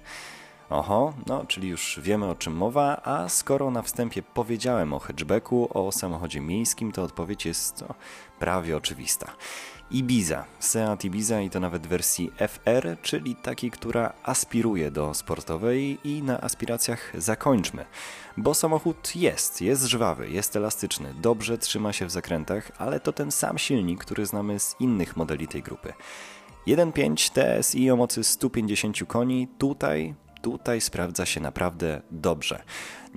Oho, 0.69 1.13
no 1.27 1.45
czyli 1.45 1.67
już 1.67 1.99
wiemy 2.03 2.25
o 2.25 2.35
czym 2.35 2.53
mowa, 2.53 3.01
a 3.03 3.29
skoro 3.29 3.71
na 3.71 3.81
wstępie 3.81 4.23
powiedziałem 4.23 4.93
o 4.93 4.99
hatchbacku, 4.99 5.69
o 5.73 5.91
samochodzie 5.91 6.41
miejskim, 6.41 6.91
to 6.91 7.03
odpowiedź 7.03 7.45
jest 7.45 7.81
no, 7.81 7.95
prawie 8.39 8.77
oczywista. 8.77 9.31
Ibiza, 9.91 10.45
Seat 10.59 11.05
Ibiza 11.05 11.41
i 11.41 11.49
to 11.49 11.59
nawet 11.59 11.87
wersji 11.87 12.31
FR, 12.37 12.97
czyli 13.01 13.35
takiej, 13.35 13.71
która 13.71 14.13
aspiruje 14.23 14.91
do 14.91 15.13
sportowej 15.13 15.97
i 16.03 16.23
na 16.23 16.41
aspiracjach 16.41 17.13
zakończmy. 17.17 17.85
Bo 18.37 18.53
samochód 18.53 19.15
jest, 19.15 19.61
jest 19.61 19.83
żwawy, 19.83 20.29
jest 20.29 20.55
elastyczny, 20.55 21.13
dobrze 21.21 21.57
trzyma 21.57 21.93
się 21.93 22.05
w 22.05 22.11
zakrętach, 22.11 22.71
ale 22.77 22.99
to 22.99 23.13
ten 23.13 23.31
sam 23.31 23.57
silnik, 23.57 24.05
który 24.05 24.25
znamy 24.25 24.59
z 24.59 24.75
innych 24.79 25.17
modeli 25.17 25.47
tej 25.47 25.63
grupy. 25.63 25.93
1.5 26.67 27.61
TSI 27.61 27.91
o 27.91 27.95
mocy 27.95 28.23
150 28.23 28.97
koni, 29.07 29.47
tutaj, 29.57 30.15
tutaj 30.41 30.81
sprawdza 30.81 31.25
się 31.25 31.41
naprawdę 31.41 32.01
dobrze. 32.11 32.63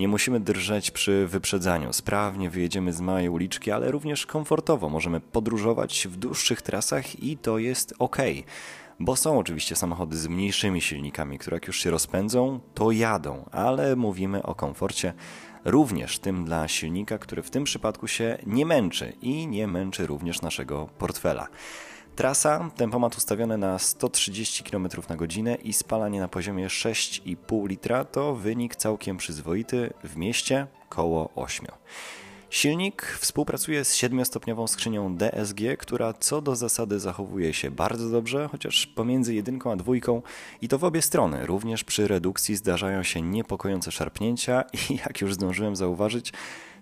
Nie 0.01 0.09
musimy 0.09 0.40
drżeć 0.40 0.90
przy 0.90 1.26
wyprzedzaniu, 1.26 1.92
sprawnie 1.92 2.51
wyjedziemy 2.51 2.92
z 2.92 3.01
małej 3.01 3.28
uliczki, 3.28 3.70
ale 3.70 3.90
również 3.90 4.26
komfortowo 4.26 4.88
możemy 4.88 5.20
podróżować 5.20 6.09
w 6.11 6.16
dłuższych 6.16 6.62
trasach 6.62 7.22
i 7.22 7.36
to 7.36 7.59
jest 7.59 7.94
ok. 7.98 8.16
Bo 9.01 9.16
są 9.16 9.38
oczywiście 9.38 9.76
samochody 9.76 10.16
z 10.16 10.26
mniejszymi 10.26 10.80
silnikami, 10.80 11.38
które 11.38 11.57
jak 11.57 11.66
już 11.66 11.80
się 11.80 11.90
rozpędzą, 11.90 12.61
to 12.74 12.90
jadą, 12.90 13.44
ale 13.53 13.96
mówimy 13.96 14.42
o 14.42 14.55
komforcie 14.55 15.12
również 15.64 16.18
tym 16.18 16.44
dla 16.44 16.68
silnika, 16.68 17.18
który 17.18 17.42
w 17.42 17.51
tym 17.51 17.64
przypadku 17.64 18.09
się 18.09 18.38
nie 18.46 18.66
męczy 18.66 19.12
i 19.22 19.46
nie 19.46 19.66
męczy 19.66 20.07
również 20.07 20.42
naszego 20.42 20.88
portfela. 20.98 21.48
Trasa, 22.21 22.71
tempomat 22.77 23.16
ustawiony 23.16 23.59
na 23.59 23.79
130 23.79 24.64
km 24.64 24.89
na 25.09 25.16
godzinę 25.16 25.55
i 25.55 25.73
spalanie 25.73 26.21
na 26.21 26.29
poziomie 26.29 26.66
6,5 26.66 27.68
litra 27.68 28.05
to 28.05 28.35
wynik 28.35 28.77
całkiem 28.77 29.16
przyzwoity, 29.16 29.93
w 30.05 30.16
mieście 30.16 30.66
koło 30.89 31.31
8. 31.35 31.66
Silnik 32.51 33.03
współpracuje 33.03 33.85
z 33.85 33.97
7-stopniową 33.97 34.66
skrzynią 34.66 35.16
DSG, 35.16 35.61
która 35.79 36.12
co 36.12 36.43
do 36.43 36.57
zasady 36.57 37.01
zachowuje 37.01 37.55
się 37.55 37.71
bardzo 37.71 38.11
dobrze, 38.11 38.49
chociaż 38.53 38.87
pomiędzy 38.87 39.35
jedynką 39.35 39.73
a 39.73 39.77
dwójką 39.77 40.23
i 40.62 40.68
to 40.68 40.79
w 40.79 40.85
obie 40.85 41.03
strony. 41.03 41.47
Również 41.47 41.85
przy 41.85 42.09
redukcji 42.09 42.57
zdarzają 42.57 43.03
się 43.03 43.23
niepokojące 43.23 43.93
szarpnięcia 43.93 44.64
i 44.91 44.97
jak 44.97 45.21
już 45.21 45.35
zdążyłem 45.35 45.77
zauważyć, 45.77 46.33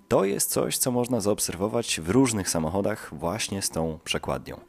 to 0.09 0.25
jest 0.25 0.51
coś, 0.51 0.79
co 0.79 0.91
można 0.91 1.21
zaobserwować 1.21 2.01
w 2.01 2.09
różnych 2.09 2.51
samochodach 2.51 3.11
właśnie 3.13 3.63
z 3.63 3.71
tą 3.71 3.99
przekładnią. 4.05 4.61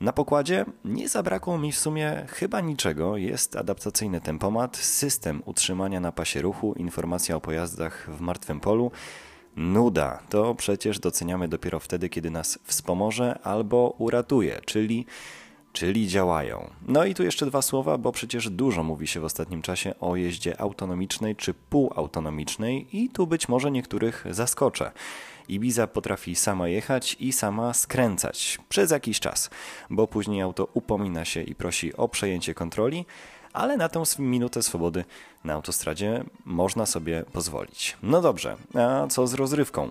Na 0.00 0.12
pokładzie 0.12 0.64
nie 0.84 1.08
zabrakło 1.08 1.58
mi 1.58 1.72
w 1.72 1.78
sumie 1.78 2.26
chyba 2.28 2.60
niczego. 2.60 3.16
Jest 3.16 3.56
adaptacyjny 3.56 4.20
tempomat, 4.20 4.76
system 4.76 5.42
utrzymania 5.44 6.00
na 6.00 6.12
pasie 6.12 6.42
ruchu, 6.42 6.74
informacja 6.76 7.36
o 7.36 7.40
pojazdach 7.40 8.10
w 8.10 8.20
martwym 8.20 8.60
polu. 8.60 8.90
Nuda 9.56 10.22
to 10.28 10.54
przecież 10.54 10.98
doceniamy 10.98 11.48
dopiero 11.48 11.80
wtedy, 11.80 12.08
kiedy 12.08 12.30
nas 12.30 12.58
wspomoże 12.64 13.38
albo 13.42 13.94
uratuje, 13.98 14.60
czyli, 14.66 15.06
czyli 15.72 16.08
działają. 16.08 16.70
No 16.88 17.04
i 17.04 17.14
tu 17.14 17.22
jeszcze 17.22 17.46
dwa 17.46 17.62
słowa, 17.62 17.98
bo 17.98 18.12
przecież 18.12 18.50
dużo 18.50 18.82
mówi 18.82 19.06
się 19.06 19.20
w 19.20 19.24
ostatnim 19.24 19.62
czasie 19.62 19.94
o 20.00 20.16
jeździe 20.16 20.60
autonomicznej 20.60 21.36
czy 21.36 21.54
półautonomicznej 21.54 22.96
i 22.96 23.08
tu 23.08 23.26
być 23.26 23.48
może 23.48 23.70
niektórych 23.70 24.24
zaskoczę. 24.30 24.92
Ibiza 25.50 25.86
potrafi 25.86 26.34
sama 26.34 26.68
jechać 26.68 27.16
i 27.20 27.32
sama 27.32 27.74
skręcać 27.74 28.58
przez 28.68 28.90
jakiś 28.90 29.20
czas, 29.20 29.50
bo 29.90 30.06
później 30.06 30.42
auto 30.42 30.68
upomina 30.74 31.24
się 31.24 31.42
i 31.42 31.54
prosi 31.54 31.96
o 31.96 32.08
przejęcie 32.08 32.54
kontroli, 32.54 33.06
ale 33.52 33.76
na 33.76 33.88
tę 33.88 34.02
minutę 34.18 34.62
swobody 34.62 35.04
na 35.44 35.54
autostradzie 35.54 36.24
można 36.44 36.86
sobie 36.86 37.24
pozwolić. 37.32 37.96
No 38.02 38.20
dobrze, 38.20 38.56
a 38.74 39.06
co 39.06 39.26
z 39.26 39.34
rozrywką? 39.34 39.90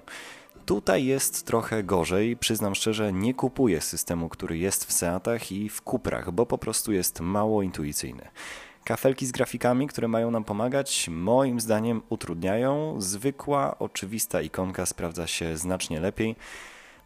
Tutaj 0.66 1.05
jest 1.05 1.45
trochę 1.45 1.84
gorzej, 1.84 2.38
przyznam 2.38 2.76
szczerze, 2.76 3.14
nie 3.14 3.34
kupuję 3.34 3.82
systemu, 3.82 4.30
który 4.30 4.57
jest 4.57 4.86
w 4.86 4.91
Seatach 4.91 5.51
i 5.51 5.70
w 5.70 5.82
Cuprach, 5.82 6.32
bo 6.32 6.45
po 6.45 6.57
prostu 6.57 6.93
jest 6.93 7.20
mało 7.20 7.64
intuicyjny. 7.64 8.28
Kafelki 8.89 9.25
z 9.25 9.31
grafikami, 9.31 9.87
które 9.87 10.07
mają 10.07 10.31
nam 10.31 10.43
pomagać, 10.43 11.09
moim 11.11 11.59
zdaniem 11.59 12.01
utrudniają. 12.09 12.95
Zwykła, 13.01 13.79
oczywista 13.79 14.41
ikonka 14.41 14.85
sprawdza 14.85 15.27
się 15.27 15.57
znacznie 15.57 15.99
lepiej. 15.99 16.35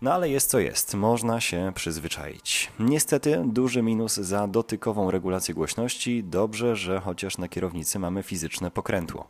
No 0.02 0.14
ale 0.14 0.30
jest 0.30 0.50
co 0.50 0.60
jest, 0.60 0.94
można 0.94 1.42
się 1.42 1.72
przyzwyczaić. 1.76 2.72
Niestety 2.80 3.42
duży 3.46 3.82
minus 3.82 4.16
za 4.16 4.48
dotykową 4.48 5.12
regulację 5.12 5.54
głośności, 5.54 6.24
dobrze, 6.24 6.76
że 6.76 7.00
chociaż 7.00 7.38
na 7.38 7.48
kierownicy 7.48 8.00
mamy 8.00 8.24
fizyczne 8.24 8.72
pokrętło. 8.72 9.28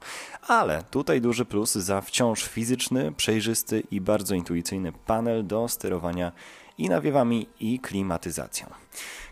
Ale 0.47 0.83
tutaj 0.91 1.21
duży 1.21 1.45
plus 1.45 1.71
za 1.71 2.01
wciąż 2.01 2.43
fizyczny, 2.43 3.11
przejrzysty 3.11 3.83
i 3.91 4.01
bardzo 4.01 4.35
intuicyjny 4.35 4.91
panel 4.91 5.47
do 5.47 5.67
sterowania 5.67 6.31
i 6.77 6.89
nawiewami 6.89 7.47
i 7.59 7.79
klimatyzacją. 7.79 8.67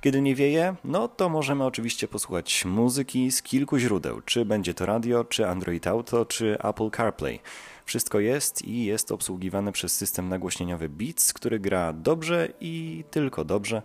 Kiedy 0.01 0.21
nie 0.21 0.35
wieje, 0.35 0.75
no 0.83 1.07
to 1.07 1.29
możemy 1.29 1.65
oczywiście 1.65 2.07
posłuchać 2.07 2.65
muzyki 2.65 3.31
z 3.31 3.41
kilku 3.41 3.77
źródeł, 3.77 4.21
czy 4.21 4.45
będzie 4.45 4.73
to 4.73 4.85
radio, 4.85 5.23
czy 5.23 5.47
Android 5.47 5.87
Auto, 5.87 6.25
czy 6.25 6.57
Apple 6.63 6.89
CarPlay. 6.97 7.39
Wszystko 7.85 8.19
jest 8.19 8.61
i 8.61 8.85
jest 8.85 9.11
obsługiwane 9.11 9.71
przez 9.71 9.97
system 9.97 10.29
nagłośnieniowy 10.29 10.89
Beats, 10.89 11.33
który 11.33 11.59
gra 11.59 11.93
dobrze 11.93 12.47
i 12.61 13.03
tylko 13.11 13.45
dobrze, 13.45 13.81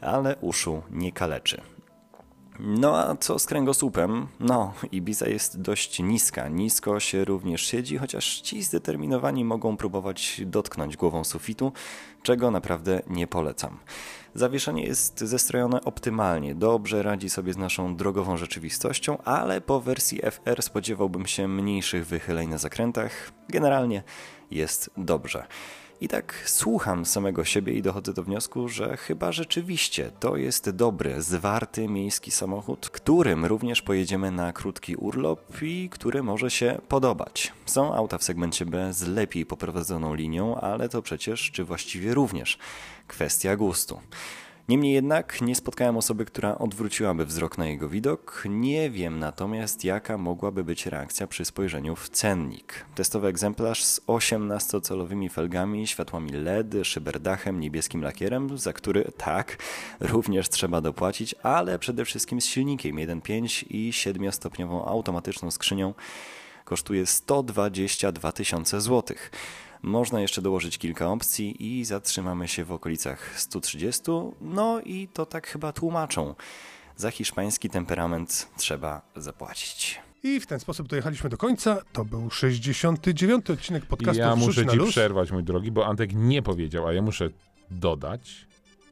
ale 0.00 0.36
uszu 0.36 0.82
nie 0.90 1.12
kaleczy. 1.12 1.75
No 2.58 2.98
a 2.98 3.16
co 3.16 3.38
z 3.38 3.46
kręgosłupem? 3.46 4.26
No, 4.40 4.72
Ibiza 4.92 5.28
jest 5.28 5.60
dość 5.60 6.00
niska. 6.00 6.48
Nisko 6.48 7.00
się 7.00 7.24
również 7.24 7.62
siedzi, 7.62 7.98
chociaż 7.98 8.40
ci 8.40 8.62
zdeterminowani 8.62 9.44
mogą 9.44 9.76
próbować 9.76 10.40
dotknąć 10.46 10.96
głową 10.96 11.24
sufitu, 11.24 11.72
czego 12.22 12.50
naprawdę 12.50 13.02
nie 13.06 13.26
polecam. 13.26 13.78
Zawieszenie 14.34 14.84
jest 14.84 15.20
zestrojone 15.20 15.80
optymalnie, 15.80 16.54
dobrze 16.54 17.02
radzi 17.02 17.30
sobie 17.30 17.52
z 17.52 17.56
naszą 17.56 17.96
drogową 17.96 18.36
rzeczywistością, 18.36 19.18
ale 19.24 19.60
po 19.60 19.80
wersji 19.80 20.20
FR 20.22 20.62
spodziewałbym 20.62 21.26
się 21.26 21.48
mniejszych 21.48 22.06
wychyleń 22.06 22.48
na 22.48 22.58
zakrętach. 22.58 23.32
Generalnie 23.48 24.02
jest 24.50 24.90
dobrze. 24.96 25.46
I 26.00 26.08
tak 26.08 26.42
słucham 26.46 27.06
samego 27.06 27.44
siebie 27.44 27.72
i 27.72 27.82
dochodzę 27.82 28.12
do 28.12 28.22
wniosku, 28.22 28.68
że 28.68 28.96
chyba 28.96 29.32
rzeczywiście 29.32 30.10
to 30.20 30.36
jest 30.36 30.70
dobry, 30.70 31.22
zwarty 31.22 31.88
miejski 31.88 32.30
samochód, 32.30 32.90
którym 32.90 33.44
również 33.44 33.82
pojedziemy 33.82 34.30
na 34.30 34.52
krótki 34.52 34.96
urlop 34.96 35.62
i 35.62 35.88
który 35.92 36.22
może 36.22 36.50
się 36.50 36.80
podobać. 36.88 37.52
Są 37.66 37.94
auta 37.94 38.18
w 38.18 38.24
segmencie 38.24 38.66
B 38.66 38.92
z 38.92 39.02
lepiej 39.02 39.46
poprowadzoną 39.46 40.14
linią, 40.14 40.60
ale 40.60 40.88
to 40.88 41.02
przecież, 41.02 41.50
czy 41.50 41.64
właściwie 41.64 42.14
również, 42.14 42.58
kwestia 43.06 43.56
gustu. 43.56 44.00
Niemniej 44.68 44.94
jednak 44.94 45.40
nie 45.40 45.54
spotkałem 45.54 45.96
osoby, 45.96 46.24
która 46.24 46.58
odwróciłaby 46.58 47.26
wzrok 47.26 47.58
na 47.58 47.66
jego 47.66 47.88
widok. 47.88 48.44
Nie 48.48 48.90
wiem 48.90 49.18
natomiast, 49.18 49.84
jaka 49.84 50.18
mogłaby 50.18 50.64
być 50.64 50.86
reakcja 50.86 51.26
przy 51.26 51.44
spojrzeniu 51.44 51.96
w 51.96 52.08
cennik. 52.08 52.84
Testowy 52.94 53.28
egzemplarz 53.28 53.84
z 53.84 54.00
18-calowymi 54.00 55.30
felgami, 55.30 55.86
światłami 55.86 56.30
LED, 56.32 56.74
szyberdachem, 56.82 57.60
niebieskim 57.60 58.02
lakierem, 58.02 58.58
za 58.58 58.72
który 58.72 59.12
tak, 59.16 59.56
również 60.00 60.48
trzeba 60.48 60.80
dopłacić, 60.80 61.34
ale 61.42 61.78
przede 61.78 62.04
wszystkim 62.04 62.40
z 62.40 62.46
silnikiem 62.46 62.96
1.5 62.96 63.64
i 63.70 63.92
7-stopniową 63.92 64.88
automatyczną 64.88 65.50
skrzynią 65.50 65.94
kosztuje 66.64 67.06
122 67.06 68.32
tysiące 68.32 68.80
złotych. 68.80 69.30
Można 69.86 70.20
jeszcze 70.20 70.42
dołożyć 70.42 70.78
kilka 70.78 71.12
opcji 71.12 71.78
i 71.78 71.84
zatrzymamy 71.84 72.48
się 72.48 72.64
w 72.64 72.72
okolicach 72.72 73.40
130. 73.40 74.02
No 74.40 74.80
i 74.80 75.08
to 75.08 75.26
tak 75.26 75.46
chyba 75.46 75.72
tłumaczą. 75.72 76.34
Za 76.96 77.10
hiszpański 77.10 77.70
temperament 77.70 78.48
trzeba 78.56 79.02
zapłacić. 79.16 80.00
I 80.22 80.40
w 80.40 80.46
ten 80.46 80.60
sposób 80.60 80.88
dojechaliśmy 80.88 81.30
do 81.30 81.36
końca. 81.36 81.78
To 81.92 82.04
był 82.04 82.30
69. 82.30 83.50
odcinek 83.50 83.86
podcastu 83.86 84.20
ja 84.20 84.36
muszę 84.36 84.66
ci 84.66 84.76
luz. 84.76 84.90
przerwać, 84.90 85.30
mój 85.30 85.44
drogi, 85.44 85.72
bo 85.72 85.86
Antek 85.86 86.10
nie 86.14 86.42
powiedział, 86.42 86.86
a 86.86 86.92
ja 86.92 87.02
muszę 87.02 87.28
dodać, 87.70 88.46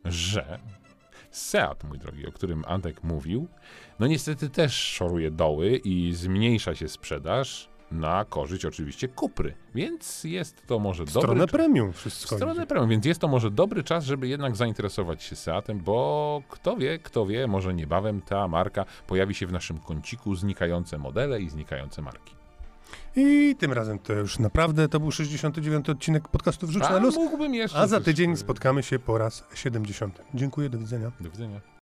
że 0.05 0.59
Seat, 1.31 1.85
mój 1.85 1.99
drogi, 1.99 2.27
o 2.27 2.33
którym 2.33 2.65
Antek 2.67 3.05
mówił, 3.05 3.49
no 3.99 4.07
niestety 4.07 4.51
też 4.51 4.73
szoruje 4.73 5.31
doły 5.31 5.77
i 5.77 6.13
zmniejsza 6.13 6.75
się 6.75 6.89
sprzedaż 6.89 7.69
na 7.95 8.25
korzyść 8.25 8.65
oczywiście 8.65 9.09
Kupry. 9.09 9.55
Więc 9.75 10.25
jest 10.25 10.67
to 10.67 10.79
może 10.79 11.05
dobry 11.05 11.21
stronę 11.21 11.47
premium 11.47 11.93
wszystko 11.93 12.37
stronę 12.37 12.55
idzie. 12.55 12.67
premium, 12.67 12.89
więc 12.91 13.05
jest 13.07 13.21
to 13.21 13.29
może 13.29 13.51
dobry 13.51 13.85
czas, 13.85 14.05
żeby 14.05 14.29
jednak 14.29 14.57
zainteresować 14.57 15.23
się 15.23 15.37
Seatem, 15.37 15.79
bo 15.79 16.43
kto 16.49 16.77
wie, 16.77 16.99
kto 16.99 17.27
wie, 17.27 17.47
może 17.47 17.75
niebawem 17.75 18.21
ta 18.21 18.49
marka 18.49 18.85
pojawi 19.07 19.35
się 19.35 19.47
w 19.47 19.53
naszym 19.53 19.79
kąciku 19.79 20.35
znikające 20.35 20.99
modele 20.99 21.41
i 21.41 21.49
znikające 21.49 22.03
marki. 22.03 22.35
I 23.17 23.57
tym 23.59 23.73
razem 23.73 23.99
to 23.99 24.13
już 24.13 24.39
naprawdę 24.39 24.89
to 24.89 25.01
był 25.01 25.11
69. 25.11 25.91
odcinek 25.91 26.29
podcastu 26.29 26.67
Wrzuć 26.67 26.83
na 26.83 26.89
A 26.89 26.99
luz. 26.99 27.15
mógłbym 27.17 27.55
jeszcze 27.55 27.79
A 27.79 27.87
za 27.87 28.01
tydzień 28.01 28.37
spotkamy 28.37 28.83
się 28.83 28.99
po 28.99 29.19
raz 29.19 29.45
70. 29.55 30.23
Dziękuję, 30.35 30.69
do 30.69 30.79
widzenia. 30.79 31.13
Do 31.21 31.31
widzenia. 31.31 31.61